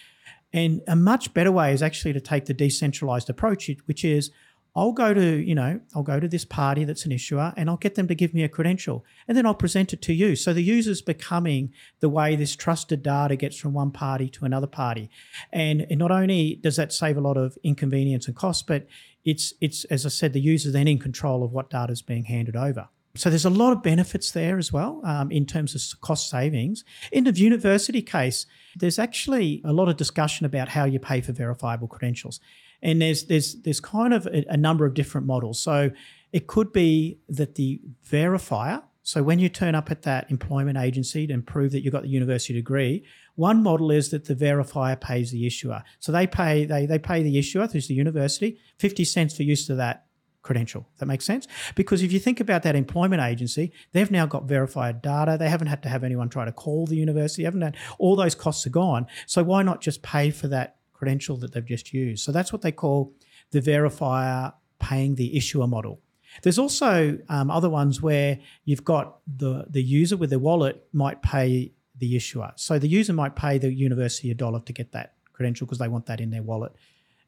And 0.52 0.82
a 0.86 0.94
much 0.94 1.34
better 1.34 1.50
way 1.50 1.72
is 1.72 1.82
actually 1.82 2.12
to 2.12 2.20
take 2.20 2.44
the 2.44 2.54
decentralized 2.54 3.28
approach, 3.28 3.68
which 3.86 4.04
is 4.04 4.30
I'll 4.74 4.92
go 4.92 5.12
to, 5.12 5.36
you 5.36 5.54
know, 5.54 5.80
I'll 5.94 6.02
go 6.02 6.18
to 6.18 6.26
this 6.26 6.46
party 6.46 6.84
that's 6.84 7.04
an 7.04 7.12
issuer 7.12 7.52
and 7.56 7.68
I'll 7.68 7.76
get 7.76 7.94
them 7.94 8.08
to 8.08 8.14
give 8.14 8.32
me 8.32 8.42
a 8.42 8.48
credential 8.48 9.04
and 9.28 9.36
then 9.36 9.44
I'll 9.44 9.54
present 9.54 9.92
it 9.92 10.00
to 10.02 10.14
you. 10.14 10.34
So 10.34 10.54
the 10.54 10.62
user's 10.62 11.02
becoming 11.02 11.72
the 12.00 12.08
way 12.08 12.36
this 12.36 12.56
trusted 12.56 13.02
data 13.02 13.36
gets 13.36 13.58
from 13.58 13.74
one 13.74 13.90
party 13.90 14.28
to 14.30 14.44
another 14.46 14.66
party. 14.66 15.10
And 15.52 15.86
not 15.90 16.10
only 16.10 16.58
does 16.62 16.76
that 16.76 16.92
save 16.92 17.18
a 17.18 17.20
lot 17.20 17.36
of 17.36 17.58
inconvenience 17.62 18.26
and 18.26 18.36
cost, 18.36 18.66
but 18.66 18.86
it's 19.24 19.52
it's 19.60 19.84
as 19.84 20.06
I 20.06 20.08
said, 20.08 20.32
the 20.32 20.40
user 20.40 20.70
then 20.70 20.88
in 20.88 20.98
control 20.98 21.44
of 21.44 21.52
what 21.52 21.70
data 21.70 21.92
is 21.92 22.02
being 22.02 22.24
handed 22.24 22.56
over. 22.56 22.88
So 23.14 23.28
there's 23.28 23.44
a 23.44 23.50
lot 23.50 23.72
of 23.72 23.82
benefits 23.82 24.30
there 24.30 24.56
as 24.56 24.72
well 24.72 25.02
um, 25.04 25.30
in 25.30 25.44
terms 25.44 25.74
of 25.74 26.00
cost 26.00 26.30
savings. 26.30 26.82
In 27.12 27.24
the 27.24 27.32
university 27.32 28.00
case, 28.00 28.46
there's 28.74 28.98
actually 28.98 29.60
a 29.66 29.72
lot 29.72 29.90
of 29.90 29.98
discussion 29.98 30.46
about 30.46 30.70
how 30.70 30.86
you 30.86 30.98
pay 30.98 31.20
for 31.20 31.32
verifiable 31.32 31.88
credentials, 31.88 32.40
and 32.82 33.00
there's 33.00 33.24
there's 33.24 33.60
there's 33.62 33.80
kind 33.80 34.12
of 34.12 34.26
a, 34.26 34.44
a 34.48 34.56
number 34.56 34.84
of 34.84 34.94
different 34.94 35.26
models. 35.26 35.60
So 35.60 35.90
it 36.32 36.46
could 36.46 36.72
be 36.72 37.18
that 37.28 37.54
the 37.54 37.80
verifier. 38.08 38.82
So 39.04 39.22
when 39.22 39.40
you 39.40 39.48
turn 39.48 39.74
up 39.74 39.90
at 39.90 40.02
that 40.02 40.30
employment 40.30 40.78
agency 40.78 41.30
and 41.30 41.44
prove 41.44 41.72
that 41.72 41.82
you've 41.82 41.92
got 41.92 42.02
the 42.02 42.08
university 42.08 42.54
degree, 42.54 43.04
one 43.34 43.62
model 43.62 43.90
is 43.90 44.10
that 44.10 44.26
the 44.26 44.34
verifier 44.34 45.00
pays 45.00 45.32
the 45.32 45.44
issuer. 45.46 45.82
So 45.98 46.12
they 46.12 46.26
pay 46.26 46.64
they 46.64 46.86
they 46.86 46.98
pay 46.98 47.22
the 47.22 47.38
issuer, 47.38 47.66
who's 47.66 47.88
the 47.88 47.94
university, 47.94 48.58
fifty 48.78 49.04
cents 49.04 49.36
for 49.36 49.42
use 49.42 49.68
of 49.70 49.76
that 49.78 50.06
credential. 50.42 50.88
That 50.98 51.06
makes 51.06 51.24
sense? 51.24 51.46
Because 51.76 52.02
if 52.02 52.12
you 52.12 52.18
think 52.18 52.40
about 52.40 52.64
that 52.64 52.74
employment 52.74 53.22
agency, 53.22 53.72
they've 53.92 54.10
now 54.10 54.26
got 54.26 54.44
verified 54.44 55.00
data. 55.00 55.36
They 55.38 55.48
haven't 55.48 55.68
had 55.68 55.82
to 55.84 55.88
have 55.88 56.02
anyone 56.02 56.28
try 56.28 56.44
to 56.44 56.52
call 56.52 56.86
the 56.86 56.96
university, 56.96 57.44
haven't 57.44 57.62
had 57.62 57.76
all 57.98 58.16
those 58.16 58.34
costs 58.34 58.66
are 58.66 58.70
gone. 58.70 59.06
So 59.26 59.42
why 59.44 59.62
not 59.62 59.80
just 59.80 60.02
pay 60.02 60.30
for 60.30 60.48
that 60.48 60.76
credential 61.02 61.36
that 61.38 61.52
they've 61.52 61.66
just 61.76 61.92
used? 61.92 62.24
So 62.24 62.30
that's 62.30 62.52
what 62.52 62.62
they 62.62 62.70
call 62.70 63.12
the 63.50 63.60
verifier 63.60 64.52
paying 64.78 65.16
the 65.16 65.36
issuer 65.36 65.66
model. 65.66 66.00
There's 66.42 66.58
also 66.58 67.18
um, 67.28 67.50
other 67.50 67.68
ones 67.68 68.00
where 68.00 68.38
you've 68.64 68.84
got 68.84 69.18
the, 69.26 69.66
the 69.68 69.82
user 69.82 70.16
with 70.16 70.30
their 70.30 70.38
wallet 70.38 70.76
might 70.92 71.20
pay 71.22 71.72
the 71.98 72.14
issuer. 72.14 72.52
So 72.56 72.78
the 72.78 72.88
user 72.88 73.12
might 73.12 73.34
pay 73.34 73.58
the 73.58 73.72
university 73.72 74.30
a 74.30 74.34
dollar 74.34 74.60
to 74.60 74.72
get 74.72 74.92
that 74.92 75.14
credential 75.32 75.66
because 75.66 75.78
they 75.78 75.88
want 75.88 76.06
that 76.06 76.20
in 76.20 76.30
their 76.30 76.42
wallet. 76.42 76.72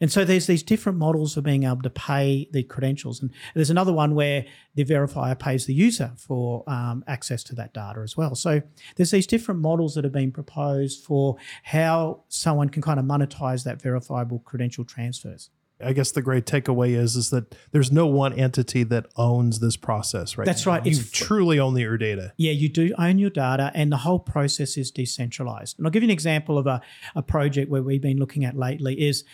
And 0.05 0.13
so 0.13 0.23
there's 0.23 0.47
these 0.47 0.63
different 0.63 0.99
models 0.99 1.39
of 1.39 1.45
being 1.45 1.63
able 1.63 1.81
to 1.81 1.89
pay 1.89 2.47
the 2.53 2.63
credentials. 2.63 3.23
And 3.23 3.31
there's 3.55 3.71
another 3.71 3.95
one 3.95 4.15
where 4.15 4.45
the 4.75 4.85
verifier 4.85 5.39
pays 5.39 5.65
the 5.65 5.73
user 5.73 6.13
for 6.19 6.63
um, 6.69 7.03
access 7.07 7.43
to 7.45 7.55
that 7.55 7.73
data 7.73 8.01
as 8.01 8.15
well. 8.15 8.35
So 8.35 8.61
there's 8.97 9.13
these 9.13 9.27
different 9.27 9.63
models 9.63 9.95
that 9.95 10.05
have 10.05 10.13
been 10.13 10.31
proposed 10.31 11.03
for 11.03 11.37
how 11.63 12.25
someone 12.29 12.69
can 12.69 12.83
kind 12.83 13.01
of 13.01 13.07
monetize 13.07 13.65
that 13.65 13.81
verifiable 13.81 14.41
credential 14.41 14.85
transfers. 14.85 15.49
I 15.83 15.95
guess 15.95 16.11
the 16.11 16.21
great 16.21 16.45
takeaway 16.45 16.91
is 16.91 17.17
is 17.17 17.31
that 17.31 17.55
there's 17.73 17.91
no 17.91 18.07
one 18.07 18.35
entity 18.35 18.83
that 18.83 19.07
owns 19.17 19.61
this 19.61 19.79
process, 19.79 20.37
right? 20.37 20.45
That's 20.45 20.67
right. 20.67 20.85
You 20.85 20.93
It's- 20.93 21.11
truly 21.13 21.59
own 21.59 21.79
your 21.79 21.97
data. 21.97 22.35
Yeah, 22.37 22.53
you 22.53 22.69
do 22.69 22.93
own 22.99 23.19
your 23.19 23.31
data, 23.31 23.73
and 23.75 23.91
the 23.91 23.97
whole 23.97 24.19
process 24.19 24.77
is 24.77 24.91
decentralized. 24.91 25.79
And 25.79 25.87
I'll 25.87 25.91
give 25.91 26.03
you 26.03 26.09
an 26.09 26.13
example 26.13 26.59
of 26.59 26.67
a, 26.67 26.83
a 27.17 27.23
project 27.23 27.71
where 27.71 27.83
we've 27.83 28.03
been 28.03 28.19
looking 28.19 28.45
at 28.45 28.55
lately. 28.55 29.01
Is 29.01 29.25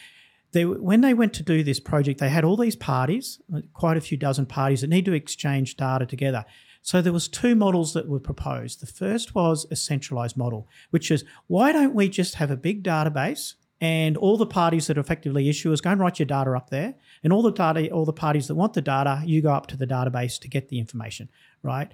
they 0.52 0.64
when 0.64 1.00
they 1.00 1.14
went 1.14 1.32
to 1.34 1.42
do 1.42 1.62
this 1.62 1.80
project, 1.80 2.20
they 2.20 2.28
had 2.28 2.44
all 2.44 2.56
these 2.56 2.76
parties, 2.76 3.40
quite 3.72 3.96
a 3.96 4.00
few 4.00 4.16
dozen 4.16 4.46
parties 4.46 4.80
that 4.80 4.90
need 4.90 5.04
to 5.04 5.12
exchange 5.12 5.76
data 5.76 6.06
together. 6.06 6.44
So 6.82 7.02
there 7.02 7.12
was 7.12 7.28
two 7.28 7.54
models 7.54 7.92
that 7.92 8.08
were 8.08 8.20
proposed. 8.20 8.80
The 8.80 8.86
first 8.86 9.34
was 9.34 9.66
a 9.70 9.76
centralized 9.76 10.36
model, 10.36 10.68
which 10.90 11.10
is 11.10 11.24
why 11.46 11.72
don't 11.72 11.94
we 11.94 12.08
just 12.08 12.36
have 12.36 12.50
a 12.50 12.56
big 12.56 12.82
database 12.82 13.54
and 13.80 14.16
all 14.16 14.36
the 14.36 14.46
parties 14.46 14.86
that 14.86 14.98
are 14.98 15.00
effectively 15.00 15.46
issuers 15.46 15.82
go 15.82 15.90
and 15.90 16.00
write 16.00 16.18
your 16.18 16.26
data 16.26 16.52
up 16.52 16.68
there, 16.68 16.94
and 17.24 17.32
all 17.32 17.42
the 17.42 17.50
data, 17.50 17.90
all 17.90 18.04
the 18.04 18.12
parties 18.12 18.46
that 18.48 18.54
want 18.54 18.74
the 18.74 18.82
data, 18.82 19.22
you 19.24 19.40
go 19.40 19.52
up 19.52 19.68
to 19.68 19.76
the 19.76 19.86
database 19.86 20.38
to 20.40 20.48
get 20.48 20.68
the 20.68 20.78
information, 20.78 21.30
right? 21.62 21.90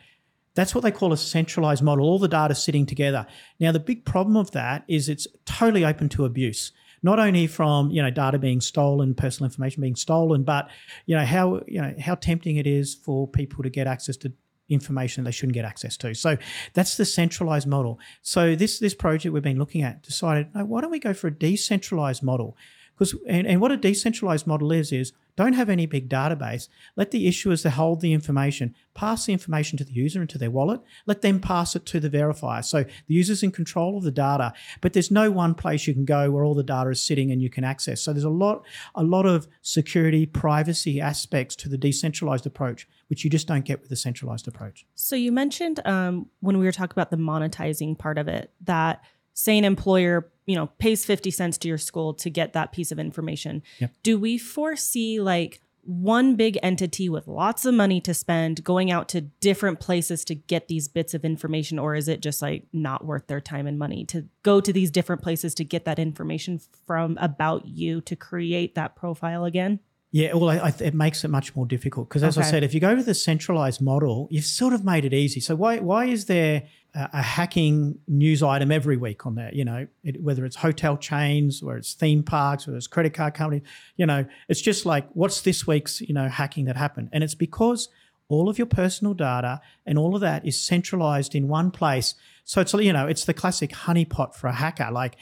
That's 0.55 0.75
what 0.75 0.83
they 0.83 0.90
call 0.90 1.12
a 1.12 1.16
centralized 1.16 1.83
model, 1.83 2.07
all 2.07 2.19
the 2.19 2.29
data 2.29 2.55
sitting 2.55 2.87
together. 2.87 3.27
Now, 3.61 3.73
the 3.73 3.79
big 3.79 4.05
problem 4.05 4.37
of 4.37 4.51
that 4.53 4.85
is 4.88 5.09
it's 5.09 5.29
totally 5.45 5.85
open 5.85 6.09
to 6.11 6.25
abuse. 6.25 6.73
Not 7.07 7.21
only 7.21 7.47
from 7.47 7.90
you 7.92 8.03
know 8.03 8.11
data 8.11 8.37
being 8.37 8.61
stolen, 8.61 9.14
personal 9.14 9.47
information 9.47 9.81
being 9.81 9.95
stolen, 9.95 10.42
but 10.42 10.69
you 11.07 11.14
know 11.16 11.25
how 11.25 11.61
you 11.69 11.81
know 11.81 11.95
how 12.01 12.16
tempting 12.16 12.57
it 12.57 12.66
is 12.66 12.97
for 12.97 13.29
people 13.29 13.62
to 13.62 13.71
get 13.71 13.87
access 13.87 14.16
to 14.19 14.33
information 14.69 15.23
they 15.23 15.31
shouldn't 15.31 15.55
get 15.55 15.64
access 15.64 15.97
to. 15.99 16.14
So 16.14 16.37
that's 16.75 16.97
the 16.97 17.05
centralized 17.05 17.69
model. 17.69 18.01
So 18.23 18.57
this 18.57 18.81
this 18.81 18.92
project 18.92 19.33
we've 19.33 19.42
been 19.42 19.57
looking 19.57 19.83
at 19.83 20.03
decided, 20.03 20.53
no, 20.53 20.64
why 20.64 20.81
don't 20.81 20.90
we 20.90 20.99
go 20.99 21.14
for 21.14 21.29
a 21.29 21.38
decentralized 21.49 22.25
model? 22.25 22.57
Because 22.99 23.14
and, 23.29 23.47
and 23.47 23.61
what 23.61 23.71
a 23.71 23.77
decentralized 23.77 24.49
model 24.49 24.73
is 24.73 24.90
is 24.90 25.12
don't 25.37 25.53
have 25.53 25.68
any 25.68 25.87
big 25.87 26.09
database. 26.09 26.68
Let 26.96 27.11
the 27.11 27.29
issuers 27.29 27.62
that 27.62 27.70
hold 27.70 28.01
the 28.01 28.12
information 28.12 28.75
pass 28.94 29.27
the 29.27 29.33
information 29.33 29.77
to 29.79 29.85
the 29.85 29.92
user 29.92 30.22
into 30.22 30.38
their 30.38 30.51
wallet. 30.51 30.81
Let 31.05 31.20
them 31.20 31.38
pass 31.40 31.77
it 31.77 31.85
to 31.87 32.01
the 32.01 32.11
verifier. 32.11 32.64
So 32.64 32.83
the 32.83 33.14
user's 33.14 33.42
in 33.42 33.53
control 33.53 33.99
of 33.99 34.05
the 34.05 34.11
data, 34.11 34.55
but 34.81 34.94
there's 34.94 35.11
no 35.11 35.31
one 35.31 35.55
place 35.55 35.87
you 35.87 35.94
can 35.94 36.07
go 36.07 36.31
where 36.31 36.44
all 36.44 36.55
the 36.55 36.62
data 36.62 36.90
is 36.90 37.03
sitting 37.03 37.31
and 37.31 37.42
you 37.42 37.51
can 37.51 37.62
access. 37.62 38.01
So 38.01 38.12
there's 38.12 38.25
a 38.25 38.31
lot, 38.31 38.64
a 38.94 39.03
lot 39.03 39.27
of 39.27 39.46
security, 39.62 40.25
privacy 40.25 41.01
aspects 41.01 41.55
to 41.57 41.68
the 41.68 41.77
decentralized 41.77 42.46
approach, 42.46 42.88
which 43.09 43.22
you 43.22 43.31
just 43.31 43.46
don't 43.46 43.64
get 43.64 43.81
with 43.81 43.90
the 43.90 43.96
centralized 43.96 44.49
approach. 44.49 44.87
So 44.94 45.14
you 45.14 45.31
mentioned 45.33 45.81
um, 45.85 46.27
when 46.40 46.59
we 46.59 46.64
were 46.64 46.72
talking 46.72 46.94
about 46.94 47.11
the 47.11 47.18
monetizing 47.18 47.99
part 47.99 48.16
of 48.16 48.29
it 48.29 48.51
that 48.64 49.03
say 49.37 49.57
an 49.57 49.64
employer 49.64 50.29
you 50.46 50.57
know 50.57 50.66
pays 50.79 51.05
50 51.05 51.31
cents 51.31 51.59
to 51.59 51.68
your 51.68 51.79
school 51.79 52.14
to 52.14 52.31
get 52.31 52.55
that 52.55 52.72
piece 52.72 52.90
of 52.90 52.99
information. 52.99 53.62
Yep. 53.79 53.90
do 54.03 54.18
we 54.18 54.38
foresee 54.38 55.20
like 55.20 55.61
one 55.83 56.35
big 56.35 56.59
entity 56.64 57.09
with 57.09 57.29
lots 57.29 57.64
of 57.64 57.72
money 57.72 58.01
to 58.01 58.12
spend 58.12 58.64
going 58.64 58.90
out 58.90 59.09
to 59.11 59.20
different 59.20 59.79
places 59.79 60.25
to 60.25 60.35
get 60.35 60.66
these 60.66 60.88
bits 60.88 61.14
of 61.14 61.25
information? 61.25 61.79
Or 61.79 61.94
is 61.94 62.09
it 62.09 62.20
just 62.20 62.42
like 62.42 62.66
not 62.72 63.05
worth 63.05 63.29
their 63.29 63.40
time 63.40 63.68
and 63.68 63.79
money 63.79 64.05
to 64.07 64.27
go 64.42 64.61
to 64.61 64.72
these 64.72 64.90
different 64.90 65.22
places 65.22 65.55
to 65.55 65.64
get 65.64 65.85
that 65.85 66.01
information 66.01 66.61
from 66.87 67.16
about 67.20 67.66
you 67.66 68.01
to 68.01 68.16
create 68.16 68.75
that 68.75 68.96
profile 68.96 69.44
again 69.44 69.79
Yeah, 70.16 70.33
well, 70.33 70.48
I, 70.48 70.57
I, 70.57 70.74
it 70.81 70.94
makes 70.94 71.24
it 71.24 71.29
much 71.29 71.55
more 71.55 71.66
difficult 71.66 72.09
because, 72.09 72.22
as 72.22 72.38
I 72.38 72.42
said, 72.42 72.64
if 72.64 72.72
you 72.72 72.81
go 72.81 72.96
to 72.96 73.02
the 73.02 73.12
centralized 73.12 73.83
model, 73.83 74.29
you've 74.31 74.46
sort 74.46 74.72
of 74.72 74.83
made 74.83 75.05
it 75.05 75.12
easy. 75.12 75.40
So 75.40 75.55
why 75.55 75.81
why 75.81 76.07
is 76.07 76.24
there 76.24 76.62
a, 76.94 77.11
a 77.12 77.20
hacking 77.20 77.98
news 78.09 78.42
item 78.42 78.72
every 78.72 78.96
week 78.96 79.26
on 79.26 79.35
there? 79.35 79.52
You 79.52 79.66
know, 79.66 79.87
it, 80.02 80.22
whether 80.22 80.46
it's 80.46 80.57
hotel 80.57 80.96
chains, 80.96 81.62
or 81.62 81.76
it's 81.76 81.92
theme 81.92 82.22
parks, 82.22 82.66
or 82.66 82.74
it's 82.74 82.87
credit 82.87 83.12
card 83.12 83.35
companies. 83.35 83.68
You 83.98 84.07
know, 84.07 84.24
it's 84.48 84.62
just 84.62 84.87
like 84.87 85.07
what's 85.12 85.42
this 85.42 85.66
week's 85.66 86.00
you 86.00 86.14
know 86.14 86.31
hacking 86.31 86.64
that 86.64 86.79
happened, 86.79 87.11
and 87.12 87.22
it's 87.22 87.35
because 87.35 87.90
all 88.29 88.48
of 88.48 88.57
your 88.57 88.66
personal 88.66 89.12
data 89.12 89.61
and 89.85 89.98
all 89.98 90.14
of 90.14 90.22
that 90.22 90.46
is 90.46 90.59
centralized 90.59 91.35
in 91.35 91.46
one 91.46 91.70
place. 91.70 92.14
So 92.44 92.62
it's 92.62 92.72
you 92.72 92.94
know 92.94 93.07
it's 93.07 93.26
the 93.26 93.35
classic 93.35 93.72
honeypot 93.72 94.35
for 94.35 94.46
a 94.46 94.55
hacker. 94.55 94.88
Like 94.90 95.16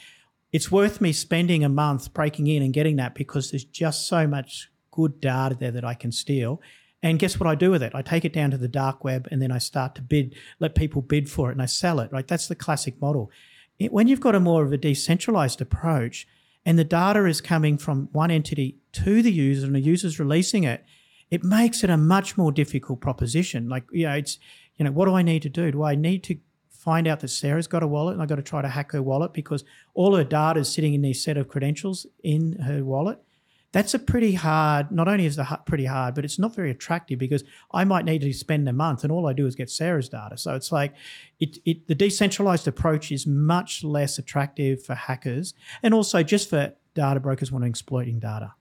it's 0.53 0.71
worth 0.71 1.01
me 1.01 1.11
spending 1.11 1.65
a 1.65 1.69
month 1.69 2.13
breaking 2.13 2.47
in 2.47 2.63
and 2.63 2.73
getting 2.73 2.95
that 2.95 3.13
because 3.13 3.51
there's 3.51 3.65
just 3.65 4.07
so 4.07 4.25
much 4.25 4.69
good 4.95 5.19
data 5.19 5.55
there 5.59 5.71
that 5.71 5.85
I 5.85 5.93
can 5.93 6.11
steal. 6.11 6.61
And 7.03 7.19
guess 7.19 7.39
what 7.39 7.47
I 7.47 7.55
do 7.55 7.69
with 7.69 7.83
it? 7.83 7.93
I 7.93 8.01
take 8.01 8.25
it 8.25 8.33
down 8.33 8.51
to 8.51 8.57
the 8.57 8.67
dark 8.67 9.03
web 9.03 9.27
and 9.29 9.41
then 9.41 9.51
I 9.51 9.59
start 9.59 9.93
to 9.95 10.01
bid, 10.01 10.35
let 10.59 10.73
people 10.73 11.01
bid 11.01 11.29
for 11.29 11.49
it 11.49 11.51
and 11.51 11.61
I 11.61 11.67
sell 11.67 11.99
it, 11.99 12.11
right? 12.11 12.27
That's 12.27 12.47
the 12.47 12.55
classic 12.55 12.99
model. 12.99 13.29
It- 13.77 13.91
when 13.91 14.07
you've 14.07 14.21
got 14.21 14.33
a 14.33 14.39
more 14.39 14.63
of 14.63 14.71
a 14.71 14.77
decentralized 14.77 15.61
approach 15.61 16.27
and 16.65 16.79
the 16.79 16.83
data 16.83 17.25
is 17.25 17.41
coming 17.41 17.77
from 17.77 18.09
one 18.11 18.31
entity 18.31 18.77
to 18.93 19.21
the 19.21 19.31
user 19.31 19.67
and 19.67 19.75
the 19.75 19.81
user's 19.81 20.19
releasing 20.19 20.63
it, 20.63 20.83
it 21.29 21.43
makes 21.43 21.83
it 21.83 21.89
a 21.89 21.97
much 21.97 22.37
more 22.37 22.51
difficult 22.51 23.01
proposition. 23.01 23.69
Like, 23.69 23.83
you 23.91 24.05
know, 24.07 24.13
it's, 24.13 24.39
you 24.77 24.85
know, 24.85 24.91
what 24.91 25.05
do 25.05 25.13
I 25.13 25.21
need 25.21 25.41
to 25.43 25.49
do? 25.49 25.71
Do 25.71 25.83
I 25.83 25.95
need 25.95 26.23
to 26.23 26.37
find 26.69 27.07
out 27.07 27.19
that 27.19 27.29
Sarah's 27.29 27.67
got 27.67 27.83
a 27.83 27.87
wallet 27.87 28.13
and 28.13 28.21
I've 28.21 28.29
got 28.29 28.35
to 28.35 28.43
try 28.43 28.61
to 28.61 28.69
hack 28.69 28.91
her 28.93 29.01
wallet 29.01 29.33
because 29.33 29.63
all 29.93 30.15
her 30.15 30.23
data 30.23 30.59
is 30.59 30.71
sitting 30.71 30.93
in 30.93 31.01
these 31.01 31.23
set 31.23 31.35
of 31.37 31.47
credentials 31.47 32.05
in 32.23 32.59
her 32.59 32.83
wallet? 32.83 33.19
That's 33.75 33.93
a 33.93 33.99
pretty 33.99 34.35
hard, 34.35 34.89
not 34.89 35.09
only 35.09 35.25
is 35.25 35.35
the 35.35 35.59
pretty 35.65 35.83
hard, 35.83 36.15
but 36.15 36.23
it's 36.23 36.39
not 36.39 36.55
very 36.55 36.71
attractive 36.71 37.19
because 37.19 37.43
I 37.73 37.83
might 37.83 38.05
need 38.05 38.21
to 38.21 38.31
spend 38.31 38.69
a 38.69 38.71
month 38.71 39.03
and 39.03 39.11
all 39.11 39.27
I 39.27 39.33
do 39.33 39.45
is 39.47 39.53
get 39.53 39.69
Sarah's 39.69 40.07
data. 40.07 40.37
So 40.37 40.55
it's 40.55 40.71
like 40.71 40.93
it, 41.41 41.57
it, 41.65 41.85
the 41.89 41.93
decentralized 41.93 42.69
approach 42.69 43.11
is 43.11 43.27
much 43.27 43.83
less 43.83 44.17
attractive 44.17 44.81
for 44.81 44.95
hackers 44.95 45.53
and 45.83 45.93
also 45.93 46.23
just 46.23 46.49
for 46.49 46.73
data 46.93 47.19
brokers 47.19 47.51
wanting 47.51 47.67
exploiting 47.67 48.17
data. 48.17 48.53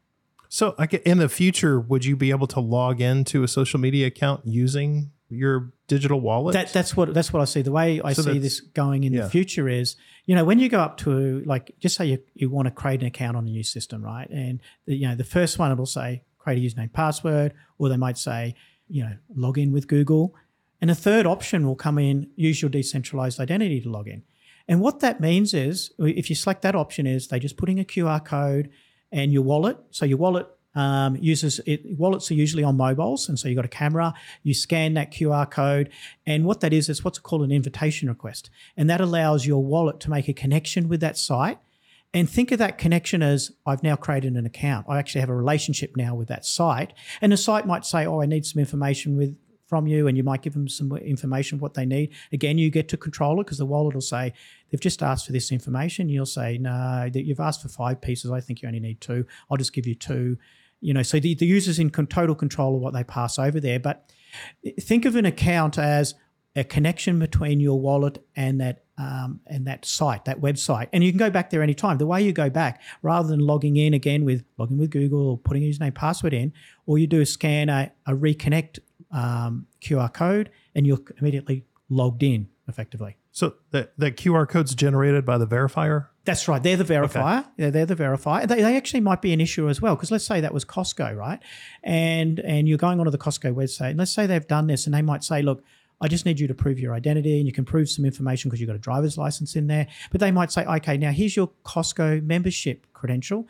So, 0.49 0.75
in 1.05 1.19
the 1.19 1.29
future, 1.29 1.79
would 1.79 2.05
you 2.05 2.17
be 2.17 2.31
able 2.31 2.49
to 2.49 2.59
log 2.59 3.01
into 3.01 3.45
a 3.45 3.49
social 3.49 3.79
media 3.79 4.09
account 4.09 4.45
using 4.45 5.13
your 5.29 5.73
digital 5.87 6.21
wallet? 6.21 6.55
That, 6.55 6.73
that's 6.73 6.97
what 6.97 7.13
that's 7.15 7.33
what 7.33 7.43
I 7.43 7.45
see. 7.45 7.63
The 7.63 7.73
way 7.73 8.01
I 8.03 8.13
So 8.13 8.23
see 8.23 8.39
this 8.39 8.61
going 8.61 9.05
in 9.05 9.13
yeah. 9.13 9.23
the 9.23 9.31
future 9.31 9.69
is, 9.69 9.97
you 10.27 10.35
know, 10.35 10.45
when 10.45 10.59
you 10.59 10.69
go 10.69 10.81
up 10.81 10.97
to 10.99 11.43
like, 11.47 11.75
just 11.81 11.97
say 11.97 12.07
you, 12.07 12.19
you 12.35 12.51
want 12.51 12.67
to 12.67 12.73
create 12.73 13.01
an 13.01 13.07
account 13.07 13.37
on 13.37 13.47
a 13.47 13.51
new 13.51 13.65
system, 13.65 14.03
right? 14.03 14.29
And 14.31 14.61
the, 14.87 14.95
you 14.95 15.09
know, 15.09 15.15
the 15.15 15.25
first 15.25 15.59
one 15.59 15.73
it'll 15.73 15.87
say 15.87 16.23
create 16.39 16.59
a 16.59 16.75
username, 16.77 16.93
password, 16.93 17.55
or 17.79 17.89
they 17.89 17.97
might 17.97 18.19
say, 18.19 18.55
you 18.89 19.03
know, 19.03 19.17
log 19.35 19.59
in 19.59 19.73
with 19.73 19.89
Google, 19.89 20.35
and 20.81 20.91
a 20.91 20.95
third 20.95 21.27
option 21.27 21.67
will 21.67 21.77
come 21.77 21.99
in, 21.99 22.29
use 22.37 22.61
your 22.61 22.69
decentralized 22.69 23.41
identity 23.41 23.81
to 23.81 23.89
log 23.89 24.09
in. 24.09 24.23
And 24.69 24.81
what 24.81 25.01
that 25.01 25.21
means 25.21 25.55
is, 25.55 25.93
if 25.99 26.29
you 26.29 26.37
select 26.37 26.63
that 26.63 26.75
option, 26.75 27.07
is 27.07 27.29
they 27.29 27.39
just 27.39 27.57
put 27.57 27.69
in 27.69 27.79
a 27.79 27.85
QR 27.85 28.23
code 28.25 28.71
and 29.13 29.33
your 29.33 29.43
wallet. 29.43 29.79
So 29.91 30.05
your 30.05 30.19
wallet 30.19 30.47
um, 30.75 31.17
uses 31.17 31.61
it. 31.67 31.99
Wallets 31.99 32.31
are 32.31 32.35
usually 32.35 32.65
on 32.65 32.77
mobiles, 32.77 33.29
and 33.29 33.39
so 33.39 33.49
you've 33.49 33.57
got 33.57 33.65
a 33.65 33.69
camera. 33.69 34.15
You 34.43 34.55
scan 34.55 34.95
that 34.95 35.13
QR 35.13 35.51
code, 35.51 35.91
and 36.27 36.45
what 36.45 36.61
that 36.61 36.73
is 36.73 36.89
is 36.89 37.05
what's 37.05 37.19
called 37.19 37.43
an 37.43 37.53
invitation 37.53 38.09
request, 38.09 38.51
and 38.77 38.91
that 38.91 39.01
allows 39.01 39.47
your 39.47 39.63
wallet 39.63 40.01
to 40.01 40.11
make 40.11 40.29
a 40.29 40.33
connection 40.33 40.89
with 40.89 41.01
that 41.01 41.17
site. 41.17 41.59
And 42.13 42.31
think 42.31 42.53
of 42.53 42.61
that 42.61 42.79
connection 42.79 43.25
as 43.25 43.51
I've 43.67 43.83
now 43.83 43.97
created 43.97 44.35
an 44.35 44.47
account. 44.47 44.87
I 44.89 45.01
actually 45.01 45.23
have 45.23 45.31
a 45.31 45.35
relationship 45.35 45.97
now 45.97 46.15
with 46.15 46.29
that 46.29 46.45
site, 46.45 46.93
and 47.21 47.33
the 47.33 47.37
site 47.37 47.67
might 47.67 47.85
say, 47.85 48.07
"Oh, 48.07 48.21
I 48.21 48.27
need 48.27 48.47
some 48.47 48.61
information 48.61 49.17
with." 49.17 49.37
From 49.67 49.87
you, 49.87 50.07
and 50.07 50.17
you 50.17 50.23
might 50.23 50.43
give 50.43 50.53
them 50.53 50.69
some 50.69 50.95
information 50.99 51.59
what 51.59 51.73
they 51.73 51.87
need. 51.87 52.11
Again, 52.33 52.59
you 52.59 52.71
get 52.71 52.87
to 52.91 52.99
control 52.99 53.41
it 53.41 53.45
because 53.45 53.59
the 53.59 53.67
wallet 53.67 53.95
will 53.95 54.03
say 54.03 54.35
they've 54.71 54.81
just 54.81 55.03
asked 55.03 55.25
for 55.27 55.33
this 55.33 55.51
information. 55.51 56.11
You'll 56.11 56.27
say 56.27 56.59
no, 56.59 57.11
you've 57.13 57.41
asked 57.41 57.63
for 57.63 57.69
five 57.69 58.01
pieces. 58.01 58.31
I 58.31 58.41
think 58.41 58.61
you 58.61 58.69
only 58.69 58.79
need 58.79 59.01
two. 59.01 59.27
I'll 59.51 59.57
just 59.57 59.73
give 59.73 59.87
you 59.87 59.95
two 59.95 60.37
you 60.85 60.93
know 60.93 61.03
so 61.03 61.19
the, 61.19 61.35
the 61.35 61.47
user's 61.47 61.79
in 61.79 61.91
con- 61.91 62.07
total 62.07 62.35
control 62.35 62.77
of 62.77 62.83
what 62.83 62.93
they 62.93 63.05
pass 63.05 63.39
over 63.39 63.59
there. 63.59 63.81
But 63.81 64.11
think 64.81 65.05
of 65.05 65.17
an 65.17 65.25
account 65.25 65.79
as 65.79 66.15
a 66.57 66.63
connection 66.63 67.19
between 67.19 67.59
your 67.59 67.81
wallet 67.81 68.25
and 68.37 68.61
that 68.61 68.85
um, 68.99 69.41
and 69.47 69.67
that 69.67 69.85
site 69.85 70.27
that 70.27 70.41
website. 70.41 70.89
And 70.93 71.03
you 71.03 71.11
can 71.11 71.19
go 71.19 71.31
back 71.31 71.51
there 71.51 71.63
anytime. 71.63 71.99
The 71.99 72.07
way 72.07 72.23
you 72.23 72.33
go 72.33 72.51
back 72.51 72.83
rather 73.03 73.27
than 73.29 73.41
logging 73.41 73.77
in 73.77 73.95
again 73.95 74.25
with 74.25 74.45
logging 74.59 74.79
with 74.79 74.91
google 74.91 75.31
or 75.31 75.39
putting 75.39 75.65
a 75.65 75.71
username 75.71 75.95
password 75.95 76.35
in 76.35 76.53
all 76.87 76.99
you 76.99 77.07
do 77.07 77.21
is 77.21 77.33
scan 77.33 77.69
a, 77.69 77.91
a 78.07 78.13
reconnect 78.13 78.79
um, 79.11 79.67
qr 79.81 80.13
code 80.13 80.51
and 80.75 80.87
you're 80.87 81.01
immediately 81.19 81.65
logged 81.89 82.23
in 82.23 82.49
effectively. 82.69 83.17
So 83.33 83.55
the, 83.71 83.91
that 83.99 84.17
QR 84.17 84.49
code's 84.49 84.75
generated 84.75 85.25
by 85.25 85.39
the 85.39 85.47
verifier. 85.47 86.09
That's 86.25 86.49
right. 86.49 86.63
They're 86.63 86.77
the 86.77 86.85
verifier. 86.85 87.45
Yeah, 87.59 87.71
they're 87.71 87.87
the 87.87 87.97
verifier. 87.97 88.49
They, 88.49 88.63
they 88.63 88.77
actually 88.77 89.01
might 89.01 89.21
be 89.21 89.33
an 89.33 89.41
issue 89.41 89.69
as 89.69 89.83
well 89.83 89.95
because 89.95 90.11
let's 90.11 90.25
say 90.25 90.41
that 90.41 90.55
was 90.55 90.65
Costco, 90.65 91.17
right? 91.17 91.41
And 91.83 92.41
and 92.41 92.67
you're 92.67 92.79
going 92.79 92.99
onto 92.99 93.11
the 93.11 93.19
Costco 93.19 93.55
website, 93.55 93.91
and 93.91 93.99
let's 93.99 94.13
say 94.13 94.27
they've 94.27 94.47
done 94.47 94.67
this, 94.67 94.87
and 94.87 94.95
they 94.95 95.03
might 95.03 95.23
say, 95.23 95.43
look, 95.43 95.63
I 96.01 96.09
just 96.09 96.25
need 96.25 96.41
you 96.41 96.47
to 96.49 96.55
prove 96.55 96.79
your 96.79 96.95
identity 96.95 97.39
and 97.39 97.47
you 97.47 97.53
can 97.53 97.65
prove 97.65 97.89
some 97.89 98.05
information 98.05 98.49
because 98.49 98.61
you've 98.61 98.69
got 98.69 98.77
a 98.77 98.81
driver's 98.81 99.17
license 99.17 99.55
in 99.55 99.69
there. 99.69 99.87
But 100.11 100.21
they 100.21 100.31
might 100.31 100.51
say, 100.51 100.65
okay, 100.65 100.97
now 100.97 101.13
here's 101.13 101.37
your 101.37 101.51
Costco 101.65 102.23
membership 102.23 102.87
credential. 102.93 103.47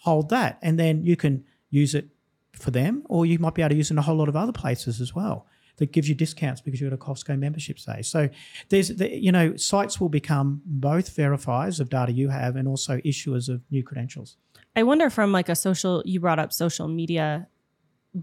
Hold 0.00 0.28
that. 0.30 0.58
And 0.60 0.78
then 0.78 1.04
you 1.04 1.16
can 1.16 1.44
use 1.70 1.94
it 1.94 2.08
for 2.52 2.70
them, 2.70 3.04
or 3.08 3.26
you 3.26 3.38
might 3.38 3.54
be 3.54 3.62
able 3.62 3.70
to 3.70 3.76
use 3.76 3.90
it 3.90 3.94
in 3.94 3.98
a 3.98 4.02
whole 4.02 4.16
lot 4.16 4.28
of 4.28 4.36
other 4.36 4.52
places 4.52 5.00
as 5.00 5.14
well 5.14 5.46
that 5.76 5.92
gives 5.92 6.08
you 6.08 6.14
discounts 6.14 6.60
because 6.60 6.80
you've 6.80 6.90
got 6.90 6.96
a 6.96 6.98
Costco 6.98 7.38
membership 7.38 7.78
say. 7.78 8.02
So 8.02 8.28
there's, 8.68 8.88
the, 8.88 9.10
you 9.10 9.32
know, 9.32 9.56
sites 9.56 10.00
will 10.00 10.08
become 10.08 10.62
both 10.64 11.14
verifiers 11.16 11.80
of 11.80 11.90
data 11.90 12.12
you 12.12 12.28
have 12.28 12.56
and 12.56 12.68
also 12.68 12.98
issuers 12.98 13.48
of 13.48 13.62
new 13.70 13.82
credentials. 13.82 14.36
I 14.76 14.82
wonder 14.82 15.10
from 15.10 15.32
like 15.32 15.48
a 15.48 15.56
social, 15.56 16.02
you 16.04 16.20
brought 16.20 16.38
up 16.38 16.52
social 16.52 16.88
media, 16.88 17.48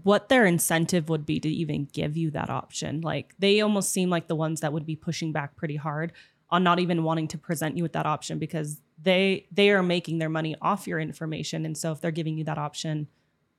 what 0.02 0.28
their 0.28 0.46
incentive 0.46 1.08
would 1.08 1.26
be 1.26 1.38
to 1.40 1.48
even 1.48 1.86
give 1.92 2.16
you 2.16 2.30
that 2.30 2.48
option. 2.48 3.02
Like 3.02 3.34
they 3.38 3.60
almost 3.60 3.90
seem 3.90 4.08
like 4.08 4.28
the 4.28 4.34
ones 4.34 4.60
that 4.60 4.72
would 4.72 4.86
be 4.86 4.96
pushing 4.96 5.32
back 5.32 5.56
pretty 5.56 5.76
hard 5.76 6.12
on 6.48 6.62
not 6.62 6.78
even 6.78 7.02
wanting 7.02 7.28
to 7.28 7.38
present 7.38 7.76
you 7.76 7.82
with 7.82 7.94
that 7.94 8.06
option 8.06 8.38
because 8.38 8.80
they 9.02 9.46
they 9.50 9.70
are 9.70 9.82
making 9.82 10.18
their 10.18 10.28
money 10.28 10.54
off 10.60 10.86
your 10.86 11.00
information 11.00 11.64
and 11.64 11.76
so 11.76 11.90
if 11.92 12.00
they're 12.00 12.10
giving 12.10 12.36
you 12.36 12.44
that 12.44 12.58
option 12.58 13.08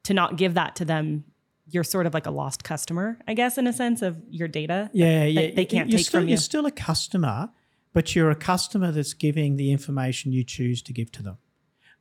to 0.04 0.14
not 0.14 0.38
give 0.38 0.54
that 0.54 0.76
to 0.76 0.86
them 0.86 1.26
you're 1.68 1.84
sort 1.84 2.05
of 2.05 2.14
like 2.14 2.26
a 2.26 2.32
lost 2.32 2.64
customer, 2.64 3.20
I 3.28 3.34
guess, 3.34 3.57
in 3.57 3.68
a 3.68 3.74
sense 3.74 4.01
of 4.01 4.22
your 4.30 4.47
data. 4.47 4.89
Yeah, 4.93 5.26
that 5.26 5.32
yeah. 5.32 5.51
They 5.55 5.66
can't 5.66 5.89
you're 5.89 5.97
take 5.97 6.07
still, 6.07 6.22
from 6.22 6.28
you. 6.28 6.34
You're 6.34 6.38
still 6.38 6.66
a 6.66 6.72
customer, 6.72 7.49
but 7.93 8.16
you're 8.16 8.32
a 8.32 8.36
customer 8.36 8.91
that's 8.91 9.14
giving 9.14 9.55
the 9.55 9.72
information 9.72 10.32
you 10.32 10.43
choose 10.43 10.82
to 10.84 10.93
give 10.93 11.11
to 11.14 11.24
them. 11.24 11.38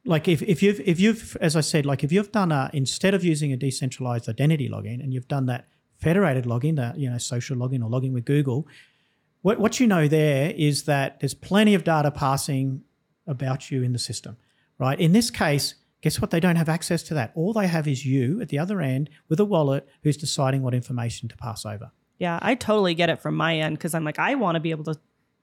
Like 0.04 0.26
if, 0.26 0.42
if 0.42 0.62
you've 0.62 0.80
if 0.80 0.98
you've 0.98 1.36
as 1.40 1.54
I 1.54 1.60
said, 1.60 1.86
like 1.86 2.02
if 2.02 2.10
you've 2.10 2.32
done 2.32 2.50
a 2.50 2.70
instead 2.72 3.14
of 3.14 3.22
using 3.24 3.52
a 3.52 3.56
decentralized 3.56 4.28
identity 4.28 4.68
login 4.68 5.00
and 5.00 5.14
you've 5.14 5.28
done 5.28 5.46
that 5.46 5.68
federated 5.96 6.44
login, 6.44 6.74
that 6.76 6.98
you 6.98 7.08
know 7.08 7.18
social 7.18 7.56
login 7.56 7.84
or 7.84 7.88
login 7.88 8.12
with 8.12 8.24
Google, 8.24 8.66
what 9.42 9.60
what 9.60 9.78
you 9.78 9.86
know 9.86 10.08
there 10.08 10.52
is 10.56 10.84
that 10.84 11.20
there's 11.20 11.34
plenty 11.34 11.74
of 11.74 11.84
data 11.84 12.10
passing 12.10 12.82
about 13.28 13.70
you 13.70 13.84
in 13.84 13.92
the 13.92 13.98
system, 13.98 14.36
right? 14.78 14.98
In 14.98 15.12
this 15.12 15.30
case, 15.30 15.76
Guess 16.02 16.20
what? 16.20 16.30
They 16.30 16.40
don't 16.40 16.56
have 16.56 16.68
access 16.68 17.02
to 17.04 17.14
that. 17.14 17.32
All 17.34 17.52
they 17.52 17.68
have 17.68 17.88
is 17.88 18.04
you 18.04 18.40
at 18.40 18.48
the 18.48 18.58
other 18.58 18.80
end 18.80 19.08
with 19.28 19.40
a 19.40 19.44
wallet 19.44 19.88
who's 20.02 20.16
deciding 20.16 20.62
what 20.62 20.74
information 20.74 21.28
to 21.28 21.36
pass 21.36 21.64
over. 21.64 21.92
Yeah, 22.18 22.38
I 22.42 22.54
totally 22.56 22.94
get 22.94 23.08
it 23.08 23.20
from 23.20 23.36
my 23.36 23.56
end 23.56 23.78
because 23.78 23.94
I'm 23.94 24.04
like, 24.04 24.18
I 24.18 24.34
want 24.34 24.56
to 24.56 24.60
be 24.60 24.70
able 24.72 24.84
to 24.84 24.96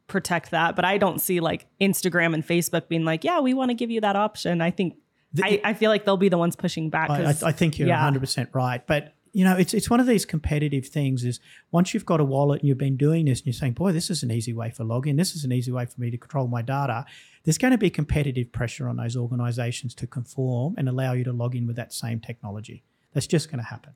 protect 0.07 0.51
that, 0.51 0.75
but 0.75 0.83
I 0.85 0.97
don't 0.97 1.19
see 1.19 1.39
like 1.39 1.67
Instagram 1.79 2.33
and 2.33 2.45
Facebook 2.45 2.89
being 2.89 3.05
like, 3.05 3.23
yeah, 3.23 3.39
we 3.39 3.53
want 3.53 3.69
to 3.69 3.73
give 3.73 3.89
you 3.89 4.01
that 4.01 4.15
option. 4.15 4.59
I 4.61 4.71
think 4.71 4.95
The- 5.33 5.45
I, 5.45 5.61
I 5.63 5.73
feel 5.73 5.89
like 5.89 6.03
they'll 6.03 6.17
be 6.17 6.29
the 6.29 6.37
ones 6.37 6.55
pushing 6.55 6.89
back. 6.89 7.09
I, 7.09 7.35
I 7.43 7.51
think 7.51 7.79
you're 7.79 7.87
yeah. 7.87 8.09
100% 8.09 8.53
right. 8.53 8.85
But, 8.85 9.13
you 9.39 9.45
know, 9.45 9.55
it's, 9.55 9.73
it's 9.73 9.89
one 9.89 10.01
of 10.01 10.05
these 10.05 10.25
competitive 10.25 10.85
things 10.85 11.23
is 11.23 11.39
once 11.71 11.93
you've 11.93 12.05
got 12.05 12.19
a 12.19 12.25
wallet 12.25 12.59
and 12.59 12.67
you've 12.67 12.77
been 12.77 12.97
doing 12.97 13.23
this 13.23 13.39
and 13.39 13.45
you're 13.45 13.53
saying, 13.53 13.71
boy, 13.71 13.93
this 13.93 14.09
is 14.09 14.21
an 14.21 14.31
easy 14.31 14.51
way 14.51 14.69
for 14.69 14.83
login. 14.83 15.15
This 15.15 15.33
is 15.33 15.45
an 15.45 15.53
easy 15.53 15.71
way 15.71 15.85
for 15.85 16.01
me 16.01 16.11
to 16.11 16.17
control 16.17 16.49
my 16.49 16.61
data. 16.61 17.05
There's 17.45 17.57
going 17.57 17.71
to 17.71 17.77
be 17.77 17.89
competitive 17.89 18.51
pressure 18.51 18.89
on 18.89 18.97
those 18.97 19.15
organizations 19.15 19.95
to 19.95 20.07
conform 20.07 20.75
and 20.77 20.89
allow 20.89 21.13
you 21.13 21.23
to 21.23 21.31
log 21.31 21.55
in 21.55 21.67
with 21.67 21.77
that 21.77 21.93
same 21.93 22.19
technology. 22.19 22.83
That's 23.13 23.27
just 23.27 23.49
going 23.49 23.59
to 23.59 23.63
happen. 23.63 23.93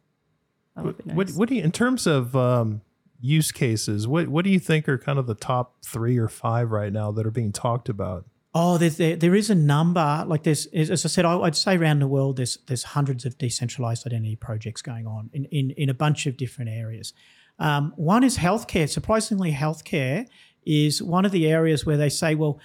that 0.78 1.06
nice. 1.06 1.18
What, 1.18 1.30
what 1.32 1.50
do 1.50 1.56
you, 1.56 1.62
in 1.62 1.74
terms 1.74 2.08
of 2.08 2.38
um, 2.38 2.80
use 3.20 3.52
cases, 3.52 4.08
what, 4.08 4.30
what 4.30 4.46
do 4.46 4.50
you 4.50 4.60
think 4.60 4.88
are 4.88 4.98
kind 4.98 5.20
of 5.20 5.28
the 5.28 5.36
top 5.36 5.76
three 5.84 6.18
or 6.18 6.30
five 6.30 6.72
right 6.72 6.94
now 6.94 7.12
that 7.12 7.28
are 7.28 7.32
being 7.32 7.52
talked 7.52 7.90
about? 7.90 8.24
Oh, 8.56 8.78
there's, 8.78 8.98
there, 8.98 9.16
there 9.16 9.34
is 9.34 9.50
a 9.50 9.56
number. 9.56 10.24
Like 10.28 10.44
there's, 10.44 10.68
as 10.68 11.06
I 11.06 11.08
said, 11.10 11.26
I- 11.26 11.40
I'd 11.40 11.56
say 11.56 11.76
around 11.76 12.00
the 12.00 12.08
world, 12.08 12.38
there's 12.38 12.58
there's 12.68 12.84
hundreds 12.84 13.26
of 13.26 13.38
decentralized 13.38 14.06
identity 14.06 14.36
projects 14.36 14.82
going 14.82 15.08
on 15.08 15.30
in 15.34 15.46
in, 15.46 15.72
in 15.72 15.90
a 15.90 15.94
bunch 15.94 16.28
of 16.28 16.38
different 16.38 16.70
areas. 16.70 17.14
Um, 17.60 17.94
one 17.96 18.24
is 18.24 18.38
healthcare. 18.38 18.88
Surprisingly, 18.90 19.52
healthcare 19.52 20.28
is 20.66 21.02
one 21.02 21.26
of 21.26 21.32
the 21.32 21.48
areas 21.48 21.86
where 21.86 21.98
they 21.98 22.10
say, 22.10 22.36
well, 22.36 22.60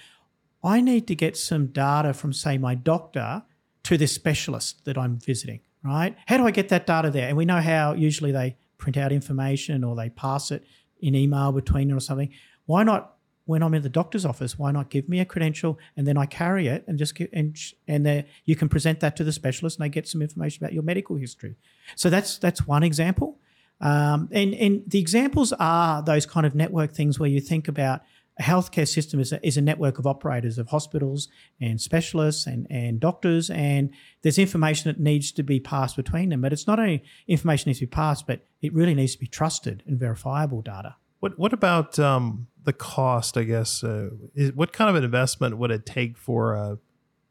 I 0.63 0.81
need 0.81 1.07
to 1.07 1.15
get 1.15 1.37
some 1.37 1.67
data 1.67 2.13
from, 2.13 2.33
say, 2.33 2.57
my 2.57 2.75
doctor 2.75 3.43
to 3.83 3.97
this 3.97 4.13
specialist 4.13 4.85
that 4.85 4.97
I'm 4.97 5.17
visiting, 5.17 5.61
right? 5.83 6.15
How 6.27 6.37
do 6.37 6.45
I 6.45 6.51
get 6.51 6.69
that 6.69 6.85
data 6.87 7.09
there? 7.11 7.27
And 7.27 7.37
we 7.37 7.45
know 7.45 7.61
how 7.61 7.93
usually 7.93 8.31
they 8.31 8.57
print 8.77 8.97
out 8.97 9.11
information 9.11 9.83
or 9.83 9.95
they 9.95 10.09
pass 10.09 10.51
it 10.51 10.63
in 11.01 11.15
email 11.15 11.51
between 11.51 11.87
them 11.87 11.97
or 11.97 12.01
something. 12.01 12.31
Why 12.65 12.83
not 12.83 13.15
when 13.49 13.63
I'm 13.63 13.73
in 13.73 13.81
the 13.81 13.89
doctor's 13.89 14.25
office? 14.25 14.59
Why 14.59 14.71
not 14.71 14.91
give 14.91 15.09
me 15.09 15.19
a 15.19 15.25
credential 15.25 15.79
and 15.97 16.05
then 16.05 16.17
I 16.17 16.27
carry 16.27 16.67
it 16.67 16.83
and 16.87 16.99
just 16.99 17.19
and 17.33 17.57
and 17.87 18.05
there 18.05 18.25
you 18.45 18.55
can 18.55 18.69
present 18.69 18.99
that 18.99 19.15
to 19.15 19.23
the 19.23 19.31
specialist 19.31 19.79
and 19.79 19.85
they 19.85 19.89
get 19.89 20.07
some 20.07 20.21
information 20.21 20.63
about 20.63 20.71
your 20.71 20.83
medical 20.83 21.15
history. 21.15 21.55
So 21.95 22.11
that's 22.11 22.37
that's 22.37 22.67
one 22.67 22.83
example. 22.83 23.39
Um, 23.81 24.29
and 24.31 24.53
and 24.53 24.83
the 24.85 24.99
examples 24.99 25.51
are 25.53 26.03
those 26.03 26.27
kind 26.27 26.45
of 26.45 26.53
network 26.53 26.93
things 26.93 27.19
where 27.19 27.29
you 27.29 27.41
think 27.41 27.67
about 27.67 28.01
a 28.37 28.43
healthcare 28.43 28.87
system 28.87 29.19
is 29.19 29.33
a, 29.33 29.45
is 29.45 29.57
a 29.57 29.61
network 29.61 29.97
of 29.97 30.05
operators 30.05 30.59
of 30.59 30.67
hospitals 30.67 31.27
and 31.59 31.81
specialists 31.81 32.45
and, 32.45 32.67
and 32.69 32.99
doctors 32.99 33.49
and 33.49 33.89
there's 34.21 34.37
information 34.37 34.89
that 34.89 34.99
needs 34.99 35.31
to 35.33 35.43
be 35.43 35.59
passed 35.59 35.95
between 35.97 36.29
them 36.29 36.39
but 36.39 36.53
it's 36.53 36.65
not 36.65 36.79
only 36.79 37.03
information 37.27 37.69
needs 37.69 37.79
to 37.79 37.85
be 37.85 37.89
passed 37.89 38.25
but 38.25 38.45
it 38.61 38.73
really 38.73 38.95
needs 38.95 39.13
to 39.13 39.19
be 39.19 39.27
trusted 39.27 39.83
and 39.85 39.99
verifiable 39.99 40.61
data 40.61 40.95
What 41.19 41.37
what 41.37 41.51
about 41.51 41.99
um, 41.99 42.47
the 42.69 42.73
cost? 42.73 43.37
I 43.37 43.43
guess 43.43 43.83
uh, 43.83 44.09
is, 44.35 44.53
what 44.53 44.71
kind 44.71 44.89
of 44.89 44.95
an 44.95 45.03
investment 45.03 45.57
would 45.57 45.71
it 45.71 45.85
take 45.85 46.17
for 46.17 46.53
a, 46.53 46.77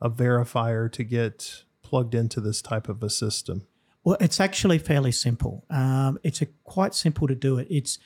a 0.00 0.10
verifier 0.10 0.90
to 0.92 1.04
get 1.04 1.64
plugged 1.82 2.14
into 2.14 2.40
this 2.40 2.60
type 2.60 2.88
of 2.88 3.02
a 3.02 3.10
system? 3.10 3.66
Well, 4.04 4.16
it's 4.20 4.40
actually 4.40 4.78
fairly 4.78 5.12
simple. 5.12 5.64
Um, 5.70 6.18
it's 6.22 6.42
quite 6.64 6.94
simple 6.94 7.26
to 7.28 7.34
do 7.34 7.58
it. 7.58 7.66
It's 7.70 7.98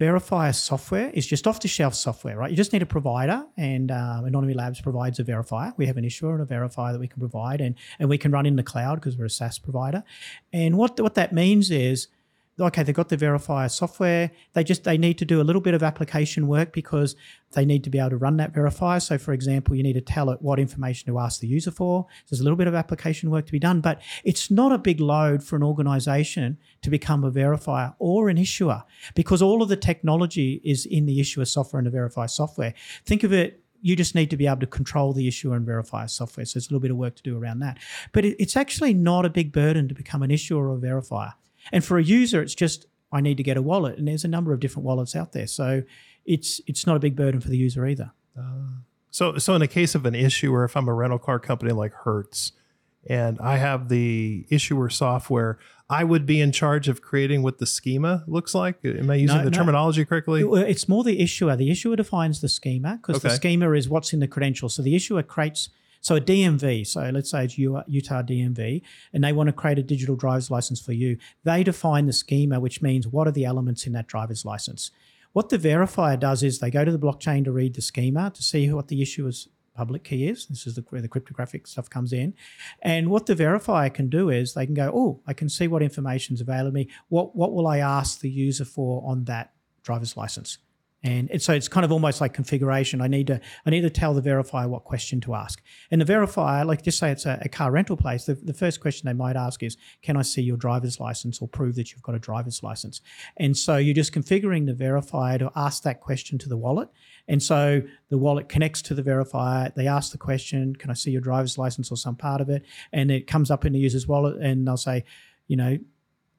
Verifier 0.00 0.54
software 0.54 1.10
is 1.10 1.26
just 1.26 1.48
off 1.48 1.58
the 1.58 1.66
shelf 1.66 1.92
software, 1.92 2.36
right? 2.36 2.50
You 2.52 2.56
just 2.56 2.72
need 2.72 2.82
a 2.82 2.86
provider, 2.86 3.44
and 3.56 3.90
um, 3.90 4.24
Anonyome 4.26 4.54
Labs 4.54 4.80
provides 4.80 5.18
a 5.18 5.24
verifier. 5.24 5.74
We 5.76 5.86
have 5.86 5.96
an 5.96 6.04
issuer 6.04 6.34
and 6.38 6.42
a 6.42 6.46
verifier 6.46 6.92
that 6.92 7.00
we 7.00 7.08
can 7.08 7.18
provide, 7.18 7.60
and, 7.60 7.74
and 7.98 8.08
we 8.08 8.16
can 8.16 8.30
run 8.30 8.46
in 8.46 8.54
the 8.54 8.62
cloud 8.62 8.94
because 9.00 9.16
we're 9.16 9.24
a 9.24 9.30
SaaS 9.30 9.58
provider. 9.58 10.04
And 10.52 10.78
what 10.78 11.00
what 11.00 11.16
that 11.16 11.32
means 11.32 11.72
is 11.72 12.06
okay, 12.60 12.82
they've 12.82 12.94
got 12.94 13.08
the 13.08 13.16
verifier 13.16 13.70
software. 13.70 14.30
They 14.52 14.64
just 14.64 14.84
they 14.84 14.98
need 14.98 15.18
to 15.18 15.24
do 15.24 15.40
a 15.40 15.44
little 15.44 15.60
bit 15.60 15.74
of 15.74 15.82
application 15.82 16.46
work 16.46 16.72
because 16.72 17.16
they 17.52 17.64
need 17.64 17.84
to 17.84 17.90
be 17.90 17.98
able 17.98 18.10
to 18.10 18.16
run 18.16 18.36
that 18.38 18.52
verifier. 18.52 19.00
So, 19.00 19.18
for 19.18 19.32
example, 19.32 19.74
you 19.74 19.82
need 19.82 19.94
to 19.94 20.00
tell 20.00 20.30
it 20.30 20.42
what 20.42 20.58
information 20.58 21.12
to 21.12 21.18
ask 21.18 21.40
the 21.40 21.46
user 21.46 21.70
for. 21.70 22.06
So 22.08 22.34
there's 22.34 22.40
a 22.40 22.44
little 22.44 22.56
bit 22.56 22.66
of 22.66 22.74
application 22.74 23.30
work 23.30 23.46
to 23.46 23.52
be 23.52 23.58
done, 23.58 23.80
but 23.80 24.00
it's 24.24 24.50
not 24.50 24.72
a 24.72 24.78
big 24.78 25.00
load 25.00 25.42
for 25.42 25.56
an 25.56 25.62
organization 25.62 26.58
to 26.82 26.90
become 26.90 27.24
a 27.24 27.30
verifier 27.30 27.94
or 27.98 28.28
an 28.28 28.38
issuer 28.38 28.84
because 29.14 29.40
all 29.42 29.62
of 29.62 29.68
the 29.68 29.76
technology 29.76 30.60
is 30.64 30.86
in 30.86 31.06
the 31.06 31.20
issuer 31.20 31.44
software 31.44 31.80
and 31.80 31.90
the 31.90 31.96
verifier 31.96 32.28
software. 32.28 32.74
Think 33.04 33.22
of 33.22 33.32
it 33.32 33.62
you 33.80 33.94
just 33.94 34.14
need 34.14 34.30
to 34.30 34.36
be 34.36 34.46
able 34.46 34.58
to 34.58 34.66
control 34.66 35.12
the 35.12 35.28
issuer 35.28 35.54
and 35.54 35.66
verifier 35.66 36.10
software. 36.10 36.44
So 36.44 36.56
it's 36.58 36.66
a 36.66 36.70
little 36.70 36.80
bit 36.80 36.90
of 36.90 36.96
work 36.96 37.14
to 37.16 37.22
do 37.22 37.38
around 37.38 37.60
that. 37.60 37.78
But 38.12 38.24
it's 38.24 38.56
actually 38.56 38.94
not 38.94 39.24
a 39.24 39.30
big 39.30 39.52
burden 39.52 39.88
to 39.88 39.94
become 39.94 40.22
an 40.22 40.32
issuer 40.32 40.68
or 40.68 40.76
a 40.76 40.80
verifier. 40.80 41.34
And 41.72 41.84
for 41.84 41.98
a 41.98 42.02
user, 42.02 42.42
it's 42.42 42.54
just 42.54 42.86
I 43.12 43.20
need 43.20 43.36
to 43.38 43.42
get 43.42 43.56
a 43.56 43.62
wallet, 43.62 43.98
and 43.98 44.06
there's 44.06 44.24
a 44.24 44.28
number 44.28 44.52
of 44.52 44.60
different 44.60 44.84
wallets 44.86 45.16
out 45.16 45.32
there. 45.32 45.46
So 45.46 45.82
it's 46.26 46.60
it's 46.66 46.86
not 46.86 46.96
a 46.96 47.00
big 47.00 47.16
burden 47.16 47.40
for 47.40 47.48
the 47.48 47.56
user 47.56 47.86
either. 47.86 48.12
Ah. 48.38 48.80
So, 49.10 49.38
so 49.38 49.54
in 49.54 49.60
the 49.60 49.68
case 49.68 49.94
of 49.94 50.04
an 50.04 50.14
issuer, 50.14 50.64
if 50.64 50.76
I'm 50.76 50.86
a 50.86 50.92
rental 50.94 51.18
car 51.18 51.38
company 51.38 51.72
like 51.72 51.92
Hertz, 51.92 52.52
and 53.08 53.38
I 53.40 53.56
have 53.56 53.88
the 53.88 54.46
issuer 54.50 54.90
software, 54.90 55.58
I 55.88 56.04
would 56.04 56.26
be 56.26 56.40
in 56.42 56.52
charge 56.52 56.88
of 56.88 57.00
creating 57.00 57.42
what 57.42 57.58
the 57.58 57.66
schema 57.66 58.22
looks 58.26 58.54
like. 58.54 58.84
Am 58.84 59.10
I 59.10 59.14
using 59.14 59.38
No, 59.38 59.44
the 59.44 59.50
no. 59.50 59.56
terminology 59.56 60.04
correctly? 60.04 60.42
It's 60.42 60.88
more 60.88 61.02
the 61.02 61.20
issuer. 61.20 61.56
The 61.56 61.70
issuer 61.70 61.96
defines 61.96 62.42
the 62.42 62.48
schema 62.50 63.00
because 63.02 63.22
the 63.22 63.30
schema 63.30 63.72
is 63.72 63.88
what's 63.88 64.12
in 64.12 64.20
the 64.20 64.28
credential. 64.28 64.68
So 64.68 64.82
the 64.82 64.94
issuer 64.94 65.22
creates. 65.22 65.70
So 66.08 66.16
a 66.16 66.22
DMV, 66.22 66.86
so 66.86 67.10
let's 67.10 67.30
say 67.30 67.44
it's 67.44 67.58
Utah 67.58 68.22
DMV, 68.22 68.80
and 69.12 69.22
they 69.22 69.34
want 69.34 69.48
to 69.48 69.52
create 69.52 69.78
a 69.78 69.82
digital 69.82 70.16
driver's 70.16 70.50
license 70.50 70.80
for 70.80 70.94
you. 70.94 71.18
They 71.44 71.62
define 71.62 72.06
the 72.06 72.14
schema, 72.14 72.60
which 72.60 72.80
means 72.80 73.06
what 73.06 73.28
are 73.28 73.30
the 73.30 73.44
elements 73.44 73.86
in 73.86 73.92
that 73.92 74.06
driver's 74.06 74.42
license. 74.42 74.90
What 75.34 75.50
the 75.50 75.58
verifier 75.58 76.18
does 76.18 76.42
is 76.42 76.60
they 76.60 76.70
go 76.70 76.82
to 76.82 76.90
the 76.90 76.98
blockchain 76.98 77.44
to 77.44 77.52
read 77.52 77.74
the 77.74 77.82
schema 77.82 78.30
to 78.30 78.42
see 78.42 78.72
what 78.72 78.88
the 78.88 79.02
issuer's 79.02 79.50
public 79.74 80.02
key 80.02 80.26
is. 80.26 80.46
This 80.46 80.66
is 80.66 80.76
the, 80.76 80.84
where 80.88 81.02
the 81.02 81.08
cryptographic 81.08 81.66
stuff 81.66 81.90
comes 81.90 82.14
in. 82.14 82.32
And 82.80 83.10
what 83.10 83.26
the 83.26 83.34
verifier 83.34 83.92
can 83.92 84.08
do 84.08 84.30
is 84.30 84.54
they 84.54 84.64
can 84.64 84.74
go, 84.74 84.90
oh, 84.94 85.20
I 85.26 85.34
can 85.34 85.50
see 85.50 85.68
what 85.68 85.82
information's 85.82 86.40
available 86.40 86.70
to 86.70 86.74
me. 86.74 86.88
What 87.10 87.36
what 87.36 87.52
will 87.52 87.66
I 87.66 87.80
ask 87.80 88.20
the 88.20 88.30
user 88.30 88.64
for 88.64 89.02
on 89.04 89.24
that 89.24 89.52
driver's 89.82 90.16
license? 90.16 90.56
And 91.04 91.40
so 91.40 91.52
it's 91.52 91.68
kind 91.68 91.84
of 91.84 91.92
almost 91.92 92.20
like 92.20 92.34
configuration. 92.34 93.00
I 93.00 93.06
need 93.06 93.28
to 93.28 93.40
I 93.64 93.70
need 93.70 93.82
to 93.82 93.90
tell 93.90 94.14
the 94.14 94.20
verifier 94.20 94.68
what 94.68 94.82
question 94.82 95.20
to 95.22 95.34
ask. 95.34 95.62
And 95.92 96.00
the 96.00 96.04
verifier, 96.04 96.66
like 96.66 96.82
just 96.82 96.98
say 96.98 97.12
it's 97.12 97.24
a, 97.24 97.38
a 97.42 97.48
car 97.48 97.70
rental 97.70 97.96
place, 97.96 98.24
the, 98.24 98.34
the 98.34 98.52
first 98.52 98.80
question 98.80 99.06
they 99.06 99.12
might 99.12 99.36
ask 99.36 99.62
is, 99.62 99.76
can 100.02 100.16
I 100.16 100.22
see 100.22 100.42
your 100.42 100.56
driver's 100.56 100.98
license 100.98 101.40
or 101.40 101.46
prove 101.46 101.76
that 101.76 101.92
you've 101.92 102.02
got 102.02 102.16
a 102.16 102.18
driver's 102.18 102.64
license? 102.64 103.00
And 103.36 103.56
so 103.56 103.76
you're 103.76 103.94
just 103.94 104.12
configuring 104.12 104.66
the 104.66 104.72
verifier 104.72 105.38
to 105.38 105.52
ask 105.54 105.84
that 105.84 106.00
question 106.00 106.36
to 106.38 106.48
the 106.48 106.56
wallet. 106.56 106.88
And 107.28 107.40
so 107.40 107.80
the 108.08 108.18
wallet 108.18 108.48
connects 108.48 108.82
to 108.82 108.94
the 108.94 109.02
verifier. 109.02 109.72
They 109.74 109.86
ask 109.86 110.10
the 110.10 110.18
question, 110.18 110.74
can 110.74 110.90
I 110.90 110.94
see 110.94 111.12
your 111.12 111.20
driver's 111.20 111.56
license 111.58 111.92
or 111.92 111.96
some 111.96 112.16
part 112.16 112.40
of 112.40 112.48
it? 112.48 112.64
And 112.92 113.12
it 113.12 113.28
comes 113.28 113.52
up 113.52 113.64
in 113.64 113.72
the 113.72 113.78
user's 113.78 114.08
wallet 114.08 114.42
and 114.42 114.66
they'll 114.66 114.76
say, 114.76 115.04
you 115.46 115.56
know, 115.56 115.78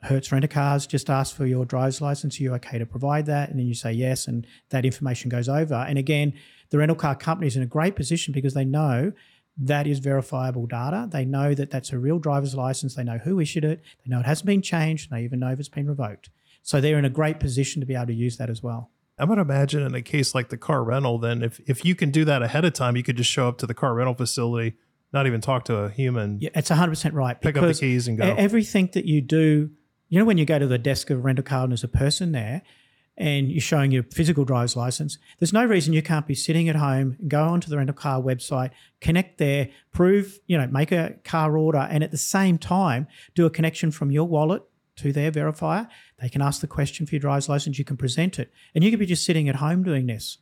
Hertz 0.01 0.31
Rent 0.31 0.45
a 0.45 0.47
Cars 0.47 0.87
just 0.87 1.09
ask 1.09 1.35
for 1.35 1.45
your 1.45 1.65
driver's 1.65 1.99
license. 2.01 2.39
Are 2.39 2.43
you 2.43 2.53
okay 2.55 2.77
to 2.77 2.85
provide 2.85 3.25
that? 3.25 3.49
And 3.49 3.59
then 3.59 3.67
you 3.67 3.73
say 3.73 3.91
yes, 3.91 4.27
and 4.27 4.47
that 4.69 4.85
information 4.85 5.29
goes 5.29 5.49
over. 5.49 5.73
And 5.75 5.97
again, 5.97 6.33
the 6.69 6.77
rental 6.77 6.95
car 6.95 7.15
company 7.15 7.47
is 7.47 7.55
in 7.57 7.63
a 7.63 7.67
great 7.67 7.95
position 7.95 8.33
because 8.33 8.53
they 8.53 8.65
know 8.65 9.11
that 9.57 9.87
is 9.87 9.99
verifiable 9.99 10.65
data. 10.67 11.07
They 11.11 11.25
know 11.25 11.53
that 11.53 11.69
that's 11.69 11.91
a 11.91 11.99
real 11.99 12.17
driver's 12.19 12.55
license. 12.55 12.95
They 12.95 13.03
know 13.03 13.17
who 13.17 13.39
issued 13.41 13.65
it. 13.65 13.81
They 14.05 14.09
know 14.09 14.21
it 14.21 14.25
hasn't 14.25 14.45
been 14.47 14.61
changed. 14.61 15.11
They 15.11 15.23
even 15.23 15.39
know 15.39 15.49
if 15.49 15.59
it's 15.59 15.67
been 15.67 15.87
revoked. 15.87 16.29
So 16.63 16.79
they're 16.79 16.97
in 16.97 17.05
a 17.05 17.09
great 17.09 17.39
position 17.39 17.81
to 17.81 17.85
be 17.85 17.95
able 17.95 18.07
to 18.07 18.13
use 18.13 18.37
that 18.37 18.49
as 18.49 18.63
well. 18.63 18.91
I'm 19.17 19.27
going 19.27 19.35
to 19.35 19.41
imagine 19.41 19.81
in 19.81 19.93
a 19.95 20.01
case 20.01 20.33
like 20.33 20.47
the 20.47 20.57
car 20.57 20.81
rental, 20.81 21.17
then 21.17 21.43
if, 21.43 21.59
if 21.67 21.83
you 21.83 21.93
can 21.93 22.09
do 22.09 22.23
that 22.23 22.41
ahead 22.41 22.63
of 22.63 22.71
time, 22.71 22.95
you 22.95 23.03
could 23.03 23.17
just 23.17 23.29
show 23.29 23.49
up 23.49 23.57
to 23.57 23.67
the 23.67 23.73
car 23.73 23.93
rental 23.93 24.13
facility, 24.13 24.77
not 25.11 25.27
even 25.27 25.41
talk 25.41 25.65
to 25.65 25.75
a 25.75 25.89
human, 25.89 26.39
Yeah, 26.39 26.51
it's 26.55 26.69
100% 26.69 27.11
right. 27.13 27.39
pick 27.41 27.57
up 27.57 27.65
the 27.67 27.73
keys 27.73 28.07
and 28.07 28.17
go. 28.17 28.23
Everything 28.37 28.89
that 28.93 29.03
you 29.03 29.19
do, 29.19 29.71
you 30.09 30.19
know, 30.19 30.25
when 30.25 30.37
you 30.37 30.45
go 30.45 30.59
to 30.59 30.67
the 30.67 30.77
desk 30.77 31.09
of 31.09 31.19
a 31.19 31.21
rental 31.21 31.43
car 31.43 31.63
and 31.63 31.71
there's 31.71 31.83
a 31.83 31.87
person 31.87 32.31
there 32.31 32.61
and 33.17 33.51
you're 33.51 33.61
showing 33.61 33.91
your 33.91 34.03
physical 34.03 34.43
driver's 34.43 34.75
license, 34.75 35.17
there's 35.39 35.53
no 35.53 35.65
reason 35.65 35.93
you 35.93 36.01
can't 36.01 36.27
be 36.27 36.35
sitting 36.35 36.67
at 36.67 36.75
home, 36.75 37.17
go 37.27 37.43
onto 37.43 37.69
the 37.69 37.77
rental 37.77 37.95
car 37.95 38.21
website, 38.21 38.71
connect 39.01 39.37
there, 39.37 39.69
prove, 39.93 40.39
you 40.47 40.57
know, 40.57 40.67
make 40.67 40.91
a 40.91 41.15
car 41.23 41.57
order, 41.57 41.87
and 41.89 42.03
at 42.03 42.11
the 42.11 42.17
same 42.17 42.57
time, 42.57 43.07
do 43.35 43.45
a 43.45 43.49
connection 43.49 43.91
from 43.91 44.11
your 44.11 44.25
wallet 44.25 44.63
to 44.97 45.13
their 45.13 45.31
verifier. 45.31 45.87
They 46.21 46.29
can 46.29 46.41
ask 46.41 46.61
the 46.61 46.67
question 46.67 47.05
for 47.05 47.15
your 47.15 47.21
driver's 47.21 47.47
license, 47.47 47.77
you 47.77 47.85
can 47.85 47.97
present 47.97 48.39
it, 48.39 48.51
and 48.75 48.83
you 48.83 48.89
could 48.89 48.99
be 48.99 49.05
just 49.05 49.25
sitting 49.25 49.47
at 49.47 49.55
home 49.55 49.83
doing 49.83 50.07
this. 50.07 50.39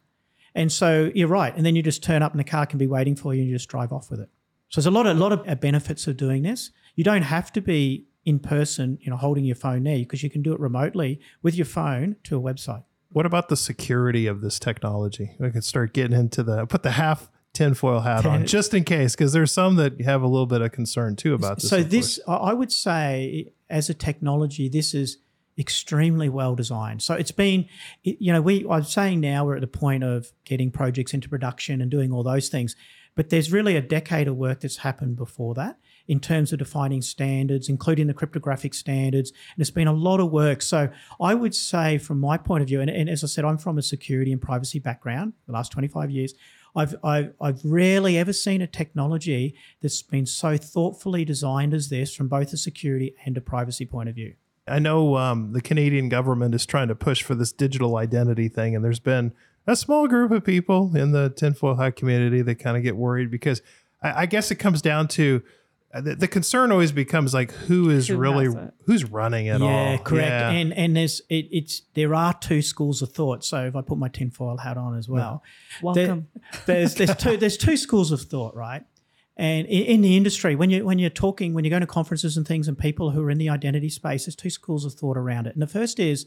And 0.56 0.72
so 0.72 1.12
you're 1.14 1.28
right. 1.28 1.56
And 1.56 1.64
then 1.64 1.76
you 1.76 1.84
just 1.84 2.02
turn 2.02 2.24
up 2.24 2.32
and 2.32 2.40
the 2.40 2.44
car 2.44 2.66
can 2.66 2.80
be 2.80 2.88
waiting 2.88 3.16
for 3.16 3.34
you 3.34 3.42
and 3.42 3.50
you 3.50 3.56
just 3.56 3.70
drive 3.70 3.94
off 3.94 4.10
with 4.10 4.20
it. 4.20 4.30
So 4.70 4.82
there's 4.82 4.88
a 4.88 4.92
lot 4.92 5.06
of, 5.06 5.16
lot 5.16 5.32
of 5.32 5.48
uh, 5.48 5.54
benefits 5.54 6.08
of 6.08 6.18
doing 6.18 6.42
this. 6.42 6.72
You 6.96 7.04
don't 7.04 7.22
have 7.22 7.54
to 7.54 7.62
be 7.62 8.07
in 8.28 8.40
person, 8.40 8.98
you 9.00 9.10
know, 9.10 9.16
holding 9.16 9.46
your 9.46 9.56
phone 9.56 9.84
there 9.84 10.00
because 10.00 10.22
you 10.22 10.30
can 10.30 10.42
do 10.42 10.52
it 10.52 10.60
remotely 10.60 11.18
with 11.42 11.56
your 11.56 11.66
phone 11.66 12.18
to 12.26 12.38
a 12.38 12.42
website. 12.42 12.84
what 13.10 13.26
about 13.26 13.48
the 13.48 13.56
security 13.56 14.28
of 14.28 14.42
this 14.42 14.60
technology? 14.60 15.32
We 15.40 15.50
could 15.50 15.64
start 15.64 15.94
getting 15.94 16.20
into 16.20 16.44
the 16.44 16.66
put 16.66 16.84
the 16.84 16.92
half 16.92 17.30
tinfoil 17.54 18.02
hat 18.02 18.26
on 18.26 18.46
just 18.58 18.74
in 18.74 18.84
case, 18.84 19.16
because 19.16 19.32
there's 19.32 19.54
some 19.54 19.78
that 19.78 20.02
have 20.02 20.22
a 20.22 20.28
little 20.28 20.46
bit 20.46 20.60
of 20.60 20.74
concern 20.74 21.16
too 21.16 21.34
about 21.34 21.62
this. 21.62 21.70
so 21.70 21.78
course. 21.78 21.90
this, 21.90 22.20
I 22.28 22.34
I 22.34 22.54
would 22.54 22.74
say, 22.74 23.54
as 23.70 23.90
a 23.90 23.94
technology, 23.94 24.68
this 24.68 24.94
is 24.94 25.20
extremely 25.58 26.28
well 26.28 26.54
designed. 26.54 27.02
So 27.02 27.14
it's 27.14 27.32
been, 27.32 27.66
you 28.04 28.34
know, 28.34 28.42
we 28.42 28.68
I'm 28.70 28.84
saying 28.84 29.22
now 29.22 29.46
we're 29.46 29.56
at 29.56 29.62
the 29.62 29.68
point 29.68 30.04
of 30.04 30.34
getting 30.44 30.70
projects 30.70 31.14
into 31.14 31.30
production 31.30 31.80
and 31.82 31.90
doing 31.90 32.12
all 32.12 32.24
those 32.24 32.50
things, 32.50 32.76
but 33.16 33.30
there's 33.30 33.54
really 33.54 33.78
a 33.78 33.82
decade 33.82 34.28
of 34.28 34.36
work 34.36 34.60
that's 34.60 34.78
happened 34.78 35.16
before 35.16 35.54
that 35.54 35.80
in 36.08 36.20
terms 36.20 36.54
of 36.54 36.60
defining 36.60 37.02
standards, 37.02 37.70
including 37.70 38.08
the 38.08 38.14
cryptographic 38.14 38.74
standards. 38.74 39.32
And 39.32 39.62
it's 39.62 39.72
been 39.72 39.88
a 39.88 39.94
lot 39.94 40.20
of 40.20 40.32
work. 40.32 40.62
So 40.62 40.90
I 41.22 41.34
would 41.34 41.54
say, 41.54 41.98
from 41.98 42.20
my 42.20 42.38
point 42.38 42.62
of 42.62 42.68
view, 42.68 42.82
and, 42.82 42.90
and 42.90 43.10
as 43.10 43.24
I 43.24 43.28
said, 43.28 43.46
I'm 43.46 43.58
from 43.58 43.78
a 43.78 43.82
security 43.82 44.32
and 44.32 44.42
privacy 44.42 44.80
background 44.80 45.34
the 45.46 45.54
last 45.54 45.72
25 45.72 46.10
years. 46.12 46.34
I've, 46.76 46.96
I've, 47.04 47.34
I've 47.42 47.66
rarely 47.66 48.18
ever 48.18 48.34
seen 48.34 48.62
a 48.62 48.68
technology 48.68 49.56
that's 49.82 50.02
been 50.04 50.28
so 50.28 50.58
thoughtfully 50.58 51.26
designed 51.26 51.74
as 51.74 51.90
this 51.90 52.16
from 52.16 52.28
both 52.28 52.54
a 52.54 52.58
security 52.58 53.16
and 53.26 53.36
a 53.36 53.42
privacy 53.42 53.86
point 53.86 54.10
of 54.10 54.16
view. 54.16 54.36
I 54.68 54.80
know 54.80 55.16
um, 55.16 55.54
the 55.54 55.62
Canadian 55.62 56.10
government 56.10 56.54
is 56.54 56.66
trying 56.66 56.90
to 56.90 56.96
push 56.96 57.24
for 57.24 57.36
this 57.36 57.52
digital 57.52 57.96
identity 57.96 58.50
thing, 58.50 58.76
and 58.76 58.84
there's 58.84 59.00
been 59.00 59.34
a 59.66 59.76
small 59.76 60.08
group 60.08 60.32
of 60.32 60.44
people 60.44 60.96
in 60.96 61.12
the 61.12 61.30
tinfoil 61.30 61.76
hat 61.76 61.96
community 61.96 62.42
that 62.42 62.56
kind 62.56 62.78
of 62.78 62.84
get 62.84 62.96
worried 62.96 63.32
because 63.32 63.62
I, 64.02 64.22
I 64.22 64.26
guess 64.26 64.52
it 64.52 64.56
comes 64.56 64.82
down 64.82 65.08
to 65.10 65.42
Uh, 65.94 66.02
the, 66.02 66.16
the 66.16 66.28
concern 66.28 66.72
always 66.72 66.92
becomes 66.92 67.34
like 67.34 67.52
who 67.52 67.90
is 67.90 68.10
Who 68.10 68.18
really 68.18 68.54
who's 68.86 69.06
running 69.06 69.46
it 69.46 69.62
all. 69.62 69.70
Yeah, 69.70 69.98
correct. 69.98 70.32
And 70.32 70.74
and 70.74 70.96
there's 70.98 71.22
it, 71.30 71.48
it's 71.52 71.84
there 71.94 72.14
are 72.14 72.34
two 72.34 72.62
schools 72.62 73.02
of 73.02 73.12
thought. 73.14 73.46
So 73.46 73.66
if 73.66 73.76
I 73.76 73.82
put 73.82 73.98
my 73.98 74.10
tinfoil 74.10 74.58
hat 74.58 74.78
on 74.78 74.98
as 74.98 75.08
well, 75.08 75.44
there- 75.94 76.08
Welcome. 76.08 76.28
there's 76.66 76.96
there's 76.96 77.16
two 77.16 77.38
there's 77.38 77.58
two 77.58 77.78
schools 77.78 78.12
of 78.12 78.22
thought, 78.22 78.56
right? 78.56 78.84
And 79.38 79.68
in, 79.68 79.84
in 79.84 80.02
the 80.02 80.18
industry, 80.18 80.56
when 80.56 80.70
you 80.70 80.84
when 80.84 81.00
you're 81.00 81.10
talking, 81.10 81.54
when 81.54 81.64
you're 81.64 81.70
going 81.70 81.82
to 81.82 81.88
conferences 81.88 82.36
and 82.36 82.46
things, 82.48 82.68
and 82.68 82.78
people 82.78 83.12
who 83.12 83.24
are 83.24 83.30
in 83.32 83.38
the 83.38 83.50
identity 83.50 83.90
space, 83.90 84.26
there's 84.26 84.36
two 84.36 84.50
schools 84.50 84.84
of 84.84 84.94
thought 84.94 85.16
around 85.16 85.48
it. 85.48 85.54
And 85.54 85.62
the 85.62 85.68
first 85.68 86.00
is 86.00 86.26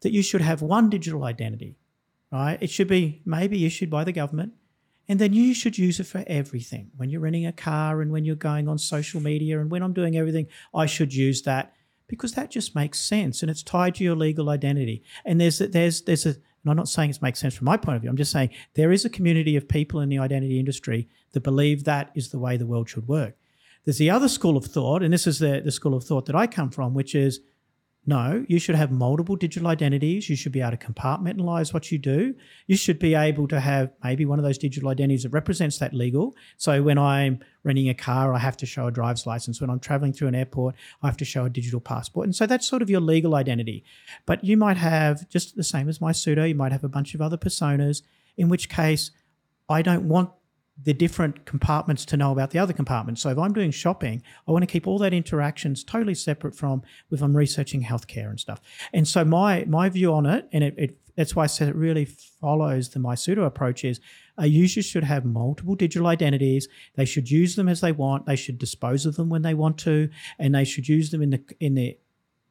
that 0.00 0.12
you 0.12 0.22
should 0.22 0.40
have 0.40 0.62
one 0.62 0.88
digital 0.88 1.24
identity, 1.24 1.76
right? 2.32 2.56
It 2.60 2.70
should 2.70 2.88
be 2.88 3.20
maybe 3.26 3.66
issued 3.66 3.90
by 3.90 4.04
the 4.04 4.12
government, 4.12 4.52
and 5.08 5.18
then 5.18 5.32
you 5.32 5.54
should 5.54 5.76
use 5.76 6.00
it 6.00 6.06
for 6.06 6.24
everything. 6.26 6.90
When 6.96 7.10
you're 7.10 7.20
renting 7.20 7.46
a 7.46 7.52
car 7.52 8.00
and 8.00 8.10
when 8.10 8.24
you're 8.24 8.36
going 8.36 8.68
on 8.68 8.78
social 8.78 9.20
media 9.20 9.60
and 9.60 9.70
when 9.70 9.82
I'm 9.82 9.92
doing 9.92 10.16
everything, 10.16 10.46
I 10.74 10.86
should 10.86 11.14
use 11.14 11.42
that 11.42 11.74
because 12.06 12.32
that 12.34 12.50
just 12.50 12.74
makes 12.74 13.00
sense 13.00 13.42
and 13.42 13.50
it's 13.50 13.62
tied 13.62 13.96
to 13.96 14.04
your 14.04 14.16
legal 14.16 14.50
identity. 14.50 15.02
And 15.24 15.40
there's 15.40 15.58
there's 15.58 16.02
there's 16.02 16.26
a 16.26 16.36
and 16.64 16.70
I'm 16.70 16.76
not 16.76 16.88
saying 16.88 17.10
it 17.10 17.20
makes 17.20 17.40
sense 17.40 17.54
from 17.54 17.66
my 17.66 17.76
point 17.76 17.96
of 17.96 18.02
view. 18.02 18.10
I'm 18.10 18.16
just 18.16 18.32
saying 18.32 18.50
there 18.74 18.90
is 18.90 19.04
a 19.04 19.10
community 19.10 19.54
of 19.56 19.68
people 19.68 20.00
in 20.00 20.08
the 20.08 20.18
identity 20.18 20.58
industry 20.58 21.08
that 21.32 21.42
believe 21.42 21.84
that 21.84 22.10
is 22.14 22.30
the 22.30 22.38
way 22.38 22.56
the 22.56 22.66
world 22.66 22.88
should 22.88 23.06
work. 23.06 23.36
There's 23.84 23.98
the 23.98 24.08
other 24.08 24.28
school 24.28 24.56
of 24.56 24.64
thought, 24.64 25.02
and 25.02 25.12
this 25.12 25.26
is 25.26 25.40
the, 25.40 25.60
the 25.62 25.70
school 25.70 25.94
of 25.94 26.04
thought 26.04 26.24
that 26.24 26.34
I 26.34 26.46
come 26.46 26.70
from, 26.70 26.94
which 26.94 27.14
is 27.14 27.40
no, 28.06 28.44
you 28.48 28.58
should 28.58 28.74
have 28.74 28.90
multiple 28.90 29.34
digital 29.34 29.68
identities. 29.68 30.28
You 30.28 30.36
should 30.36 30.52
be 30.52 30.60
able 30.60 30.76
to 30.76 30.76
compartmentalize 30.76 31.72
what 31.72 31.90
you 31.90 31.98
do. 31.98 32.34
You 32.66 32.76
should 32.76 32.98
be 32.98 33.14
able 33.14 33.48
to 33.48 33.60
have 33.60 33.92
maybe 34.02 34.26
one 34.26 34.38
of 34.38 34.44
those 34.44 34.58
digital 34.58 34.90
identities 34.90 35.22
that 35.22 35.30
represents 35.30 35.78
that 35.78 35.94
legal. 35.94 36.36
So 36.58 36.82
when 36.82 36.98
I'm 36.98 37.38
renting 37.62 37.88
a 37.88 37.94
car, 37.94 38.34
I 38.34 38.38
have 38.38 38.58
to 38.58 38.66
show 38.66 38.86
a 38.86 38.90
driver's 38.90 39.26
license. 39.26 39.58
When 39.58 39.70
I'm 39.70 39.80
traveling 39.80 40.12
through 40.12 40.28
an 40.28 40.34
airport, 40.34 40.74
I 41.02 41.06
have 41.06 41.16
to 41.16 41.24
show 41.24 41.46
a 41.46 41.50
digital 41.50 41.80
passport. 41.80 42.26
And 42.26 42.36
so 42.36 42.46
that's 42.46 42.68
sort 42.68 42.82
of 42.82 42.90
your 42.90 43.00
legal 43.00 43.34
identity. 43.34 43.84
But 44.26 44.44
you 44.44 44.58
might 44.58 44.76
have 44.76 45.26
just 45.30 45.56
the 45.56 45.64
same 45.64 45.88
as 45.88 45.98
MySudo, 45.98 46.46
you 46.46 46.54
might 46.54 46.72
have 46.72 46.84
a 46.84 46.88
bunch 46.88 47.14
of 47.14 47.22
other 47.22 47.38
personas, 47.38 48.02
in 48.36 48.50
which 48.50 48.68
case 48.68 49.12
I 49.66 49.80
don't 49.80 50.08
want 50.08 50.30
the 50.82 50.92
different 50.92 51.44
compartments 51.44 52.04
to 52.04 52.16
know 52.16 52.32
about 52.32 52.50
the 52.50 52.58
other 52.58 52.72
compartments. 52.72 53.22
So 53.22 53.30
if 53.30 53.38
I'm 53.38 53.52
doing 53.52 53.70
shopping, 53.70 54.22
I 54.48 54.52
want 54.52 54.62
to 54.62 54.66
keep 54.66 54.86
all 54.86 54.98
that 54.98 55.14
interactions 55.14 55.84
totally 55.84 56.14
separate 56.14 56.56
from 56.56 56.82
if 57.10 57.22
I'm 57.22 57.36
researching 57.36 57.82
healthcare 57.82 58.28
and 58.28 58.40
stuff. 58.40 58.60
And 58.92 59.06
so 59.06 59.24
my 59.24 59.64
my 59.66 59.88
view 59.88 60.12
on 60.12 60.26
it, 60.26 60.48
and 60.52 60.64
it, 60.64 60.74
it 60.76 60.98
that's 61.16 61.36
why 61.36 61.44
I 61.44 61.46
said 61.46 61.68
it 61.68 61.76
really 61.76 62.06
follows 62.06 62.88
the 62.88 62.98
MySudo 62.98 63.46
approach 63.46 63.84
is 63.84 64.00
a 64.36 64.46
user 64.46 64.82
should 64.82 65.04
have 65.04 65.24
multiple 65.24 65.76
digital 65.76 66.08
identities. 66.08 66.66
They 66.96 67.04
should 67.04 67.30
use 67.30 67.54
them 67.54 67.68
as 67.68 67.80
they 67.80 67.92
want. 67.92 68.26
They 68.26 68.34
should 68.34 68.58
dispose 68.58 69.06
of 69.06 69.14
them 69.14 69.28
when 69.28 69.42
they 69.42 69.54
want 69.54 69.78
to, 69.78 70.08
and 70.40 70.54
they 70.54 70.64
should 70.64 70.88
use 70.88 71.10
them 71.10 71.22
in 71.22 71.30
the 71.30 71.44
in 71.60 71.74
the 71.74 71.96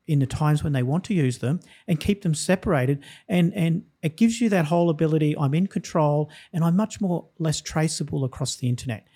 in 0.07 0.19
the 0.19 0.25
times 0.25 0.63
when 0.63 0.73
they 0.73 0.83
want 0.83 1.03
to 1.05 1.13
use 1.13 1.39
them 1.39 1.59
and 1.87 1.99
keep 1.99 2.21
them 2.21 2.35
separated. 2.35 3.03
And 3.27 3.53
and 3.53 3.83
it 4.01 4.17
gives 4.17 4.41
you 4.41 4.49
that 4.49 4.65
whole 4.65 4.89
ability 4.89 5.35
i'm 5.37 5.53
in 5.53 5.67
control 5.67 6.29
and 6.51 6.63
i'm 6.63 6.75
much 6.75 6.99
more 6.99 7.29
less 7.39 7.61
traceable 7.61 8.23
across 8.23 8.55
the 8.55 8.67
internet. 8.67 9.07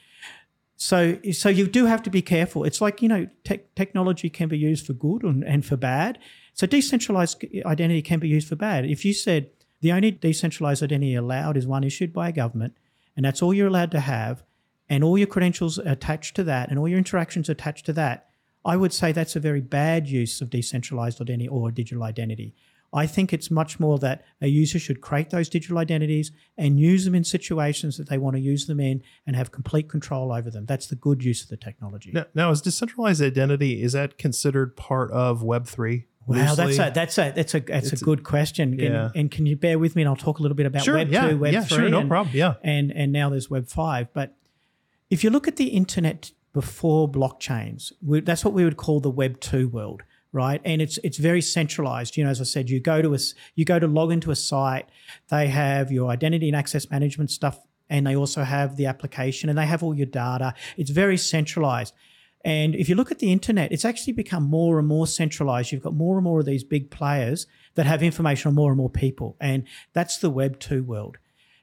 So 0.78 1.18
so 1.32 1.50
you 1.50 1.68
do 1.68 1.86
have 1.86 2.04
to 2.04 2.10
be 2.10 2.22
careful. 2.22 2.64
It's 2.64 2.82
like 2.82 3.02
you 3.02 3.10
know 3.10 3.28
tech 3.44 3.76
technology 3.76 4.30
can 4.30 4.48
be 4.48 4.58
used 4.58 4.86
for 4.86 4.94
good 4.94 5.24
and, 5.24 5.44
and 5.44 5.66
for 5.66 5.76
bad. 5.76 6.20
So 6.54 6.66
decentralized 6.66 7.44
identity 7.66 8.02
can 8.02 8.20
be 8.20 8.30
used 8.30 8.48
for 8.48 8.56
bad. 8.56 8.86
If 8.86 9.04
you 9.04 9.14
said 9.14 9.50
the 9.82 9.92
only 9.92 10.12
decentralized 10.12 10.82
identity 10.82 11.16
allowed 11.16 11.58
is 11.58 11.68
one 11.68 11.84
issued 11.84 12.14
by 12.14 12.30
a 12.30 12.32
government 12.32 12.76
and 13.16 13.26
that's 13.26 13.42
all 13.42 13.54
you're 13.54 13.68
allowed 13.68 13.92
to 13.92 14.00
have 14.00 14.44
and 14.90 15.04
all 15.04 15.18
your 15.18 15.28
credentials 15.28 15.78
attached 15.80 16.36
to 16.36 16.44
that 16.46 16.70
and 16.70 16.80
all 16.80 16.88
your 16.88 16.98
interactions 16.98 17.50
attached 17.50 17.86
to 17.86 17.94
that 17.94 18.27
I 18.68 18.76
would 18.76 18.94
say 18.94 19.12
that's 19.12 19.36
a 19.36 19.40
very 19.40 19.62
bad 19.62 20.08
use 20.08 20.42
of 20.42 20.50
decentralized 20.50 21.22
identity 21.22 21.48
or 21.48 21.72
digital 21.72 22.04
identity. 22.04 22.54
I 22.94 23.06
think 23.06 23.34
it's 23.34 23.50
much 23.50 23.80
more 23.80 23.98
that 24.00 24.24
a 24.42 24.48
user 24.48 24.80
should 24.80 25.02
create 25.02 25.30
those 25.30 25.50
digital 25.50 25.78
identities 25.78 26.32
and 26.58 26.80
use 26.80 27.06
them 27.06 27.16
in 27.16 27.24
situations 27.24 27.98
that 27.98 28.10
they 28.10 28.18
want 28.18 28.36
to 28.36 28.42
use 28.42 28.66
them 28.66 28.80
in 28.80 29.04
and 29.26 29.36
have 29.36 29.52
complete 29.52 29.90
control 29.90 30.32
over 30.32 30.50
them. 30.50 30.66
That's 30.66 30.88
the 30.88 30.96
good 30.96 31.24
use 31.24 31.44
of 31.44 31.50
the 31.50 31.58
technology. 31.58 32.12
Now, 32.14 32.26
now, 32.34 32.52
is 32.52 32.62
decentralized 32.62 33.22
identity 33.22 33.82
is 33.82 33.94
that 33.94 34.18
considered 34.18 34.76
part 34.78 35.12
of 35.12 35.44
Web 35.44 35.66
three? 35.68 36.08
Wow, 36.28 36.56
that's 36.56 36.78
a 36.78 36.92
that's 36.94 37.18
a 37.18 37.32
that's 37.36 37.56
a 37.56 37.60
that's 37.62 37.94
It's 37.94 38.02
a 38.02 38.06
good 38.06 38.24
question. 38.24 38.78
Yeah. 38.78 39.10
And 39.16 39.32
can 39.32 39.46
you 39.46 39.56
bear 39.56 39.80
with 39.80 39.96
me 39.96 40.02
and 40.02 40.10
I'll 40.10 40.16
talk 40.18 40.40
a 40.40 40.42
little 40.42 40.56
bit 40.56 40.66
about 40.66 40.84
Sure, 40.84 40.96
Web 40.96 41.10
yeah, 41.10 41.30
two, 41.30 41.38
Web 41.38 41.54
yeah, 41.54 41.64
three, 41.64 41.78
sure, 41.78 41.90
no 41.90 42.00
and, 42.00 42.10
problem, 42.10 42.36
yeah. 42.36 42.56
and 42.64 42.92
and 42.92 43.14
now 43.14 43.30
there's 43.30 43.50
Web 43.50 43.68
five. 43.68 44.14
But 44.14 44.36
if 45.10 45.24
you 45.24 45.30
look 45.30 45.48
at 45.48 45.56
the 45.56 45.68
internet 45.68 46.32
before 46.58 47.08
blockchains, 47.08 47.92
we, 48.04 48.20
that's 48.20 48.44
what 48.44 48.52
we 48.52 48.64
would 48.64 48.78
call 48.78 49.00
the 49.00 49.12
Web 49.12 49.40
two 49.40 49.68
world, 49.68 50.02
right? 50.32 50.60
And 50.66 50.82
it's 50.82 50.98
it's 51.04 51.20
very 51.20 51.40
centralized. 51.40 52.18
You 52.18 52.24
know, 52.24 52.32
as 52.32 52.42
I 52.42 52.46
said, 52.46 52.68
you 52.68 52.80
go 52.80 53.00
to 53.00 53.14
a 53.14 53.20
you 53.54 53.64
go 53.64 53.78
to 53.78 53.86
log 53.86 54.12
into 54.12 54.32
a 54.32 54.36
site, 54.36 54.90
they 55.30 55.50
have 55.50 55.92
your 55.92 56.10
identity 56.10 56.48
and 56.48 56.56
access 56.56 56.90
management 56.90 57.30
stuff, 57.30 57.60
and 57.92 58.08
they 58.08 58.16
also 58.16 58.42
have 58.42 58.76
the 58.76 58.88
application, 58.88 59.50
and 59.50 59.58
they 59.60 59.68
have 59.68 59.84
all 59.84 59.94
your 59.94 60.08
data. 60.08 60.56
It's 60.78 60.90
very 60.90 61.16
centralized. 61.16 61.94
And 62.44 62.74
if 62.74 62.90
you 62.90 62.96
look 62.96 63.12
at 63.12 63.20
the 63.20 63.32
internet, 63.32 63.72
it's 63.72 63.86
actually 63.86 64.14
become 64.14 64.42
more 64.42 64.80
and 64.80 64.88
more 64.88 65.06
centralized. 65.06 65.72
You've 65.72 65.84
got 65.84 65.94
more 65.94 66.18
and 66.18 66.24
more 66.24 66.40
of 66.40 66.48
these 66.48 66.64
big 66.64 66.90
players 66.90 67.46
that 67.76 67.86
have 67.86 68.02
information 68.02 68.50
on 68.50 68.56
more 68.56 68.72
and 68.72 68.78
more 68.78 68.90
people. 68.90 69.38
And 69.40 69.64
that's 69.94 70.18
the 70.18 70.32
Web 70.32 70.60
2 70.60 70.84
world. 70.84 71.18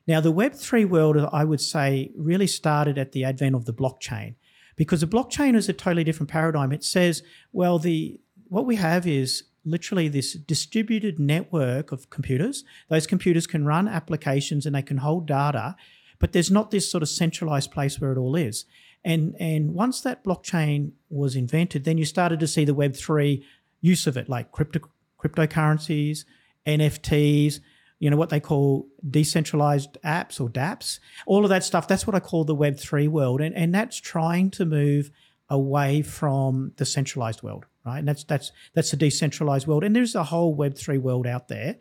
Now, 0.07 0.21
the 0.21 0.31
Web 0.31 0.55
3 0.55 0.85
world, 0.85 1.17
I 1.33 1.45
would 1.45 1.61
say, 1.61 2.13
really 2.17 2.47
started 2.47 2.97
at 2.99 3.11
the 3.11 3.25
advent 3.25 3.57
of 3.57 3.65
the 3.65 3.73
blockchain 3.73 4.35
because 4.77 5.01
the 5.01 5.07
blockchain 5.07 5.55
is 5.55 5.69
a 5.69 5.73
totally 5.73 6.05
different 6.05 6.31
paradigm. 6.31 6.73
It 6.73 6.85
says, 6.85 7.23
well, 7.53 7.79
the 7.79 8.21
what 8.49 8.67
we 8.67 8.77
have 8.77 9.07
is 9.07 9.45
literally 9.65 10.09
this 10.09 10.35
distributed 10.35 11.19
network 11.19 11.91
of 11.93 12.11
computers. 12.11 12.65
Those 12.89 13.07
computers 13.07 13.47
can 13.47 13.65
run 13.65 13.89
applications 13.89 14.67
and 14.67 14.75
they 14.75 14.83
can 14.83 14.99
hold 14.99 15.27
data, 15.27 15.77
but 16.19 16.33
there's 16.33 16.51
not 16.51 16.71
this 16.71 16.91
sort 16.91 17.03
of 17.03 17.09
centralized 17.09 17.71
place 17.71 18.01
where 18.01 18.13
it 18.13 18.19
all 18.19 18.37
is. 18.37 18.67
And 19.05 19.35
and 19.39 19.75
once 19.75 20.01
that 20.01 20.25
blockchain 20.25 20.93
was 21.11 21.37
invented, 21.37 21.85
then 21.85 21.99
you 21.99 22.05
started 22.05 22.41
to 22.41 22.47
see 22.47 22.65
the 22.65 22.75
Web 22.75 22.95
three 22.95 23.45
use 23.81 24.07
of 24.07 24.17
it, 24.17 24.29
like 24.29 24.53
crypto 24.53 24.81
cryptocurrencies, 25.23 26.25
NFTs, 26.67 27.61
you 27.99 28.11
know 28.11 28.17
what 28.17 28.31
they 28.31 28.41
call 28.41 28.89
decentralized 29.09 29.99
apps 30.05 30.41
or 30.41 30.49
DApps, 30.49 30.99
all 31.27 31.45
of 31.45 31.51
that 31.51 31.65
stuff. 31.65 31.89
That's 31.89 32.07
what 32.07 32.17
I 32.17 32.21
call 32.21 32.45
the 32.45 32.55
Web 32.55 32.79
three 32.79 33.09
world, 33.09 33.41
and 33.41 33.55
and 33.55 33.75
that's 33.75 34.01
trying 34.01 34.51
to 34.53 34.65
move 34.65 35.11
away 35.49 36.03
from 36.03 36.73
the 36.77 36.87
centralized 36.87 37.43
world 37.43 37.67
right? 37.85 37.99
And 37.99 38.09
that's 38.09 38.25
that's 38.25 38.53
that's 38.75 38.93
a 38.93 38.97
decentralized 38.97 39.67
world, 39.67 39.85
and 39.85 39.95
there's 39.95 40.15
a 40.15 40.25
whole 40.25 40.55
Web 40.55 40.77
three 40.77 40.99
world 40.99 41.27
out 41.27 41.49
there. 41.49 41.77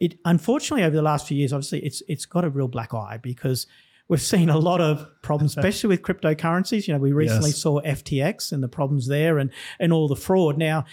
It 0.00 0.18
unfortunately 0.24 0.84
over 0.84 0.96
the 0.96 1.02
last 1.02 1.28
few 1.28 1.36
years, 1.36 1.52
obviously, 1.52 1.80
it's 1.80 2.02
it's 2.08 2.26
got 2.26 2.44
a 2.44 2.50
real 2.50 2.68
black 2.68 2.94
eye 2.94 3.18
because 3.22 3.66
we've 4.08 4.22
seen 4.22 4.50
a 4.50 4.58
lot 4.58 4.80
of 4.80 5.06
problems, 5.22 5.56
especially 5.56 5.88
with 5.88 6.02
cryptocurrencies. 6.02 6.88
You 6.88 6.94
know, 6.94 7.00
we 7.00 7.12
recently 7.12 7.50
yes. 7.50 7.58
saw 7.58 7.80
FTX 7.82 8.52
and 8.52 8.62
the 8.62 8.68
problems 8.68 9.08
there, 9.08 9.38
and 9.38 9.50
and 9.78 9.92
all 9.92 10.08
the 10.08 10.16
fraud. 10.16 10.56
Now, 10.56 10.84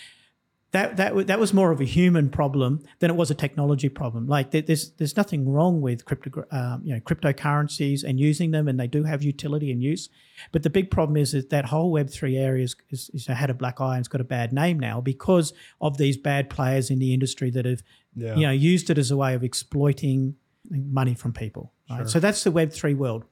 that 0.72 0.98
that 0.98 1.28
that 1.28 1.40
was 1.40 1.54
more 1.54 1.72
of 1.72 1.82
a 1.82 1.86
human 1.86 2.30
problem 2.30 2.84
than 3.00 3.10
it 3.10 3.16
was 3.16 3.32
a 3.32 3.36
technology 3.36 3.90
problem. 3.90 4.28
Like 4.28 4.52
there's 4.52 4.92
there's 4.92 5.18
nothing 5.18 5.50
wrong 5.50 5.82
with 5.82 6.06
crypto 6.06 6.44
um, 6.52 6.82
you 6.84 6.94
know 6.94 7.00
cryptocurrencies 7.00 8.04
and 8.04 8.20
using 8.20 8.52
them, 8.52 8.68
and 8.68 8.80
they 8.80 8.86
do 8.86 9.04
have 9.04 9.24
utility 9.24 9.72
and 9.72 9.82
use. 9.82 10.10
But 10.52 10.62
the 10.62 10.70
big 10.70 10.92
problem 10.92 11.18
is 11.18 11.32
that 11.32 11.50
that 11.50 11.66
whole 11.66 11.92
Web 11.92 12.10
three 12.10 12.38
area 12.38 12.64
is, 12.66 12.76
is, 12.92 13.10
is, 13.14 13.26
had 13.26 13.50
a 13.50 13.56
black 13.56 13.82
eye 13.82 13.96
and 13.96 14.00
it's 14.00 14.08
got 14.08 14.22
a 14.22 14.26
bad 14.26 14.54
name 14.54 14.80
now 14.80 15.02
because 15.02 15.54
of 15.82 15.98
these 15.98 16.18
bad 16.18 16.50
players 16.50 16.92
in 16.92 17.00
the 17.00 17.14
industry 17.14 17.50
that 17.50 17.66
have 17.66 17.82
yeah. 18.16 18.36
you 18.36 18.46
know 18.46 18.52
used 18.52 18.92
it 18.92 19.00
as 19.00 19.10
a 19.10 19.18
way 19.18 19.34
of 19.34 19.44
exploiting 19.44 20.36
money 20.70 21.16
from 21.16 21.34
people. 21.34 21.74
Right? 21.90 21.98
Sure. 21.98 22.08
So 22.08 22.20
that's 22.20 22.44
the 22.44 22.52
Web 22.52 22.72
three 22.72 22.94
world. 22.94 23.26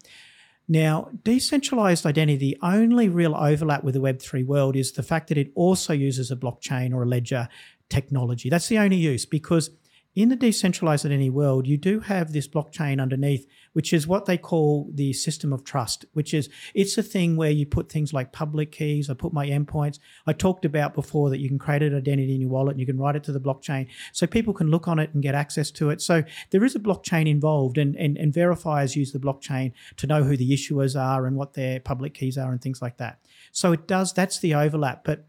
Now, 0.68 1.10
decentralized 1.24 2.06
identity, 2.06 2.38
the 2.38 2.58
only 2.62 3.08
real 3.08 3.36
overlap 3.36 3.84
with 3.84 3.94
the 3.94 4.02
Web3 4.02 4.46
world 4.46 4.76
is 4.76 4.92
the 4.92 5.04
fact 5.04 5.30
that 5.30 5.38
it 5.38 5.52
also 5.56 5.94
uses 5.94 6.30
a 6.30 6.36
blockchain 6.36 6.94
or 6.94 7.04
a 7.04 7.06
ledger 7.06 7.48
technology. 7.90 8.50
That's 8.50 8.68
the 8.68 8.80
only 8.80 8.98
use 8.98 9.26
because 9.26 9.70
in 10.18 10.30
the 10.30 10.36
decentralized 10.36 11.06
identity 11.06 11.30
world, 11.30 11.68
you 11.68 11.78
do 11.78 12.00
have 12.00 12.34
this 12.34 12.48
blockchain 12.48 13.00
underneath, 13.00 13.46
which 13.74 13.94
is 13.94 14.08
what 14.08 14.26
they 14.26 14.36
call 14.36 14.90
the 14.92 15.14
system 15.14 15.54
of 15.54 15.64
trust, 15.64 16.06
which 16.14 16.34
is 16.34 16.50
it's 16.74 16.98
a 16.98 17.04
thing 17.04 17.38
where 17.38 17.52
you 17.52 17.68
put 17.68 17.92
things 17.92 18.14
like 18.14 18.32
public 18.32 18.72
keys. 18.72 19.12
I 19.12 19.14
put 19.14 19.32
my 19.32 19.46
endpoints. 19.46 20.00
I 20.26 20.34
talked 20.34 20.66
about 20.66 20.96
before 20.96 21.30
that 21.30 21.38
you 21.38 21.48
can 21.48 21.60
create 21.60 21.84
an 21.84 21.96
identity 21.96 22.34
in 22.34 22.42
your 22.42 22.50
wallet 22.50 22.72
and 22.72 22.80
you 22.80 22.88
can 22.88 22.98
write 22.98 23.16
it 23.16 23.24
to 23.26 23.32
the 23.32 23.40
blockchain 23.40 23.90
so 24.12 24.26
people 24.26 24.56
can 24.56 24.72
look 24.72 24.88
on 24.88 24.98
it 24.98 25.14
and 25.14 25.22
get 25.22 25.36
access 25.36 25.70
to 25.70 25.92
it. 25.92 26.02
So 26.02 26.24
there 26.50 26.64
is 26.64 26.76
a 26.76 26.80
blockchain 26.80 27.30
involved, 27.30 27.78
and, 27.78 27.96
and, 27.96 28.18
and 28.18 28.34
verifiers 28.34 28.96
use 28.96 29.12
the 29.12 29.20
blockchain 29.20 29.72
to 29.98 30.08
know 30.08 30.24
who 30.24 30.36
the 30.36 30.50
issuers 30.50 31.00
are 31.00 31.28
and 31.28 31.36
what 31.36 31.54
their 31.54 31.80
public 31.80 32.16
keys 32.16 32.40
are 32.40 32.50
and 32.50 32.60
things 32.60 32.82
like 32.82 32.98
that. 32.98 33.20
So 33.52 33.72
it 33.72 33.88
does, 33.88 34.14
that's 34.14 34.40
the 34.40 34.56
overlap. 34.56 35.04
But 35.04 35.27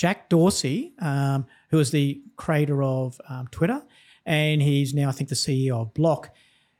Jack 0.00 0.30
Dorsey, 0.30 0.94
um, 1.00 1.44
who 1.68 1.76
was 1.76 1.90
the 1.90 2.22
creator 2.36 2.82
of 2.82 3.20
um, 3.28 3.48
Twitter, 3.50 3.82
and 4.24 4.62
he's 4.62 4.94
now, 4.94 5.10
I 5.10 5.12
think, 5.12 5.28
the 5.28 5.36
CEO 5.36 5.78
of 5.78 5.92
Block. 5.92 6.34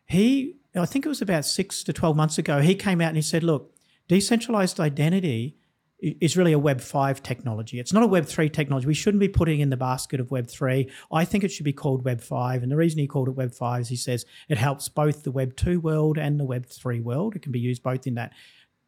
He, 0.06 0.56
I 0.74 0.86
think 0.86 1.04
it 1.04 1.10
was 1.10 1.20
about 1.20 1.44
six 1.44 1.84
to 1.84 1.92
12 1.92 2.16
months 2.16 2.38
ago, 2.38 2.62
he 2.62 2.74
came 2.74 3.02
out 3.02 3.08
and 3.08 3.16
he 3.16 3.22
said, 3.22 3.42
look, 3.42 3.74
decentralized 4.08 4.80
identity 4.80 5.58
is 6.00 6.34
really 6.34 6.52
a 6.52 6.58
Web 6.58 6.80
5 6.80 7.22
technology. 7.22 7.78
It's 7.78 7.92
not 7.92 8.02
a 8.02 8.06
Web 8.06 8.24
3 8.24 8.48
technology. 8.48 8.86
We 8.86 8.94
shouldn't 8.94 9.20
be 9.20 9.28
putting 9.28 9.60
in 9.60 9.68
the 9.68 9.76
basket 9.76 10.18
of 10.18 10.30
Web 10.30 10.48
3. 10.48 10.90
I 11.12 11.26
think 11.26 11.44
it 11.44 11.52
should 11.52 11.64
be 11.64 11.74
called 11.74 12.06
Web 12.06 12.22
5. 12.22 12.62
And 12.62 12.72
the 12.72 12.76
reason 12.76 13.00
he 13.00 13.06
called 13.06 13.28
it 13.28 13.32
Web 13.32 13.52
5 13.52 13.82
is 13.82 13.88
he 13.90 13.96
says 13.96 14.24
it 14.48 14.56
helps 14.56 14.88
both 14.88 15.24
the 15.24 15.30
Web 15.30 15.56
2 15.56 15.78
world 15.78 16.16
and 16.16 16.40
the 16.40 16.46
Web 16.46 16.64
3 16.64 17.00
world. 17.00 17.36
It 17.36 17.42
can 17.42 17.52
be 17.52 17.60
used 17.60 17.82
both 17.82 18.06
in 18.06 18.14
that 18.14 18.32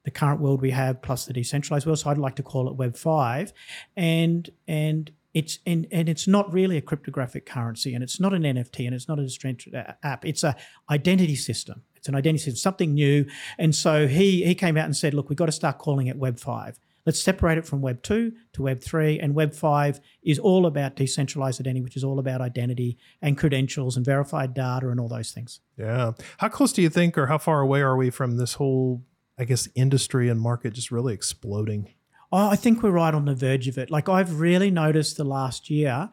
the 0.04 0.10
current 0.10 0.40
world 0.40 0.60
we 0.60 0.70
have 0.70 1.02
plus 1.02 1.26
the 1.26 1.32
decentralized 1.32 1.86
world. 1.86 1.98
So 1.98 2.10
I'd 2.10 2.18
like 2.18 2.36
to 2.36 2.42
call 2.42 2.68
it 2.68 2.76
Web 2.76 2.96
five, 2.96 3.52
and 3.96 4.48
and 4.66 5.10
it's 5.34 5.58
and, 5.66 5.86
and 5.90 6.08
it's 6.08 6.26
not 6.26 6.52
really 6.52 6.76
a 6.76 6.82
cryptographic 6.82 7.46
currency, 7.46 7.94
and 7.94 8.02
it's 8.02 8.20
not 8.20 8.34
an 8.34 8.42
NFT, 8.42 8.86
and 8.86 8.94
it's 8.94 9.08
not 9.08 9.18
a 9.18 9.22
distributed 9.22 9.74
app. 10.02 10.24
It's 10.24 10.44
a 10.44 10.56
identity 10.90 11.36
system. 11.36 11.82
It's 11.96 12.08
an 12.08 12.14
identity 12.16 12.44
system, 12.44 12.56
something 12.56 12.94
new. 12.94 13.26
And 13.58 13.74
so 13.74 14.08
he 14.08 14.44
he 14.44 14.54
came 14.54 14.76
out 14.76 14.86
and 14.86 14.96
said, 14.96 15.14
look, 15.14 15.28
we've 15.28 15.36
got 15.36 15.46
to 15.46 15.52
start 15.52 15.78
calling 15.78 16.08
it 16.08 16.16
Web 16.16 16.38
five. 16.38 16.78
Let's 17.04 17.20
separate 17.20 17.58
it 17.58 17.66
from 17.66 17.80
Web 17.80 18.02
2 18.02 18.32
to 18.52 18.62
Web 18.62 18.80
3. 18.80 19.18
And 19.18 19.34
Web 19.34 19.54
5 19.54 20.00
is 20.22 20.38
all 20.38 20.66
about 20.66 20.94
decentralized 20.94 21.60
identity, 21.60 21.82
which 21.82 21.96
is 21.96 22.04
all 22.04 22.20
about 22.20 22.40
identity 22.40 22.96
and 23.20 23.36
credentials 23.36 23.96
and 23.96 24.06
verified 24.06 24.54
data 24.54 24.88
and 24.88 25.00
all 25.00 25.08
those 25.08 25.32
things. 25.32 25.60
Yeah. 25.76 26.12
How 26.38 26.48
close 26.48 26.72
do 26.72 26.80
you 26.80 26.88
think, 26.88 27.18
or 27.18 27.26
how 27.26 27.38
far 27.38 27.60
away 27.60 27.80
are 27.80 27.96
we 27.96 28.10
from 28.10 28.36
this 28.36 28.54
whole 28.54 29.02
I 29.42 29.44
guess, 29.44 29.68
industry 29.74 30.28
and 30.28 30.40
market 30.40 30.72
just 30.72 30.92
really 30.92 31.12
exploding? 31.12 31.92
Oh, 32.30 32.48
I 32.48 32.56
think 32.56 32.82
we're 32.82 32.92
right 32.92 33.12
on 33.12 33.24
the 33.24 33.34
verge 33.34 33.66
of 33.66 33.76
it. 33.76 33.90
Like 33.90 34.08
I've 34.08 34.40
really 34.40 34.70
noticed 34.70 35.16
the 35.16 35.24
last 35.24 35.68
year 35.68 36.10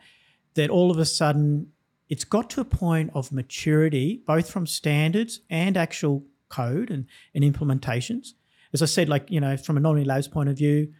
that 0.55 0.69
all 0.71 0.89
of 0.89 0.97
a 0.97 1.05
sudden 1.05 1.71
it's 2.09 2.23
got 2.23 2.49
to 2.49 2.61
a 2.61 2.65
point 2.65 3.11
of 3.13 3.31
maturity, 3.31 4.23
both 4.25 4.49
from 4.49 4.65
standards 4.65 5.41
and 5.49 5.77
actual 5.77 6.25
code 6.49 6.89
and, 6.89 7.05
and 7.35 7.43
implementations. 7.43 8.29
As 8.73 8.81
I 8.81 8.85
said, 8.85 9.07
like, 9.07 9.29
you 9.29 9.39
know, 9.39 9.55
from 9.57 9.77
a 9.77 9.81
Anonyome 9.81 10.07
Labs 10.07 10.27
point 10.27 10.49
of 10.49 10.57
view, 10.57 10.91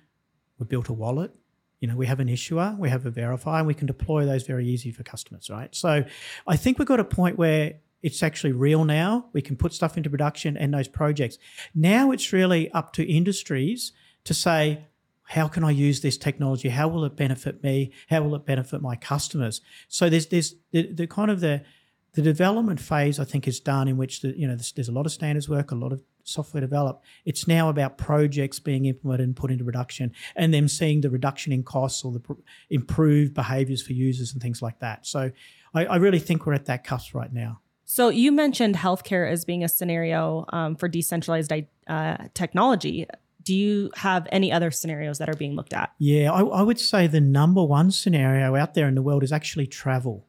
we 0.59 0.67
built 0.67 0.87
a 0.87 0.93
wallet. 0.93 1.31
You 1.79 1.87
know, 1.87 1.95
we 1.95 2.05
have 2.05 2.19
an 2.19 2.29
issuer, 2.29 2.75
we 2.77 2.89
have 2.89 3.05
a 3.05 3.11
verifier, 3.11 3.59
and 3.59 3.67
we 3.67 3.73
can 3.73 3.87
deploy 3.87 4.25
those 4.25 4.43
very 4.45 4.67
easy 4.67 4.91
for 4.91 5.01
customers, 5.01 5.49
right? 5.49 5.73
So 5.73 6.03
I 6.45 6.57
think 6.57 6.77
we've 6.77 6.87
got 6.87 6.99
a 6.99 7.05
point 7.05 7.37
where 7.37 7.79
it's 8.01 8.23
actually 8.23 8.53
real 8.53 8.85
now. 8.85 9.27
We 9.33 9.41
can 9.41 9.55
put 9.55 9.73
stuff 9.73 9.97
into 9.97 10.09
production 10.09 10.55
and 10.57 10.73
those 10.73 10.87
projects. 10.87 11.37
Now 11.75 12.11
it's 12.11 12.31
really 12.31 12.71
up 12.71 12.93
to 12.93 13.03
industries 13.03 13.91
to 14.23 14.33
say, 14.33 14.85
how 15.23 15.47
can 15.47 15.63
I 15.63 15.71
use 15.71 16.01
this 16.01 16.17
technology? 16.17 16.69
How 16.69 16.87
will 16.87 17.05
it 17.05 17.15
benefit 17.15 17.61
me? 17.63 17.91
How 18.09 18.23
will 18.23 18.35
it 18.35 18.45
benefit 18.45 18.81
my 18.81 18.95
customers? 18.95 19.61
So 19.87 20.09
there's 20.09 20.27
there's 20.27 20.55
the, 20.71 20.91
the 20.91 21.07
kind 21.07 21.29
of 21.29 21.39
the 21.39 21.63
the 22.13 22.21
development 22.23 22.79
phase 22.79 23.19
I 23.19 23.25
think 23.25 23.47
is 23.47 23.59
done 23.59 23.87
in 23.87 23.95
which 23.95 24.21
the, 24.21 24.29
you 24.37 24.47
know 24.47 24.55
there's, 24.55 24.71
there's 24.71 24.89
a 24.89 24.91
lot 24.93 25.05
of 25.05 25.11
standards 25.11 25.47
work, 25.47 25.69
a 25.69 25.75
lot 25.75 25.93
of 25.93 26.01
software 26.23 26.61
developed. 26.61 27.05
It's 27.25 27.47
now 27.47 27.69
about 27.69 27.97
projects 27.97 28.59
being 28.59 28.85
implemented 28.85 29.27
and 29.27 29.35
put 29.35 29.51
into 29.51 29.63
production, 29.63 30.13
and 30.35 30.51
them 30.51 30.67
seeing 30.67 31.01
the 31.01 31.11
reduction 31.11 31.53
in 31.53 31.61
costs 31.61 32.03
or 32.03 32.11
the 32.11 32.21
pr- 32.21 32.33
improved 32.71 33.35
behaviors 33.35 33.83
for 33.83 33.93
users 33.93 34.33
and 34.33 34.41
things 34.41 34.63
like 34.63 34.79
that. 34.79 35.05
So 35.05 35.31
I, 35.75 35.85
I 35.85 35.95
really 35.97 36.19
think 36.19 36.45
we're 36.45 36.53
at 36.53 36.65
that 36.65 36.83
cusp 36.83 37.13
right 37.13 37.31
now. 37.31 37.61
So 37.91 38.09
you 38.09 38.31
mentioned 38.31 38.75
healthcare 38.75 39.27
as 39.27 39.45
being 39.45 39.63
a 39.63 39.67
scenario 39.67 40.45
um, 40.49 40.75
for 40.75 40.87
decentralized 40.87 41.51
uh, 41.87 42.17
technology. 42.35 43.07
Do 43.41 43.55
you 43.55 43.89
have 43.95 44.27
any 44.31 44.51
other 44.51 44.69
scenarios 44.69 45.17
that 45.17 45.27
are 45.27 45.35
being 45.35 45.55
looked 45.55 45.73
at? 45.73 45.91
Yeah, 45.97 46.31
I, 46.31 46.41
I, 46.41 46.61
would 46.61 46.79
say 46.79 47.07
the 47.07 47.19
number 47.19 47.63
one 47.63 47.89
scenario 47.89 48.55
out 48.55 48.75
there 48.75 48.87
in 48.87 48.93
the 48.93 49.01
world 49.01 49.23
is 49.23 49.31
actually 49.31 49.65
travel, 49.65 50.27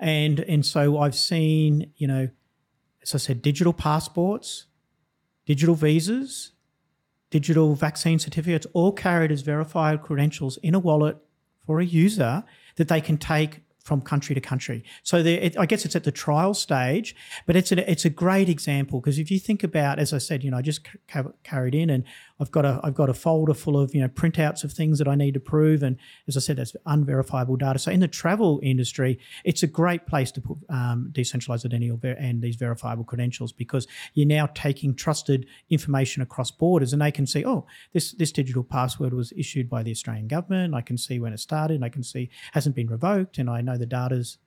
and 0.00 0.40
and 0.40 0.66
so 0.66 0.98
I've 0.98 1.14
seen 1.14 1.92
you 1.98 2.08
know, 2.08 2.30
as 3.00 3.14
I 3.14 3.18
said, 3.18 3.42
digital 3.42 3.72
passports, 3.72 4.66
digital 5.46 5.76
visas, 5.76 6.50
digital 7.30 7.76
vaccine 7.76 8.18
certificates, 8.18 8.66
all 8.72 8.90
carried 8.90 9.30
as 9.30 9.42
verified 9.42 10.02
credentials 10.02 10.56
in 10.64 10.74
a 10.74 10.80
wallet 10.80 11.16
for 11.64 11.78
a 11.78 11.84
user 11.84 12.42
that 12.74 12.88
they 12.88 13.00
can 13.00 13.18
take 13.18 13.60
from 13.88 14.02
country 14.02 14.34
to 14.34 14.40
country. 14.40 14.84
So 15.02 15.22
there, 15.22 15.40
it, 15.40 15.58
I 15.58 15.64
guess 15.64 15.86
it's 15.86 15.96
at 15.96 16.04
the 16.04 16.12
trial 16.12 16.52
stage, 16.52 17.16
but 17.46 17.56
it's 17.56 17.72
a, 17.72 17.90
it's 17.90 18.04
a 18.04 18.10
great 18.10 18.50
example 18.50 19.00
because 19.00 19.18
if 19.18 19.30
you 19.30 19.38
think 19.38 19.64
about, 19.64 19.98
as 19.98 20.12
I 20.12 20.18
said, 20.18 20.44
you 20.44 20.50
know, 20.50 20.58
I 20.58 20.62
just 20.62 20.86
ca- 21.08 21.32
carried 21.42 21.74
in 21.74 21.88
and 21.88 22.04
I've 22.40 22.50
got 22.50 22.64
a 22.64 22.80
I've 22.84 22.94
got 22.94 23.10
a 23.10 23.14
folder 23.14 23.54
full 23.54 23.78
of 23.78 23.94
you 23.94 24.00
know 24.00 24.08
printouts 24.08 24.64
of 24.64 24.72
things 24.72 24.98
that 24.98 25.08
I 25.08 25.14
need 25.14 25.34
to 25.34 25.40
prove, 25.40 25.82
and 25.82 25.96
as 26.26 26.36
I 26.36 26.40
said, 26.40 26.56
that's 26.56 26.76
unverifiable 26.86 27.56
data. 27.56 27.78
So 27.78 27.90
in 27.90 28.00
the 28.00 28.08
travel 28.08 28.60
industry, 28.62 29.18
it's 29.44 29.62
a 29.62 29.66
great 29.66 30.06
place 30.06 30.30
to 30.32 30.40
put 30.40 30.58
um, 30.68 31.10
decentralized 31.12 31.66
identity 31.66 31.92
and 32.18 32.42
these 32.42 32.56
verifiable 32.56 33.04
credentials 33.04 33.52
because 33.52 33.86
you're 34.14 34.26
now 34.26 34.46
taking 34.54 34.94
trusted 34.94 35.46
information 35.70 36.22
across 36.22 36.50
borders, 36.50 36.92
and 36.92 37.02
they 37.02 37.12
can 37.12 37.26
see, 37.26 37.44
oh, 37.44 37.66
this 37.92 38.12
this 38.12 38.32
digital 38.32 38.62
password 38.62 39.12
was 39.12 39.32
issued 39.36 39.68
by 39.68 39.82
the 39.82 39.90
Australian 39.90 40.28
government. 40.28 40.74
I 40.74 40.80
can 40.80 40.98
see 40.98 41.18
when 41.18 41.32
it 41.32 41.40
started, 41.40 41.82
I 41.82 41.88
can 41.88 42.02
see 42.02 42.30
hasn't 42.52 42.76
been 42.76 42.88
revoked, 42.88 43.38
and 43.38 43.50
I 43.50 43.60
know 43.60 43.76
the 43.76 43.86
data's 43.86 44.38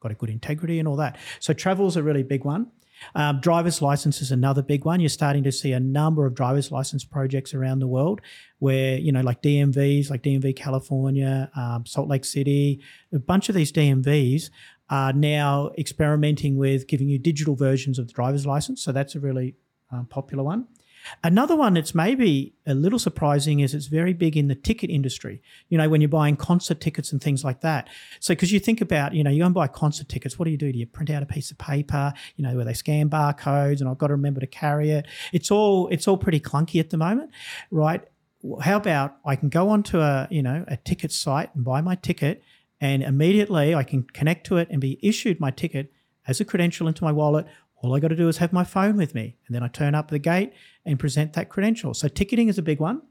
got 0.00 0.12
a 0.12 0.14
good 0.14 0.30
integrity 0.30 0.78
and 0.78 0.88
all 0.88 0.96
that. 0.96 1.18
So 1.40 1.52
travel 1.52 1.86
is 1.86 1.96
a 1.96 2.02
really 2.02 2.22
big 2.22 2.44
one. 2.44 2.70
Um, 3.14 3.40
driver's 3.40 3.82
license 3.82 4.20
is 4.20 4.30
another 4.30 4.62
big 4.62 4.84
one. 4.84 5.00
You're 5.00 5.08
starting 5.08 5.42
to 5.44 5.52
see 5.52 5.72
a 5.72 5.80
number 5.80 6.26
of 6.26 6.34
driver's 6.34 6.70
license 6.70 7.04
projects 7.04 7.54
around 7.54 7.78
the 7.78 7.86
world 7.86 8.20
where, 8.58 8.98
you 8.98 9.12
know, 9.12 9.20
like 9.20 9.42
DMVs, 9.42 10.10
like 10.10 10.22
DMV 10.22 10.56
California, 10.56 11.50
um, 11.56 11.86
Salt 11.86 12.08
Lake 12.08 12.24
City, 12.24 12.80
a 13.12 13.18
bunch 13.18 13.48
of 13.48 13.54
these 13.54 13.72
DMVs 13.72 14.50
are 14.88 15.12
now 15.12 15.70
experimenting 15.78 16.56
with 16.56 16.86
giving 16.88 17.08
you 17.08 17.18
digital 17.18 17.54
versions 17.54 17.98
of 17.98 18.08
the 18.08 18.12
driver's 18.12 18.46
license. 18.46 18.82
So 18.82 18.92
that's 18.92 19.14
a 19.14 19.20
really 19.20 19.54
um, 19.92 20.06
popular 20.06 20.42
one. 20.42 20.66
Another 21.22 21.56
one 21.56 21.74
that's 21.74 21.94
maybe 21.94 22.54
a 22.66 22.74
little 22.74 22.98
surprising 22.98 23.60
is 23.60 23.74
it's 23.74 23.86
very 23.86 24.12
big 24.12 24.36
in 24.36 24.48
the 24.48 24.54
ticket 24.54 24.90
industry. 24.90 25.42
You 25.68 25.78
know, 25.78 25.88
when 25.88 26.00
you're 26.00 26.08
buying 26.08 26.36
concert 26.36 26.80
tickets 26.80 27.12
and 27.12 27.22
things 27.22 27.44
like 27.44 27.60
that. 27.60 27.88
So, 28.20 28.34
because 28.34 28.52
you 28.52 28.60
think 28.60 28.80
about, 28.80 29.14
you 29.14 29.24
know, 29.24 29.30
you 29.30 29.40
go 29.40 29.46
and 29.46 29.54
buy 29.54 29.68
concert 29.68 30.08
tickets, 30.08 30.38
what 30.38 30.44
do 30.44 30.50
you 30.50 30.56
do? 30.56 30.72
Do 30.72 30.78
you 30.78 30.86
print 30.86 31.10
out 31.10 31.22
a 31.22 31.26
piece 31.26 31.50
of 31.50 31.58
paper? 31.58 32.12
You 32.36 32.44
know, 32.44 32.54
where 32.54 32.64
they 32.64 32.74
scan 32.74 33.10
barcodes, 33.10 33.80
and 33.80 33.88
I've 33.88 33.98
got 33.98 34.08
to 34.08 34.14
remember 34.14 34.40
to 34.40 34.46
carry 34.46 34.90
it. 34.90 35.06
It's 35.32 35.50
all 35.50 35.88
it's 35.88 36.06
all 36.06 36.16
pretty 36.16 36.40
clunky 36.40 36.80
at 36.80 36.90
the 36.90 36.96
moment, 36.96 37.30
right? 37.70 38.02
How 38.62 38.76
about 38.76 39.16
I 39.24 39.36
can 39.36 39.48
go 39.48 39.68
onto 39.68 40.00
a 40.00 40.28
you 40.30 40.42
know 40.42 40.64
a 40.68 40.76
ticket 40.76 41.12
site 41.12 41.54
and 41.54 41.64
buy 41.64 41.80
my 41.80 41.94
ticket, 41.96 42.42
and 42.80 43.02
immediately 43.02 43.74
I 43.74 43.82
can 43.82 44.04
connect 44.04 44.46
to 44.46 44.56
it 44.58 44.68
and 44.70 44.80
be 44.80 44.98
issued 45.02 45.40
my 45.40 45.50
ticket 45.50 45.92
as 46.26 46.40
a 46.40 46.44
credential 46.44 46.86
into 46.86 47.04
my 47.04 47.12
wallet 47.12 47.46
all 47.82 47.94
I 47.94 48.00
got 48.00 48.08
to 48.08 48.16
do 48.16 48.28
is 48.28 48.38
have 48.38 48.52
my 48.52 48.64
phone 48.64 48.96
with 48.96 49.14
me, 49.14 49.36
and 49.46 49.54
then 49.54 49.62
I 49.62 49.68
turn 49.68 49.94
up 49.94 50.10
the 50.10 50.18
gate 50.18 50.52
and 50.84 50.98
present 50.98 51.32
that 51.32 51.48
credential. 51.48 51.94
So 51.94 52.08
ticketing 52.08 52.48
is 52.48 52.58
a 52.58 52.62
big 52.62 52.78
one. 52.80 53.02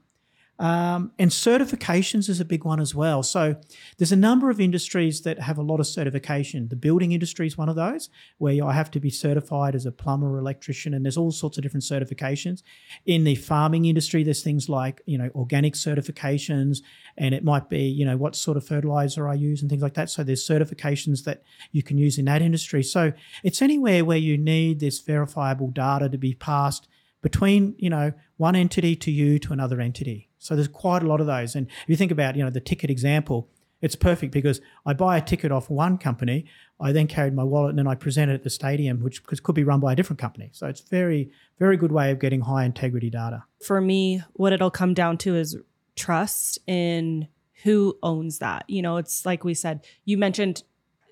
Um, 0.60 1.12
and 1.18 1.30
certifications 1.30 2.28
is 2.28 2.38
a 2.38 2.44
big 2.44 2.66
one 2.66 2.80
as 2.80 2.94
well. 2.94 3.22
So 3.22 3.56
there's 3.96 4.12
a 4.12 4.16
number 4.16 4.50
of 4.50 4.60
industries 4.60 5.22
that 5.22 5.38
have 5.38 5.56
a 5.56 5.62
lot 5.62 5.80
of 5.80 5.86
certification. 5.86 6.68
The 6.68 6.76
building 6.76 7.12
industry 7.12 7.46
is 7.46 7.56
one 7.56 7.70
of 7.70 7.76
those 7.76 8.10
where 8.36 8.62
I 8.62 8.74
have 8.74 8.90
to 8.90 9.00
be 9.00 9.08
certified 9.08 9.74
as 9.74 9.86
a 9.86 9.90
plumber 9.90 10.36
electrician, 10.36 10.92
and 10.92 11.02
there's 11.02 11.16
all 11.16 11.30
sorts 11.32 11.56
of 11.56 11.62
different 11.62 11.84
certifications. 11.84 12.62
In 13.06 13.24
the 13.24 13.36
farming 13.36 13.86
industry, 13.86 14.22
there's 14.22 14.42
things 14.42 14.68
like 14.68 15.00
you 15.06 15.16
know 15.16 15.30
organic 15.34 15.72
certifications, 15.74 16.82
and 17.16 17.34
it 17.34 17.42
might 17.42 17.70
be 17.70 17.84
you 17.84 18.04
know 18.04 18.18
what 18.18 18.36
sort 18.36 18.58
of 18.58 18.66
fertilizer 18.66 19.26
I 19.26 19.34
use 19.34 19.62
and 19.62 19.70
things 19.70 19.82
like 19.82 19.94
that. 19.94 20.10
So 20.10 20.22
there's 20.22 20.46
certifications 20.46 21.24
that 21.24 21.42
you 21.72 21.82
can 21.82 21.96
use 21.96 22.18
in 22.18 22.26
that 22.26 22.42
industry. 22.42 22.82
So 22.82 23.14
it's 23.42 23.62
anywhere 23.62 24.04
where 24.04 24.18
you 24.18 24.36
need 24.36 24.80
this 24.80 25.00
verifiable 25.00 25.68
data 25.68 26.10
to 26.10 26.18
be 26.18 26.34
passed 26.34 26.86
between 27.22 27.76
you 27.78 27.88
know 27.88 28.12
one 28.36 28.54
entity 28.54 28.94
to 28.96 29.10
you 29.10 29.38
to 29.38 29.54
another 29.54 29.80
entity. 29.80 30.29
So 30.40 30.56
there's 30.56 30.68
quite 30.68 31.02
a 31.04 31.06
lot 31.06 31.20
of 31.20 31.26
those. 31.26 31.54
And 31.54 31.68
if 31.68 31.88
you 31.88 31.96
think 31.96 32.10
about 32.10 32.34
you 32.34 32.42
know 32.42 32.50
the 32.50 32.60
ticket 32.60 32.90
example, 32.90 33.48
it's 33.80 33.94
perfect 33.94 34.32
because 34.32 34.60
I 34.84 34.94
buy 34.94 35.16
a 35.16 35.22
ticket 35.22 35.52
off 35.52 35.70
one 35.70 35.96
company, 35.96 36.46
I 36.80 36.92
then 36.92 37.06
carried 37.06 37.34
my 37.34 37.44
wallet 37.44 37.70
and 37.70 37.78
then 37.78 37.86
I 37.86 37.94
present 37.94 38.30
it 38.30 38.34
at 38.34 38.42
the 38.42 38.50
stadium, 38.50 39.00
which 39.02 39.22
could 39.24 39.54
be 39.54 39.64
run 39.64 39.80
by 39.80 39.92
a 39.92 39.96
different 39.96 40.18
company. 40.18 40.50
So 40.52 40.66
it's 40.66 40.80
very 40.80 41.30
very 41.58 41.76
good 41.76 41.92
way 41.92 42.10
of 42.10 42.18
getting 42.18 42.40
high 42.40 42.64
integrity 42.64 43.10
data. 43.10 43.44
For 43.62 43.80
me, 43.80 44.22
what 44.32 44.52
it'll 44.52 44.70
come 44.70 44.94
down 44.94 45.18
to 45.18 45.36
is 45.36 45.56
trust 45.94 46.58
in 46.66 47.28
who 47.62 47.98
owns 48.02 48.38
that. 48.38 48.64
You 48.68 48.82
know, 48.82 48.96
it's 48.96 49.26
like 49.26 49.44
we 49.44 49.54
said, 49.54 49.84
you 50.04 50.16
mentioned 50.16 50.62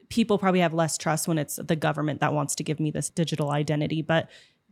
people 0.09 0.39
probably 0.39 0.61
have 0.61 0.73
less 0.73 0.97
trust 0.97 1.29
when 1.29 1.39
it's 1.39 1.57
the 1.57 1.77
government 1.77 2.21
that 2.21 2.33
wants 2.33 2.55
to 2.57 2.65
give 2.65 2.81
me 2.81 2.91
this 2.91 3.11
digital 3.11 3.51
identity, 3.51 4.03
but 4.03 4.29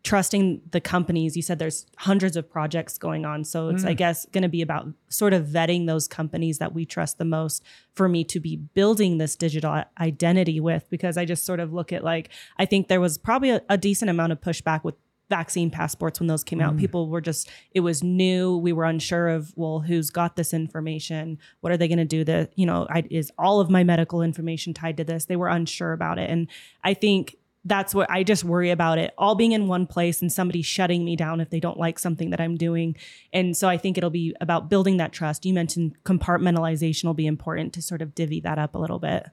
trusting 0.07 0.63
the 0.71 0.81
companies. 0.81 1.35
You 1.35 1.43
said 1.43 1.59
there's 1.59 1.85
hundreds 1.97 2.37
of 2.37 2.49
projects 2.49 2.97
going 2.97 3.27
on. 3.27 3.43
So 3.43 3.71
it's 3.71 3.83
mm. 3.83 3.89
i 3.89 3.93
guess 3.93 4.25
going 4.27 4.43
to 4.43 4.49
be 4.49 4.63
about 4.63 4.87
sort 5.09 5.33
of 5.33 5.47
vetting 5.47 5.89
those 5.89 6.07
companies 6.07 6.59
that 6.59 6.73
we 6.73 6.87
trust 6.87 7.19
the 7.19 7.25
most 7.25 7.65
for 7.93 8.09
me 8.09 8.23
to 8.23 8.39
be 8.39 8.55
building 8.55 9.19
this 9.19 9.35
digital 9.35 9.83
identity 9.99 10.61
with 10.61 10.89
because 10.91 11.17
i 11.17 11.25
just 11.25 11.45
sort 11.45 11.59
of 11.59 11.73
look 11.73 11.93
at 11.93 12.05
like 12.05 12.29
i 12.59 12.65
think 12.65 12.87
there 12.87 13.01
was 13.01 13.19
probably 13.19 13.51
a, 13.51 13.61
a 13.69 13.77
decent 13.77 14.09
amount 14.09 14.31
of 14.31 14.41
pushback 14.41 14.85
with 14.85 14.95
vaccine 15.29 15.71
passports 15.71 16.21
when 16.21 16.29
those 16.29 16.45
came 16.45 16.61
out. 16.61 16.77
Mm. 16.77 16.79
people 16.79 17.09
were 17.09 17.21
just 17.21 17.51
it 17.73 17.81
was 17.81 18.01
new. 18.01 18.59
We 18.59 18.73
were 18.73 18.85
unsure 18.85 19.27
of 19.27 19.53
well 19.57 19.81
who's 19.81 20.11
got 20.11 20.37
this 20.37 20.55
information? 20.55 21.39
What 21.63 21.73
are 21.73 21.77
they 21.77 21.89
going 21.89 21.99
to 21.99 22.05
do? 22.05 22.23
That 22.23 22.53
you 22.55 22.65
know 22.65 22.87
I, 22.89 23.03
is 23.11 23.33
all 23.37 23.59
of 23.59 23.69
my 23.69 23.83
medical 23.83 24.23
information 24.23 24.73
tied 24.73 24.97
to 24.99 25.05
this? 25.05 25.25
They 25.25 25.35
were 25.35 25.49
unsure 25.49 25.93
about 25.93 26.21
it. 26.21 26.31
And 26.31 26.47
i 26.85 26.95
think 26.95 27.35
that's 27.67 27.95
what 27.95 28.09
I 28.11 28.23
just 28.23 28.45
worry 28.45 28.71
about 28.71 28.99
it 28.99 29.13
all 29.19 29.35
being 29.35 29.53
in 29.53 29.67
one 29.67 29.87
place 29.87 30.23
and 30.23 30.33
somebody 30.33 30.63
shutting 30.63 31.05
me 31.05 31.17
down 31.17 31.41
if 31.41 31.51
they 31.51 31.59
don't 31.59 31.79
like 31.79 31.99
something 31.99 32.31
that 32.31 32.41
I'm 32.41 32.57
doing. 32.57 32.97
And 33.33 33.57
so 33.57 33.69
I 33.69 33.77
think 33.77 33.99
it'll 33.99 34.09
be 34.09 34.35
about 34.41 34.71
building 34.71 34.99
that 34.99 35.13
trust. 35.13 35.45
You 35.45 35.53
mentioned 35.53 35.97
compartmentalization 36.05 37.05
will 37.05 37.15
be 37.15 37.27
important 37.27 37.73
to 37.75 37.83
sort 37.83 38.03
of 38.03 38.15
divvy 38.15 38.41
that 38.41 38.59
up 38.59 38.75
a 38.75 38.79
little 38.79 39.01
bit. 39.01 39.27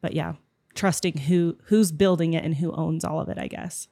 But 0.00 0.14
yeah, 0.14 0.34
trusting 0.74 1.18
who 1.18 1.58
who's 1.64 1.92
building 1.92 2.32
it 2.32 2.44
and 2.44 2.56
who 2.56 2.72
owns 2.72 3.04
all 3.04 3.20
of 3.20 3.28
it, 3.28 3.38
I 3.38 3.46
guess. 3.46 3.88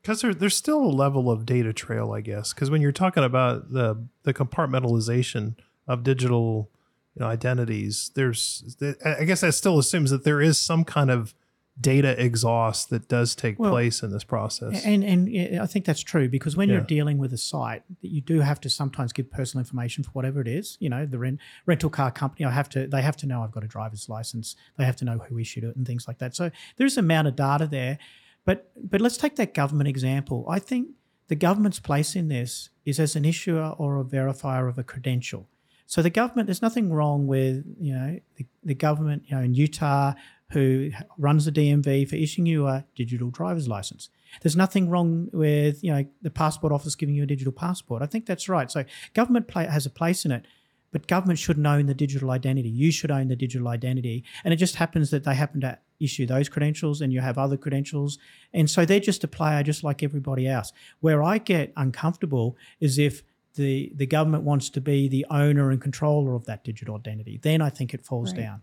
Because 0.00 0.22
there, 0.22 0.34
there's 0.34 0.56
still 0.56 0.80
a 0.80 0.88
level 0.88 1.30
of 1.30 1.44
data 1.44 1.72
trail, 1.72 2.12
I 2.12 2.22
guess. 2.22 2.54
Because 2.54 2.70
when 2.70 2.80
you're 2.80 2.92
talking 2.92 3.24
about 3.24 3.72
the 3.72 4.06
the 4.22 4.32
compartmentalization 4.32 5.56
of 5.86 6.02
digital 6.02 6.70
you 7.14 7.20
know, 7.20 7.26
identities, 7.26 8.10
there's 8.14 8.76
I 9.04 9.24
guess 9.24 9.42
that 9.42 9.52
still 9.52 9.78
assumes 9.78 10.10
that 10.10 10.24
there 10.24 10.40
is 10.40 10.58
some 10.58 10.84
kind 10.84 11.10
of 11.10 11.34
data 11.80 12.22
exhaust 12.22 12.90
that 12.90 13.08
does 13.08 13.34
take 13.34 13.58
well, 13.58 13.70
place 13.70 14.02
in 14.02 14.10
this 14.10 14.24
process. 14.24 14.84
And 14.84 15.04
and 15.04 15.60
I 15.60 15.66
think 15.66 15.84
that's 15.84 16.00
true 16.00 16.28
because 16.28 16.56
when 16.56 16.68
yeah. 16.68 16.76
you're 16.76 16.84
dealing 16.84 17.18
with 17.18 17.32
a 17.32 17.38
site, 17.38 17.82
that 18.00 18.08
you 18.08 18.20
do 18.20 18.40
have 18.40 18.60
to 18.62 18.70
sometimes 18.70 19.12
give 19.12 19.30
personal 19.30 19.60
information 19.60 20.02
for 20.02 20.10
whatever 20.10 20.40
it 20.40 20.48
is. 20.48 20.78
You 20.80 20.88
know, 20.88 21.04
the 21.04 21.18
rent, 21.18 21.40
rental 21.66 21.90
car 21.90 22.10
company, 22.10 22.46
I 22.46 22.50
have 22.50 22.68
to 22.70 22.86
they 22.86 23.02
have 23.02 23.16
to 23.18 23.26
know 23.26 23.42
I've 23.42 23.52
got 23.52 23.64
a 23.64 23.68
driver's 23.68 24.08
license. 24.08 24.56
They 24.78 24.84
have 24.84 24.96
to 24.96 25.04
know 25.04 25.18
who 25.18 25.38
issued 25.38 25.64
it 25.64 25.76
and 25.76 25.86
things 25.86 26.08
like 26.08 26.18
that. 26.18 26.34
So 26.34 26.50
there's 26.76 26.96
an 26.96 27.04
amount 27.04 27.28
of 27.28 27.36
data 27.36 27.66
there. 27.66 27.98
But 28.44 28.70
but 28.76 29.00
let's 29.00 29.16
take 29.18 29.36
that 29.36 29.52
government 29.52 29.88
example. 29.88 30.46
I 30.48 30.60
think 30.60 30.88
the 31.28 31.34
government's 31.34 31.80
place 31.80 32.14
in 32.16 32.28
this 32.28 32.70
is 32.84 32.98
as 32.98 33.16
an 33.16 33.24
issuer 33.24 33.74
or 33.76 34.00
a 34.00 34.04
verifier 34.04 34.68
of 34.68 34.78
a 34.78 34.84
credential. 34.84 35.48
So 35.88 36.02
the 36.02 36.10
government, 36.10 36.46
there's 36.46 36.62
nothing 36.62 36.92
wrong 36.92 37.26
with 37.26 37.64
you 37.78 37.94
know 37.94 38.18
the, 38.36 38.46
the 38.64 38.74
government, 38.74 39.24
you 39.26 39.36
know, 39.36 39.42
in 39.42 39.54
Utah 39.54 40.14
who 40.52 40.90
runs 41.18 41.44
the 41.44 41.52
DMV 41.52 42.08
for 42.08 42.16
issuing 42.16 42.46
you 42.46 42.66
a 42.66 42.84
digital 42.94 43.30
driver's 43.30 43.66
license. 43.66 44.10
There's 44.42 44.56
nothing 44.56 44.88
wrong 44.88 45.28
with 45.32 45.82
you 45.82 45.92
know 45.92 46.04
the 46.22 46.30
passport 46.30 46.72
office 46.72 46.94
giving 46.94 47.14
you 47.14 47.24
a 47.24 47.26
digital 47.26 47.52
passport. 47.52 48.02
I 48.02 48.06
think 48.06 48.26
that's 48.26 48.48
right. 48.48 48.70
So 48.70 48.84
government 49.14 49.48
play, 49.48 49.66
has 49.66 49.86
a 49.86 49.90
place 49.90 50.24
in 50.24 50.30
it, 50.30 50.46
but 50.92 51.06
government 51.06 51.38
shouldn't 51.38 51.66
own 51.66 51.86
the 51.86 51.94
digital 51.94 52.30
identity. 52.30 52.68
You 52.68 52.92
should 52.92 53.10
own 53.10 53.28
the 53.28 53.36
digital 53.36 53.68
identity, 53.68 54.24
and 54.44 54.54
it 54.54 54.58
just 54.58 54.76
happens 54.76 55.10
that 55.10 55.24
they 55.24 55.34
happen 55.34 55.60
to 55.62 55.78
issue 55.98 56.26
those 56.26 56.48
credentials, 56.48 57.00
and 57.00 57.12
you 57.12 57.20
have 57.20 57.38
other 57.38 57.56
credentials, 57.56 58.18
and 58.52 58.70
so 58.70 58.84
they're 58.84 59.00
just 59.00 59.24
a 59.24 59.28
player, 59.28 59.62
just 59.62 59.82
like 59.82 60.02
everybody 60.02 60.46
else. 60.46 60.72
Where 61.00 61.22
I 61.22 61.38
get 61.38 61.72
uncomfortable 61.76 62.56
is 62.78 62.98
if 62.98 63.22
the 63.56 63.90
the 63.96 64.06
government 64.06 64.44
wants 64.44 64.70
to 64.70 64.80
be 64.80 65.08
the 65.08 65.26
owner 65.30 65.70
and 65.70 65.80
controller 65.80 66.34
of 66.34 66.46
that 66.46 66.62
digital 66.62 66.94
identity. 66.94 67.38
Then 67.42 67.60
I 67.60 67.70
think 67.70 67.94
it 67.94 68.04
falls 68.04 68.32
right. 68.32 68.42
down. 68.42 68.62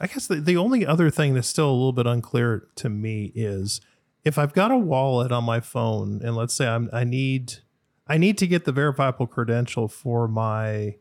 I 0.00 0.06
guess 0.06 0.26
the, 0.26 0.36
the 0.36 0.56
only 0.56 0.86
other 0.86 1.10
thing 1.10 1.34
that's 1.34 1.48
still 1.48 1.68
a 1.68 1.72
little 1.72 1.92
bit 1.92 2.06
unclear 2.06 2.68
to 2.76 2.88
me 2.88 3.32
is 3.34 3.80
if 4.24 4.38
I've 4.38 4.54
got 4.54 4.70
a 4.70 4.76
wallet 4.76 5.30
on 5.30 5.44
my 5.44 5.60
phone 5.60 6.20
and 6.24 6.34
let's 6.34 6.54
say 6.54 6.66
I'm, 6.66 6.88
I 6.92 7.04
need 7.04 7.56
I 8.06 8.16
need 8.16 8.38
to 8.38 8.46
get 8.46 8.64
the 8.64 8.72
verifiable 8.72 9.26
credential 9.26 9.86
for 9.86 10.26
my 10.26 10.96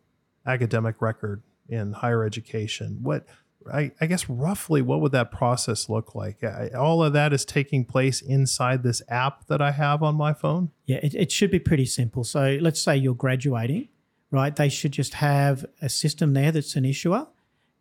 academic 0.45 1.01
record 1.01 1.41
in 1.67 1.93
higher 1.93 2.23
education. 2.23 2.99
What 3.01 3.25
I, 3.71 3.91
I 3.99 4.05
guess 4.05 4.29
roughly 4.29 4.81
what 4.81 5.01
would 5.01 5.11
that 5.13 5.31
process 5.31 5.89
look 5.89 6.13
like? 6.13 6.43
I, 6.43 6.69
all 6.69 7.03
of 7.03 7.13
that 7.13 7.33
is 7.33 7.45
taking 7.45 7.85
place 7.85 8.21
inside 8.21 8.83
this 8.83 9.01
app 9.09 9.47
that 9.47 9.61
I 9.61 9.71
have 9.71 10.03
on 10.03 10.15
my 10.15 10.33
phone. 10.33 10.71
Yeah, 10.85 10.99
it, 11.01 11.15
it 11.15 11.31
should 11.31 11.51
be 11.51 11.59
pretty 11.59 11.85
simple. 11.85 12.23
So 12.23 12.57
let's 12.61 12.81
say 12.81 12.95
you're 12.97 13.15
graduating, 13.15 13.89
right? 14.31 14.55
They 14.55 14.69
should 14.69 14.91
just 14.91 15.15
have 15.15 15.65
a 15.81 15.89
system 15.89 16.33
there 16.33 16.51
that's 16.51 16.75
an 16.75 16.85
issuer 16.85 17.27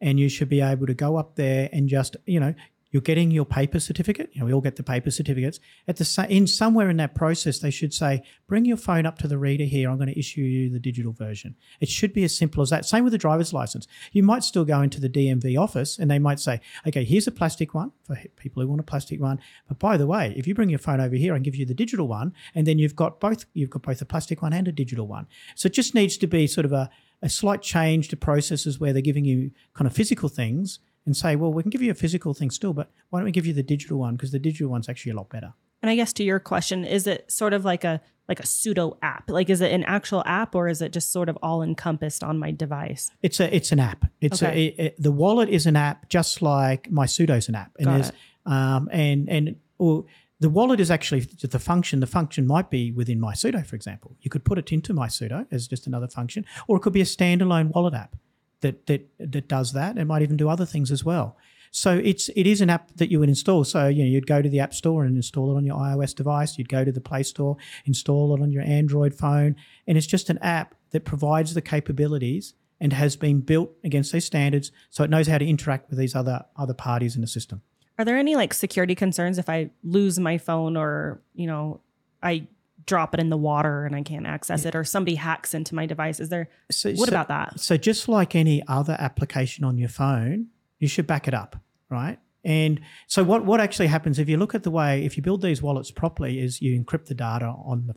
and 0.00 0.18
you 0.20 0.28
should 0.28 0.48
be 0.48 0.60
able 0.60 0.86
to 0.86 0.94
go 0.94 1.16
up 1.16 1.36
there 1.36 1.68
and 1.72 1.88
just 1.88 2.16
you 2.26 2.40
know 2.40 2.54
you're 2.90 3.02
getting 3.02 3.30
your 3.30 3.44
paper 3.44 3.80
certificate. 3.80 4.30
You 4.32 4.40
know, 4.40 4.46
we 4.46 4.52
all 4.52 4.62
get 4.62 4.76
the 4.76 4.82
paper 4.82 5.10
certificates. 5.10 5.60
At 5.86 5.96
the 5.96 6.26
in 6.30 6.46
somewhere 6.46 6.88
in 6.88 6.96
that 6.96 7.14
process, 7.14 7.58
they 7.58 7.70
should 7.70 7.92
say, 7.92 8.22
"Bring 8.46 8.64
your 8.64 8.78
phone 8.78 9.04
up 9.04 9.18
to 9.18 9.28
the 9.28 9.36
reader 9.36 9.64
here. 9.64 9.90
I'm 9.90 9.98
going 9.98 10.08
to 10.08 10.18
issue 10.18 10.40
you 10.40 10.70
the 10.70 10.80
digital 10.80 11.12
version." 11.12 11.54
It 11.80 11.88
should 11.90 12.12
be 12.14 12.24
as 12.24 12.34
simple 12.34 12.62
as 12.62 12.70
that. 12.70 12.86
Same 12.86 13.04
with 13.04 13.12
the 13.12 13.18
driver's 13.18 13.52
license. 13.52 13.86
You 14.12 14.22
might 14.22 14.42
still 14.42 14.64
go 14.64 14.80
into 14.80 15.00
the 15.00 15.08
DMV 15.08 15.56
office 15.60 15.98
and 15.98 16.10
they 16.10 16.18
might 16.18 16.40
say, 16.40 16.60
"Okay, 16.86 17.04
here's 17.04 17.26
a 17.26 17.32
plastic 17.32 17.74
one 17.74 17.92
for 18.04 18.16
people 18.36 18.62
who 18.62 18.68
want 18.68 18.80
a 18.80 18.84
plastic 18.84 19.20
one. 19.20 19.38
But 19.68 19.78
by 19.78 19.96
the 19.96 20.06
way, 20.06 20.32
if 20.36 20.46
you 20.46 20.54
bring 20.54 20.70
your 20.70 20.78
phone 20.78 21.00
over 21.00 21.16
here, 21.16 21.34
and 21.34 21.44
give 21.44 21.56
you 21.56 21.66
the 21.66 21.74
digital 21.74 22.08
one, 22.08 22.32
and 22.54 22.66
then 22.66 22.78
you've 22.78 22.96
got 22.96 23.20
both. 23.20 23.44
You've 23.52 23.70
got 23.70 23.82
both 23.82 24.00
a 24.00 24.06
plastic 24.06 24.40
one 24.40 24.54
and 24.54 24.66
a 24.66 24.72
digital 24.72 25.06
one. 25.06 25.26
So 25.56 25.66
it 25.66 25.74
just 25.74 25.94
needs 25.94 26.16
to 26.16 26.26
be 26.26 26.46
sort 26.46 26.64
of 26.64 26.72
a 26.72 26.88
a 27.22 27.28
slight 27.28 27.62
change 27.62 28.08
to 28.08 28.16
processes 28.16 28.78
where 28.78 28.92
they're 28.92 29.02
giving 29.02 29.24
you 29.24 29.50
kind 29.74 29.86
of 29.86 29.94
physical 29.94 30.28
things 30.28 30.78
and 31.06 31.16
say, 31.16 31.36
well, 31.36 31.52
we 31.52 31.62
can 31.62 31.70
give 31.70 31.82
you 31.82 31.90
a 31.90 31.94
physical 31.94 32.34
thing 32.34 32.50
still, 32.50 32.72
but 32.72 32.90
why 33.10 33.18
don't 33.18 33.24
we 33.24 33.32
give 33.32 33.46
you 33.46 33.52
the 33.52 33.62
digital 33.62 33.98
one? 33.98 34.14
Because 34.14 34.30
the 34.30 34.38
digital 34.38 34.70
one's 34.70 34.88
actually 34.88 35.12
a 35.12 35.16
lot 35.16 35.28
better. 35.28 35.54
And 35.82 35.90
I 35.90 35.96
guess 35.96 36.12
to 36.14 36.24
your 36.24 36.40
question, 36.40 36.84
is 36.84 37.06
it 37.06 37.30
sort 37.30 37.52
of 37.52 37.64
like 37.64 37.84
a 37.84 38.00
like 38.28 38.40
a 38.40 38.44
Sudo 38.44 38.98
app? 39.00 39.30
Like 39.30 39.48
is 39.48 39.60
it 39.60 39.72
an 39.72 39.84
actual 39.84 40.22
app 40.26 40.54
or 40.54 40.68
is 40.68 40.82
it 40.82 40.92
just 40.92 41.10
sort 41.10 41.28
of 41.28 41.38
all 41.42 41.62
encompassed 41.62 42.22
on 42.22 42.38
my 42.38 42.50
device? 42.50 43.10
It's 43.22 43.40
a 43.40 43.54
it's 43.54 43.72
an 43.72 43.80
app. 43.80 44.04
It's 44.20 44.42
okay. 44.42 44.52
a 44.52 44.66
it, 44.66 44.86
it, 44.86 45.02
the 45.02 45.12
wallet 45.12 45.48
is 45.48 45.66
an 45.66 45.76
app, 45.76 46.08
just 46.08 46.42
like 46.42 46.90
MySudo's 46.90 47.48
an 47.48 47.54
app. 47.54 47.72
And 47.78 47.86
Got 47.86 47.94
there's 47.94 48.08
it. 48.10 48.14
um 48.46 48.88
and 48.92 49.28
and 49.28 49.56
or 49.78 50.04
the 50.40 50.48
wallet 50.48 50.80
is 50.80 50.90
actually 50.90 51.20
the 51.20 51.58
function. 51.58 52.00
The 52.00 52.06
function 52.06 52.46
might 52.46 52.70
be 52.70 52.92
within 52.92 53.20
MySudo, 53.20 53.66
for 53.66 53.76
example. 53.76 54.16
You 54.20 54.30
could 54.30 54.44
put 54.44 54.58
it 54.58 54.72
into 54.72 54.94
MySudo 54.94 55.46
as 55.50 55.66
just 55.66 55.86
another 55.86 56.08
function, 56.08 56.44
or 56.68 56.76
it 56.76 56.80
could 56.80 56.92
be 56.92 57.00
a 57.00 57.04
standalone 57.04 57.74
wallet 57.74 57.94
app 57.94 58.16
that 58.60 58.86
that 58.86 59.08
that 59.18 59.48
does 59.48 59.72
that. 59.72 59.98
It 59.98 60.04
might 60.04 60.22
even 60.22 60.36
do 60.36 60.48
other 60.48 60.66
things 60.66 60.90
as 60.90 61.04
well. 61.04 61.36
So 61.70 62.00
it's 62.02 62.28
it 62.30 62.46
is 62.46 62.60
an 62.60 62.70
app 62.70 62.94
that 62.96 63.10
you 63.10 63.20
would 63.20 63.28
install. 63.28 63.64
So 63.64 63.88
you 63.88 64.04
know 64.04 64.10
you'd 64.10 64.26
go 64.26 64.40
to 64.40 64.48
the 64.48 64.60
App 64.60 64.74
Store 64.74 65.04
and 65.04 65.16
install 65.16 65.52
it 65.52 65.56
on 65.56 65.64
your 65.64 65.76
iOS 65.76 66.14
device. 66.14 66.56
You'd 66.56 66.68
go 66.68 66.84
to 66.84 66.92
the 66.92 67.00
Play 67.00 67.22
Store, 67.22 67.56
install 67.84 68.34
it 68.34 68.40
on 68.40 68.50
your 68.50 68.62
Android 68.62 69.14
phone, 69.14 69.56
and 69.86 69.98
it's 69.98 70.06
just 70.06 70.30
an 70.30 70.38
app 70.38 70.74
that 70.90 71.04
provides 71.04 71.54
the 71.54 71.62
capabilities 71.62 72.54
and 72.80 72.92
has 72.92 73.16
been 73.16 73.40
built 73.40 73.72
against 73.82 74.12
these 74.12 74.24
standards, 74.24 74.70
so 74.88 75.02
it 75.02 75.10
knows 75.10 75.26
how 75.26 75.36
to 75.36 75.46
interact 75.46 75.90
with 75.90 75.98
these 75.98 76.14
other 76.14 76.44
other 76.56 76.74
parties 76.74 77.16
in 77.16 77.20
the 77.20 77.26
system. 77.26 77.62
Are 77.98 78.04
there 78.04 78.16
any 78.16 78.36
like 78.36 78.54
security 78.54 78.94
concerns 78.94 79.38
if 79.38 79.48
I 79.48 79.70
lose 79.82 80.18
my 80.18 80.38
phone 80.38 80.76
or 80.76 81.20
you 81.34 81.46
know 81.46 81.80
I 82.22 82.46
drop 82.86 83.12
it 83.12 83.20
in 83.20 83.28
the 83.28 83.36
water 83.36 83.84
and 83.84 83.94
I 83.94 84.02
can't 84.02 84.26
access 84.26 84.64
it, 84.64 84.74
or 84.74 84.82
somebody 84.84 85.16
hacks 85.16 85.52
into 85.52 85.74
my 85.74 85.84
device? 85.84 86.20
Is 86.20 86.28
there 86.30 86.48
So, 86.70 86.90
what 86.92 87.08
so- 87.08 87.12
about 87.14 87.28
that? 87.28 87.60
So 87.60 87.76
just 87.76 88.08
like 88.08 88.34
any 88.34 88.62
other 88.68 88.96
application 88.98 89.64
on 89.64 89.76
your 89.78 89.88
phone, 89.90 90.46
you 90.78 90.88
should 90.88 91.06
back 91.06 91.28
it 91.28 91.34
up, 91.34 91.56
right? 91.90 92.18
And 92.44 92.80
so 93.08 93.24
what 93.24 93.44
what 93.44 93.60
actually 93.60 93.88
happens 93.88 94.18
if 94.18 94.28
you 94.28 94.36
look 94.36 94.54
at 94.54 94.62
the 94.62 94.70
way 94.70 95.04
if 95.04 95.16
you 95.16 95.22
build 95.22 95.42
these 95.42 95.60
wallets 95.60 95.90
properly 95.90 96.38
is 96.38 96.62
you 96.62 96.80
encrypt 96.80 97.06
the 97.06 97.14
data 97.14 97.46
on 97.46 97.86
the 97.88 97.94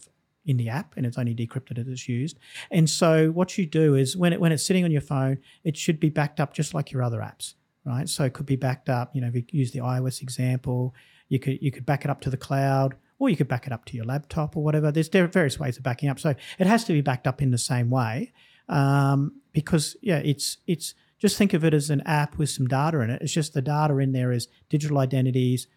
in 0.48 0.58
the 0.58 0.68
app 0.68 0.98
and 0.98 1.06
it's 1.06 1.20
only 1.20 1.36
decrypted 1.36 1.78
as 1.78 1.88
it's 1.88 2.10
used. 2.10 2.40
And 2.72 2.90
so 2.90 3.30
what 3.30 3.60
you 3.60 3.68
do 3.68 3.94
is 3.94 4.18
when 4.18 4.34
it 4.34 4.42
when 4.42 4.52
it's 4.52 4.66
sitting 4.66 4.84
on 4.84 4.90
your 4.92 5.02
phone, 5.02 5.38
it 5.64 5.78
should 5.78 6.00
be 6.00 6.10
backed 6.10 6.40
up 6.40 6.54
just 6.56 6.74
like 6.74 6.92
your 6.92 7.04
other 7.04 7.20
apps, 7.20 7.54
right? 7.86 8.08
So 8.08 8.24
it 8.24 8.34
could 8.34 8.46
be 8.46 8.56
backed 8.56 8.90
up, 8.90 9.16
you 9.16 9.22
know, 9.22 9.28
if 9.28 9.36
you 9.36 9.44
use 9.52 9.72
the 9.72 9.80
iOS 9.80 10.22
example, 10.22 10.94
you 11.30 11.40
could 11.40 11.62
you 11.62 11.72
could 11.72 11.86
back 11.86 12.04
it 12.04 12.12
up 12.12 12.22
to 12.22 12.30
the 12.30 12.38
cloud 12.38 12.96
or 13.20 13.30
you 13.30 13.38
could 13.38 13.48
back 13.48 13.68
it 13.68 13.74
up 13.74 13.86
to 13.86 13.96
your 13.96 14.06
laptop 14.06 14.58
or 14.58 14.64
whatever. 14.64 14.92
There's 14.92 15.10
there 15.10 15.28
various 15.28 15.60
ways 15.60 15.78
of 15.78 15.84
backing 15.84 16.10
up. 16.10 16.20
So 16.20 16.36
it 16.60 16.68
has 16.68 16.84
to 16.86 16.94
be 16.94 17.02
backed 17.02 17.28
up 17.28 17.42
in 17.42 17.52
the 17.52 17.58
same 17.58 17.90
way 17.90 18.34
um, 18.68 19.34
because 19.54 19.96
yeah, 20.02 20.18
it's 20.18 20.58
it's 20.68 20.94
just 21.20 21.38
think 21.38 21.54
of 21.54 21.64
it 21.64 21.74
as 21.74 21.90
an 21.90 22.02
app 22.02 22.38
with 22.38 22.50
some 22.50 22.68
data 22.68 23.00
in 23.02 23.10
it. 23.10 23.22
It's 23.22 23.34
just 23.34 23.54
the 23.54 23.62
data 23.62 23.98
in 23.98 24.12
there 24.12 24.32
is 24.32 24.48
digital 24.70 24.98
identities 24.98 25.68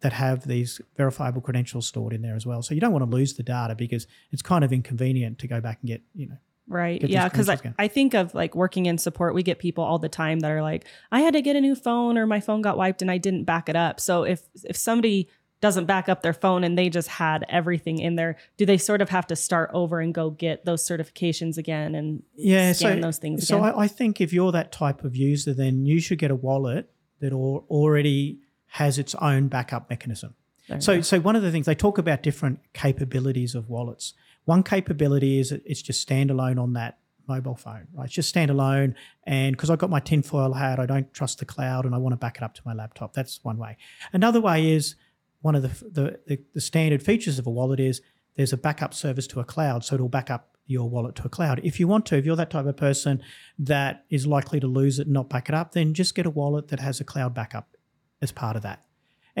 that 0.00 0.12
have 0.14 0.46
these 0.46 0.80
verifiable 0.96 1.40
credentials 1.40 1.86
stored 1.86 2.12
in 2.12 2.22
there 2.22 2.34
as 2.34 2.46
well. 2.46 2.62
So 2.62 2.74
you 2.74 2.80
don't 2.80 2.92
want 2.92 3.08
to 3.08 3.16
lose 3.16 3.34
the 3.34 3.42
data 3.42 3.74
because 3.74 4.06
it's 4.32 4.42
kind 4.42 4.64
of 4.64 4.72
inconvenient 4.72 5.38
to 5.40 5.46
go 5.46 5.60
back 5.60 5.78
and 5.82 5.88
get 5.88 6.02
you 6.14 6.28
know 6.28 6.38
Right. 6.68 7.00
get 7.00 7.08
these 7.08 7.14
Yeah. 7.14 7.28
Because 7.28 7.48
I. 7.48 7.58
I 7.78 7.88
think 7.88 8.14
of 8.14 8.34
like 8.34 8.54
working 8.54 8.86
in 8.86 8.98
support, 8.98 9.34
we 9.34 9.42
get 9.42 9.58
people 9.58 9.84
all 9.84 9.98
the 9.98 10.08
time 10.08 10.40
that 10.40 10.50
are 10.50 10.62
like, 10.62 10.86
I 11.10 11.20
had 11.20 11.34
to 11.34 11.42
get 11.42 11.56
a 11.56 11.60
new 11.60 11.74
phone 11.74 12.16
or 12.16 12.26
my 12.26 12.40
phone 12.40 12.62
got 12.62 12.76
wiped 12.76 13.02
and 13.02 13.10
I 13.10 13.18
didn't 13.18 13.44
back 13.44 13.68
it 13.68 13.76
up. 13.76 14.00
So 14.00 14.22
if 14.22 14.42
if 14.64 14.76
somebody 14.76 15.28
doesn't 15.60 15.84
back 15.84 16.08
up 16.08 16.22
their 16.22 16.32
phone 16.32 16.64
and 16.64 16.76
they 16.78 16.88
just 16.88 17.08
had 17.08 17.44
everything 17.48 17.98
in 17.98 18.16
there, 18.16 18.36
do 18.56 18.64
they 18.64 18.78
sort 18.78 19.02
of 19.02 19.10
have 19.10 19.26
to 19.26 19.36
start 19.36 19.70
over 19.74 20.00
and 20.00 20.14
go 20.14 20.30
get 20.30 20.64
those 20.64 20.86
certifications 20.86 21.58
again 21.58 21.94
and 21.94 22.22
yeah 22.34 22.72
scan 22.72 22.96
so, 22.96 23.00
those 23.02 23.18
things 23.18 23.46
so 23.46 23.58
again? 23.58 23.74
I, 23.74 23.80
I 23.80 23.88
think 23.88 24.20
if 24.20 24.32
you're 24.32 24.52
that 24.52 24.72
type 24.72 25.04
of 25.04 25.16
user 25.16 25.52
then 25.52 25.84
you 25.84 26.00
should 26.00 26.18
get 26.18 26.30
a 26.30 26.34
wallet 26.34 26.90
that 27.20 27.32
al- 27.32 27.66
already 27.68 28.38
has 28.68 28.98
its 28.98 29.14
own 29.16 29.48
backup 29.48 29.90
mechanism 29.90 30.34
There 30.68 30.80
So, 30.80 31.02
so 31.02 31.20
one 31.20 31.36
of 31.36 31.42
the 31.42 31.50
things 31.50 31.66
they 31.66 31.74
talk 31.74 31.98
about 31.98 32.22
different 32.22 32.60
capabilities 32.72 33.54
of 33.54 33.68
wallets. 33.68 34.14
One 34.50 34.64
capability 34.64 35.38
is 35.38 35.52
it's 35.52 35.80
just 35.80 36.04
standalone 36.08 36.60
on 36.60 36.72
that 36.72 36.98
mobile 37.28 37.54
phone, 37.54 37.86
right? 37.94 38.06
It's 38.06 38.14
just 38.14 38.34
standalone, 38.34 38.94
and 39.22 39.56
because 39.56 39.70
I've 39.70 39.78
got 39.78 39.90
my 39.90 40.00
tinfoil 40.00 40.54
hat, 40.54 40.80
I 40.80 40.86
don't 40.86 41.14
trust 41.14 41.38
the 41.38 41.44
cloud, 41.44 41.84
and 41.84 41.94
I 41.94 41.98
want 41.98 42.14
to 42.14 42.16
back 42.16 42.36
it 42.36 42.42
up 42.42 42.54
to 42.54 42.62
my 42.64 42.74
laptop. 42.74 43.12
That's 43.12 43.44
one 43.44 43.58
way. 43.58 43.76
Another 44.12 44.40
way 44.40 44.72
is 44.72 44.96
one 45.40 45.54
of 45.54 45.62
the 45.62 45.68
the, 45.68 46.20
the, 46.26 46.38
the 46.52 46.60
standard 46.60 47.00
features 47.00 47.38
of 47.38 47.46
a 47.46 47.50
wallet 47.50 47.78
is 47.78 48.02
there's 48.36 48.52
a 48.52 48.56
backup 48.56 48.92
service 48.92 49.28
to 49.28 49.38
a 49.38 49.44
cloud, 49.44 49.84
so 49.84 49.94
it'll 49.94 50.08
back 50.08 50.32
up 50.32 50.56
your 50.66 50.90
wallet 50.90 51.14
to 51.14 51.26
a 51.26 51.28
cloud. 51.28 51.60
If 51.62 51.78
you 51.78 51.86
want 51.86 52.04
to, 52.06 52.16
if 52.16 52.26
you're 52.26 52.34
that 52.34 52.50
type 52.50 52.66
of 52.66 52.76
person 52.76 53.22
that 53.56 54.04
is 54.10 54.26
likely 54.26 54.58
to 54.58 54.66
lose 54.66 54.98
it 54.98 55.06
and 55.06 55.14
not 55.14 55.28
back 55.28 55.48
it 55.48 55.54
up, 55.54 55.74
then 55.74 55.94
just 55.94 56.16
get 56.16 56.26
a 56.26 56.30
wallet 56.30 56.66
that 56.68 56.80
has 56.80 57.00
a 57.00 57.04
cloud 57.04 57.34
backup 57.34 57.76
as 58.20 58.32
part 58.32 58.56
of 58.56 58.62
that. 58.62 58.84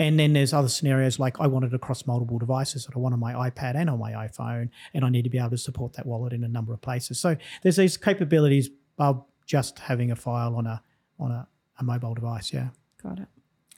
And 0.00 0.18
then 0.18 0.32
there's 0.32 0.54
other 0.54 0.68
scenarios 0.68 1.18
like 1.18 1.38
I 1.40 1.46
want 1.46 1.66
it 1.66 1.74
across 1.74 2.06
multiple 2.06 2.38
devices 2.38 2.86
that 2.86 2.96
I 2.96 2.98
want 2.98 3.12
on 3.12 3.20
my 3.20 3.34
iPad 3.34 3.74
and 3.74 3.90
on 3.90 3.98
my 3.98 4.12
iPhone, 4.12 4.70
and 4.94 5.04
I 5.04 5.10
need 5.10 5.24
to 5.24 5.30
be 5.30 5.36
able 5.36 5.50
to 5.50 5.58
support 5.58 5.92
that 5.92 6.06
wallet 6.06 6.32
in 6.32 6.42
a 6.42 6.48
number 6.48 6.72
of 6.72 6.80
places. 6.80 7.20
So 7.20 7.36
there's 7.62 7.76
these 7.76 7.98
capabilities 7.98 8.70
of 8.98 9.22
just 9.44 9.78
having 9.78 10.10
a 10.10 10.16
file 10.16 10.56
on 10.56 10.66
a 10.66 10.82
on 11.18 11.30
a, 11.30 11.46
a 11.78 11.84
mobile 11.84 12.14
device. 12.14 12.50
Yeah. 12.50 12.68
got 13.02 13.18
it. 13.18 13.28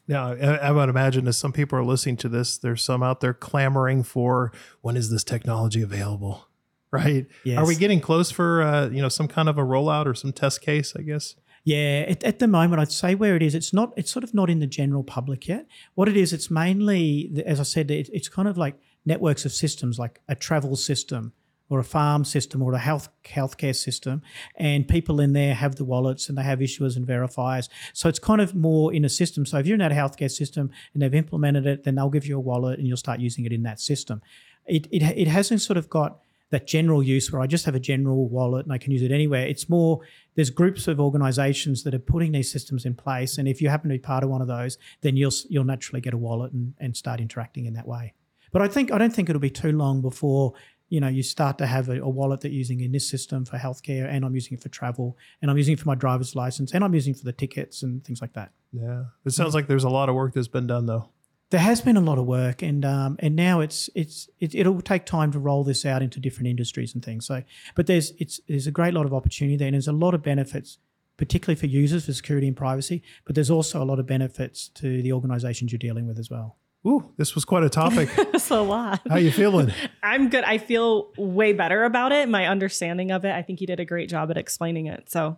Now, 0.07 0.33
I, 0.35 0.57
I 0.59 0.71
would 0.71 0.89
imagine 0.89 1.27
as 1.27 1.37
some 1.37 1.53
people 1.53 1.77
are 1.77 1.85
listening 1.85 2.19
to 2.19 2.29
this, 2.29 2.57
there's 2.57 2.85
some 2.85 3.03
out 3.03 3.21
there 3.21 3.35
clamoring 3.35 4.05
for 4.05 4.53
when 4.81 4.97
is 4.97 5.11
this 5.11 5.25
technology 5.25 5.83
available, 5.83 6.47
right? 6.93 7.27
Yes. 7.43 7.59
Are 7.59 7.67
we 7.67 7.75
getting 7.75 8.01
close 8.01 8.31
for 8.31 8.63
uh, 8.63 8.89
you 8.91 9.03
know 9.03 9.09
some 9.09 9.27
kind 9.27 9.49
of 9.49 9.59
a 9.59 9.63
rollout 9.63 10.07
or 10.07 10.15
some 10.15 10.33
test 10.33 10.61
case? 10.61 10.95
I 10.97 11.03
guess. 11.03 11.35
Yeah, 11.65 12.07
at, 12.09 12.25
at 12.25 12.39
the 12.41 12.49
moment, 12.49 12.81
I'd 12.81 12.91
say 12.91 13.15
where 13.15 13.37
it 13.37 13.43
is, 13.43 13.55
it's 13.55 13.73
not, 13.73 13.93
it's 13.97 14.11
sort 14.11 14.25
of 14.25 14.35
not 14.35 14.51
in 14.51 14.59
the 14.59 14.67
general 14.67 15.05
public 15.05 15.47
yet. 15.47 15.67
What 15.95 16.09
it 16.09 16.17
is, 16.17 16.33
it's 16.33 16.51
mainly, 16.51 17.43
as 17.47 17.61
I 17.61 17.63
said, 17.63 17.91
it, 17.91 18.11
it's 18.13 18.29
kind 18.29 18.49
of 18.49 18.59
like 18.59 18.77
networks 19.05 19.45
of 19.45 19.53
systems, 19.53 19.99
like 19.99 20.21
a 20.29 20.35
travel 20.35 20.75
system 20.75 21.33
or 21.69 21.79
a 21.79 21.85
farm 21.85 22.25
system 22.25 22.61
or 22.63 22.75
a 22.75 22.79
health 22.79 23.09
healthcare 23.25 23.75
system, 23.75 24.21
and 24.57 24.87
people 24.87 25.21
in 25.21 25.33
there 25.33 25.55
have 25.55 25.77
the 25.77 25.85
wallets 25.85 26.29
and 26.29 26.37
they 26.37 26.43
have 26.43 26.59
issuers 26.59 26.97
and 26.97 27.07
verifiers. 27.07 27.69
So 27.95 28.09
it's 28.09 28.19
kind 28.19 28.41
of 28.43 28.55
more 28.55 28.93
in 28.93 29.05
a 29.05 29.09
system. 29.09 29.47
So 29.47 29.59
if 29.59 29.67
you're 29.67 29.77
in 29.77 29.79
that 29.79 29.93
healthcare 29.93 30.31
system 30.31 30.71
and 30.93 31.03
they've 31.03 31.15
implemented 31.15 31.67
it, 31.67 31.85
then 31.85 31.95
they'll 31.95 32.11
give 32.11 32.27
you 32.27 32.37
a 32.37 32.41
wallet 32.41 32.79
and 32.79 32.87
you'll 32.87 32.99
start 32.99 33.21
using 33.21 33.47
it 33.47 33.53
in 33.53 33.63
that 33.63 33.81
system. 33.81 34.21
It 34.67 34.87
it, 34.91 35.03
it 35.03 35.29
hasn't 35.29 35.63
sort 35.63 35.79
of 35.79 35.89
got 35.89 36.19
that 36.53 36.67
general 36.67 37.03
use 37.03 37.33
where 37.33 37.41
I 37.41 37.47
just 37.47 37.65
have 37.65 37.75
a 37.75 37.81
general 37.81 38.29
wallet 38.29 38.67
and 38.67 38.73
I 38.73 38.79
can 38.79 38.93
use 38.93 39.01
it 39.01 39.11
anywhere. 39.11 39.47
It's 39.47 39.71
more 39.71 40.01
there's 40.35 40.51
groups 40.51 40.87
of 40.87 41.01
organizations 41.01 41.83
that 41.83 41.95
are 41.95 41.99
putting 41.99 42.33
these 42.33 42.53
systems 42.53 42.85
in 42.85 42.95
place, 42.95 43.39
and 43.39 43.49
if 43.49 43.61
you 43.61 43.71
happen 43.71 43.89
to 43.89 43.95
be 43.95 43.99
part 43.99 44.23
of 44.23 44.31
one 44.31 44.43
of 44.43 44.49
those, 44.49 44.79
then 45.01 45.17
you'll 45.17 45.33
you'll 45.49 45.65
naturally 45.65 46.01
get 46.01 46.15
a 46.15 46.17
wallet 46.17 46.53
and, 46.53 46.75
and 46.79 46.97
start 46.97 47.21
interacting 47.21 47.65
in 47.65 47.73
that 47.73 47.89
way. 47.89 48.13
But 48.53 48.61
I 48.63 48.69
think 48.69 48.93
I 48.93 48.99
don't 48.99 49.13
think 49.13 49.31
it'll 49.31 49.41
be 49.41 49.51
too 49.51 49.73
long 49.73 50.03
before 50.03 50.53
you 50.91 51.01
know 51.01 51.09
you 51.09 51.23
start 51.23 51.57
to 51.59 51.67
have 51.67 51.89
a, 51.89 52.03
a 52.03 52.09
wallet 52.09 52.43
that 52.43 52.51
you're 52.51 52.59
using 52.59 52.81
in 52.81 52.93
this 52.93 53.09
system 53.09 53.47
for 53.47 53.57
healthcare, 53.57 54.07
and 54.07 54.23
I'm 54.23 54.35
using 54.35 54.53
it 54.59 54.63
for 54.63 54.69
travel, 54.69 55.17
and 55.41 55.51
I'm 55.51 55.57
using 55.57 55.73
it 55.73 55.81
for 55.81 55.89
my 55.89 55.95
driver's 55.95 56.37
license, 56.37 56.73
and 56.73 56.85
I'm 56.85 56.95
using 56.95 57.15
it 57.15 57.19
for 57.19 57.25
the 57.25 57.33
tickets 57.33 57.83
and 57.83 58.05
things 58.05 58.21
like 58.21 58.35
that. 58.35 58.53
Yeah, 58.73 59.05
it 59.25 59.31
sounds 59.31 59.55
like 59.55 59.69
there's 59.69 59.85
a 59.85 59.91
lot 59.91 60.11
of 60.11 60.15
work 60.15 60.35
that's 60.35 60.49
been 60.49 60.67
done 60.67 60.85
though. 60.85 61.09
There 61.53 61.61
has 61.61 61.83
been 61.83 61.99
a 61.99 62.01
lot 62.01 62.17
of 62.17 62.25
work, 62.25 62.63
and 62.63 62.83
um, 62.83 63.17
and 63.19 63.37
now 63.37 63.61
it's 63.61 63.91
it's 63.95 64.31
it, 64.41 64.55
it'll 64.55 64.81
take 64.81 65.05
time 65.05 65.31
to 65.33 65.39
roll 65.39 65.65
this 65.65 65.85
out 65.85 66.03
into 66.03 66.19
different 66.19 66.49
industries 66.49 66.95
and 66.95 67.05
things. 67.05 67.27
So, 67.27 67.43
but 67.75 67.87
there's 67.87 68.13
it's 68.19 68.41
there's 68.49 68.67
a 68.67 68.71
great 68.71 68.95
lot 68.95 69.05
of 69.05 69.13
opportunity 69.13 69.59
there, 69.59 69.69
and 69.69 69.75
there's 69.75 69.87
a 69.87 69.93
lot 69.93 70.15
of 70.15 70.23
benefits, 70.23 70.79
particularly 71.19 71.61
for 71.61 71.67
users 71.67 72.07
for 72.07 72.15
security 72.15 72.49
and 72.49 72.57
privacy. 72.57 73.03
But 73.27 73.35
there's 73.35 73.51
also 73.51 73.83
a 73.83 73.85
lot 73.85 73.99
of 73.99 74.07
benefits 74.07 74.69
to 74.77 75.03
the 75.03 75.13
organisations 75.13 75.73
you're 75.73 75.79
dealing 75.79 76.07
with 76.09 76.19
as 76.19 76.31
well. 76.31 76.57
Ooh, 76.87 77.13
this 77.19 77.35
was 77.35 77.45
quite 77.45 77.65
a 77.65 77.69
topic. 77.69 78.09
That's 78.17 78.49
a 78.49 78.63
lot. 78.63 79.03
How 79.07 79.17
you 79.17 79.31
feeling? 79.31 79.75
I'm 80.03 80.31
good. 80.31 80.45
I 80.45 80.57
feel 80.57 81.13
way 81.19 81.53
better 81.53 81.85
about 81.85 82.13
it. 82.13 82.31
My 82.31 82.47
understanding 82.47 83.11
of 83.11 83.27
it. 83.27 83.33
I 83.33 83.43
think 83.43 83.61
you 83.61 83.67
did 83.67 83.79
a 83.79 83.85
great 83.85 84.09
job 84.09 84.31
at 84.31 84.39
explaining 84.39 84.87
it. 84.87 85.11
So 85.11 85.37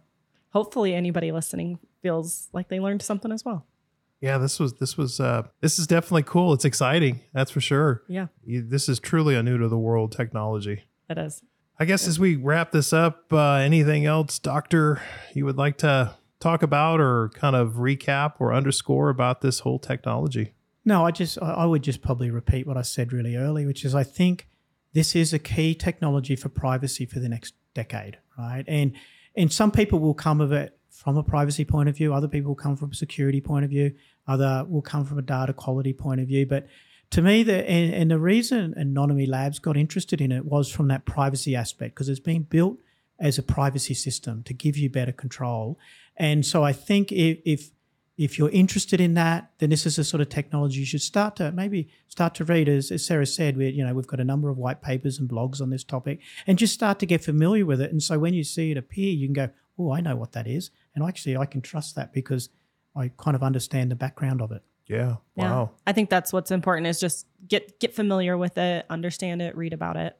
hopefully 0.50 0.94
anybody 0.94 1.32
listening 1.32 1.80
feels 2.02 2.50
like 2.52 2.68
they 2.68 2.78
learned 2.78 3.02
something 3.02 3.32
as 3.32 3.44
well. 3.44 3.66
Yeah, 4.20 4.38
this 4.38 4.58
was 4.58 4.74
this 4.74 4.96
was 4.96 5.20
uh 5.20 5.42
this 5.60 5.78
is 5.78 5.86
definitely 5.86 6.22
cool. 6.22 6.52
It's 6.54 6.64
exciting, 6.64 7.20
that's 7.32 7.50
for 7.50 7.60
sure. 7.60 8.02
Yeah, 8.08 8.28
You- 8.44 8.62
This 8.66 8.88
is 8.88 8.98
truly 9.00 9.34
a 9.34 9.42
new 9.42 9.58
to 9.58 9.68
the 9.68 9.78
world 9.78 10.12
technology. 10.12 10.84
it 11.10 11.18
is. 11.18 11.42
I 11.78 11.84
guess 11.86 12.06
as 12.06 12.20
we 12.20 12.36
wrap 12.36 12.70
this 12.70 12.92
up, 12.92 13.32
uh, 13.32 13.54
anything 13.54 14.06
else, 14.06 14.38
Doctor, 14.38 15.02
you 15.34 15.44
would 15.44 15.58
like 15.58 15.76
to 15.78 16.14
talk 16.38 16.62
about 16.62 17.00
or 17.00 17.30
kind 17.34 17.56
of 17.56 17.74
recap 17.74 18.34
or 18.38 18.54
underscore 18.54 19.08
about 19.10 19.40
this 19.40 19.58
whole 19.60 19.80
technology? 19.80 20.54
No, 20.84 21.04
I 21.04 21.10
just 21.10 21.36
I 21.42 21.52
I 21.52 21.64
would 21.66 21.82
just 21.82 22.00
probably 22.00 22.30
repeat 22.30 22.66
what 22.66 22.76
I 22.76 22.82
said 22.82 23.12
really 23.12 23.34
early, 23.36 23.66
which 23.66 23.84
is 23.84 23.94
I 23.94 24.04
think 24.04 24.46
this 24.92 25.16
is 25.16 25.32
a 25.32 25.38
key 25.40 25.74
technology 25.74 26.36
for 26.36 26.48
privacy 26.48 27.04
for 27.06 27.18
the 27.18 27.28
next 27.28 27.54
decade, 27.74 28.18
right? 28.38 28.64
And 28.68 28.92
and 29.36 29.52
some 29.52 29.72
people 29.72 29.98
will 29.98 30.14
come 30.14 30.40
of 30.40 30.52
it 30.52 30.78
from 30.94 31.16
a 31.16 31.22
privacy 31.22 31.64
point 31.64 31.88
of 31.88 31.96
view, 31.96 32.14
other 32.14 32.28
people 32.28 32.50
will 32.50 32.56
come 32.56 32.76
from 32.76 32.92
a 32.92 32.94
security 32.94 33.40
point 33.40 33.64
of 33.64 33.70
view, 33.70 33.92
other 34.28 34.64
will 34.68 34.82
come 34.82 35.04
from 35.04 35.18
a 35.18 35.22
data 35.22 35.52
quality 35.52 35.92
point 35.92 36.20
of 36.20 36.28
view. 36.28 36.46
But 36.46 36.68
to 37.10 37.20
me, 37.20 37.42
the 37.42 37.68
and, 37.68 37.92
and 37.92 38.10
the 38.10 38.18
reason 38.18 38.74
Anonyome 38.78 39.28
Labs 39.28 39.58
got 39.58 39.76
interested 39.76 40.20
in 40.20 40.30
it 40.30 40.44
was 40.44 40.70
from 40.70 40.88
that 40.88 41.04
privacy 41.04 41.56
aspect 41.56 41.94
because 41.94 42.08
it's 42.08 42.20
been 42.20 42.42
built 42.42 42.78
as 43.18 43.38
a 43.38 43.42
privacy 43.42 43.94
system 43.94 44.42
to 44.44 44.54
give 44.54 44.76
you 44.76 44.88
better 44.88 45.12
control. 45.12 45.78
And 46.16 46.46
so 46.46 46.62
I 46.62 46.72
think 46.72 47.10
if, 47.10 47.38
if 47.44 47.70
if 48.16 48.38
you're 48.38 48.50
interested 48.50 49.00
in 49.00 49.14
that, 49.14 49.50
then 49.58 49.70
this 49.70 49.86
is 49.86 49.96
the 49.96 50.04
sort 50.04 50.20
of 50.20 50.28
technology 50.28 50.78
you 50.78 50.86
should 50.86 51.02
start 51.02 51.34
to 51.36 51.50
maybe 51.50 51.88
start 52.06 52.36
to 52.36 52.44
read. 52.44 52.68
As, 52.68 52.92
as 52.92 53.04
Sarah 53.04 53.26
said, 53.26 53.56
we 53.56 53.68
you 53.70 53.84
know 53.84 53.92
we've 53.92 54.06
got 54.06 54.20
a 54.20 54.24
number 54.24 54.48
of 54.48 54.56
white 54.56 54.80
papers 54.80 55.18
and 55.18 55.28
blogs 55.28 55.60
on 55.60 55.70
this 55.70 55.82
topic, 55.82 56.20
and 56.46 56.56
just 56.56 56.72
start 56.72 57.00
to 57.00 57.06
get 57.06 57.24
familiar 57.24 57.66
with 57.66 57.80
it. 57.80 57.90
And 57.90 58.02
so 58.02 58.18
when 58.18 58.32
you 58.32 58.44
see 58.44 58.70
it 58.70 58.76
appear, 58.76 59.12
you 59.12 59.26
can 59.26 59.34
go, 59.34 59.50
"Oh, 59.78 59.92
I 59.92 60.00
know 60.00 60.16
what 60.16 60.32
that 60.32 60.46
is," 60.46 60.70
and 60.94 61.04
actually 61.04 61.36
I 61.36 61.46
can 61.46 61.60
trust 61.60 61.96
that 61.96 62.12
because 62.12 62.48
I 62.96 63.10
kind 63.16 63.34
of 63.34 63.42
understand 63.42 63.90
the 63.90 63.96
background 63.96 64.40
of 64.40 64.52
it. 64.52 64.62
Yeah. 64.86 65.16
Yeah. 65.36 65.50
Wow. 65.50 65.70
I 65.86 65.92
think 65.92 66.10
that's 66.10 66.32
what's 66.32 66.50
important 66.50 66.86
is 66.86 67.00
just 67.00 67.26
get 67.48 67.80
get 67.80 67.94
familiar 67.94 68.36
with 68.36 68.58
it, 68.58 68.86
understand 68.90 69.42
it, 69.42 69.56
read 69.56 69.72
about 69.72 69.96
it. 69.96 70.16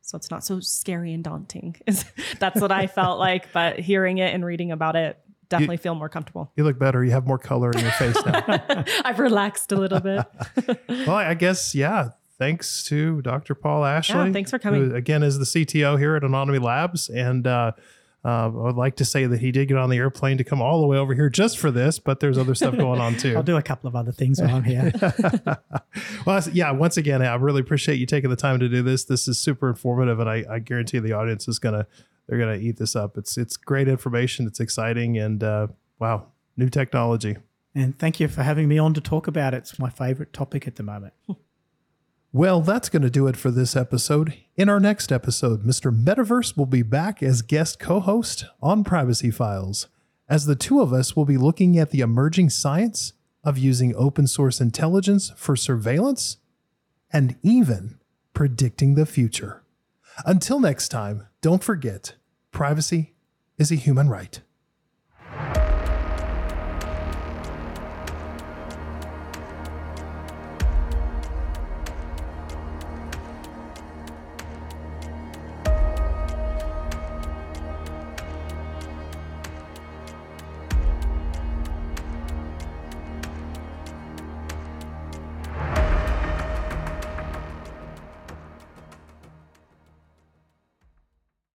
So 0.00 0.16
it's 0.16 0.30
not 0.30 0.44
so 0.44 0.58
scary 0.58 1.12
and 1.12 1.22
daunting. 1.22 1.76
That's 2.40 2.60
what 2.60 2.72
I 2.72 2.88
felt 2.88 3.18
like, 3.20 3.52
but 3.52 3.78
hearing 3.78 4.18
it 4.18 4.34
and 4.34 4.44
reading 4.44 4.72
about 4.72 4.96
it 4.96 5.16
definitely 5.48 5.76
feel 5.76 5.94
more 5.94 6.08
comfortable. 6.08 6.50
You 6.56 6.64
look 6.64 6.78
better. 6.78 7.04
You 7.04 7.12
have 7.12 7.26
more 7.26 7.38
color 7.38 7.70
in 7.70 7.78
your 7.80 7.92
face 7.92 8.16
now. 8.26 8.42
I've 9.04 9.18
relaxed 9.20 9.70
a 9.70 9.76
little 9.76 10.00
bit. 10.00 10.24
well, 10.88 11.10
I 11.16 11.34
guess, 11.34 11.74
yeah. 11.74 12.10
Thanks 12.38 12.82
to 12.84 13.22
Dr. 13.22 13.54
Paul 13.54 13.84
Ashley. 13.84 14.32
thanks 14.32 14.50
for 14.50 14.58
coming. 14.58 14.90
who, 14.90 14.96
again, 14.96 15.22
is 15.22 15.38
the 15.38 15.44
CTO 15.44 15.98
here 15.98 16.16
at 16.16 16.22
Anonyome 16.22 16.60
Labs. 16.60 17.08
And 17.08 17.46
uh, 17.46 17.72
uh, 18.24 18.28
I 18.28 18.46
would 18.46 18.76
like 18.76 18.96
to 18.96 19.04
say 19.04 19.26
that 19.26 19.40
he 19.40 19.50
did 19.50 19.66
get 19.66 19.76
on 19.76 19.90
the 19.90 19.96
airplane 19.96 20.38
to 20.38 20.44
come 20.44 20.62
all 20.62 20.80
the 20.80 20.86
way 20.86 20.96
over 20.96 21.12
here 21.12 21.28
just 21.28 21.58
for 21.58 21.72
this, 21.72 21.98
but 21.98 22.20
there's 22.20 22.38
other 22.38 22.54
stuff 22.54 22.76
going 22.76 23.00
on 23.00 23.16
too. 23.16 23.34
I'll 23.36 23.42
do 23.42 23.56
a 23.56 23.62
couple 23.62 23.88
of 23.88 23.96
other 23.96 24.12
things 24.12 24.40
while 24.40 24.56
I'm 24.56 24.64
here. 24.64 24.92
well, 26.26 26.42
yeah, 26.52 26.70
once 26.70 26.96
again, 26.96 27.20
I 27.20 27.34
really 27.34 27.60
appreciate 27.60 27.98
you 27.98 28.06
taking 28.06 28.30
the 28.30 28.36
time 28.36 28.60
to 28.60 28.68
do 28.68 28.82
this. 28.82 29.04
This 29.04 29.26
is 29.26 29.40
super 29.40 29.68
informative, 29.68 30.20
and 30.20 30.30
I, 30.30 30.44
I 30.48 30.58
guarantee 30.60 31.00
the 31.00 31.12
audience 31.12 31.48
is 31.48 31.58
gonna 31.58 31.86
they're 32.28 32.38
gonna 32.38 32.58
eat 32.58 32.76
this 32.76 32.94
up. 32.94 33.18
It's 33.18 33.36
it's 33.36 33.56
great 33.56 33.88
information. 33.88 34.46
It's 34.46 34.60
exciting, 34.60 35.18
and 35.18 35.42
uh, 35.42 35.66
wow, 35.98 36.26
new 36.56 36.68
technology. 36.68 37.38
and 37.74 37.98
thank 37.98 38.20
you 38.20 38.28
for 38.28 38.44
having 38.44 38.68
me 38.68 38.78
on 38.78 38.94
to 38.94 39.00
talk 39.00 39.26
about 39.26 39.52
it. 39.52 39.58
It's 39.58 39.78
my 39.80 39.90
favorite 39.90 40.32
topic 40.32 40.68
at 40.68 40.76
the 40.76 40.84
moment. 40.84 41.14
Well, 42.34 42.62
that's 42.62 42.88
going 42.88 43.02
to 43.02 43.10
do 43.10 43.26
it 43.26 43.36
for 43.36 43.50
this 43.50 43.76
episode. 43.76 44.32
In 44.56 44.70
our 44.70 44.80
next 44.80 45.12
episode, 45.12 45.66
Mr. 45.66 45.94
Metaverse 45.94 46.56
will 46.56 46.64
be 46.64 46.80
back 46.80 47.22
as 47.22 47.42
guest 47.42 47.78
co 47.78 48.00
host 48.00 48.46
on 48.62 48.84
Privacy 48.84 49.30
Files, 49.30 49.88
as 50.30 50.46
the 50.46 50.56
two 50.56 50.80
of 50.80 50.94
us 50.94 51.14
will 51.14 51.26
be 51.26 51.36
looking 51.36 51.78
at 51.78 51.90
the 51.90 52.00
emerging 52.00 52.48
science 52.48 53.12
of 53.44 53.58
using 53.58 53.94
open 53.96 54.26
source 54.26 54.62
intelligence 54.62 55.30
for 55.36 55.56
surveillance 55.56 56.38
and 57.12 57.36
even 57.42 57.98
predicting 58.32 58.94
the 58.94 59.04
future. 59.04 59.62
Until 60.24 60.58
next 60.58 60.88
time, 60.88 61.26
don't 61.42 61.62
forget 61.62 62.14
privacy 62.50 63.12
is 63.58 63.70
a 63.70 63.74
human 63.74 64.08
right. 64.08 64.40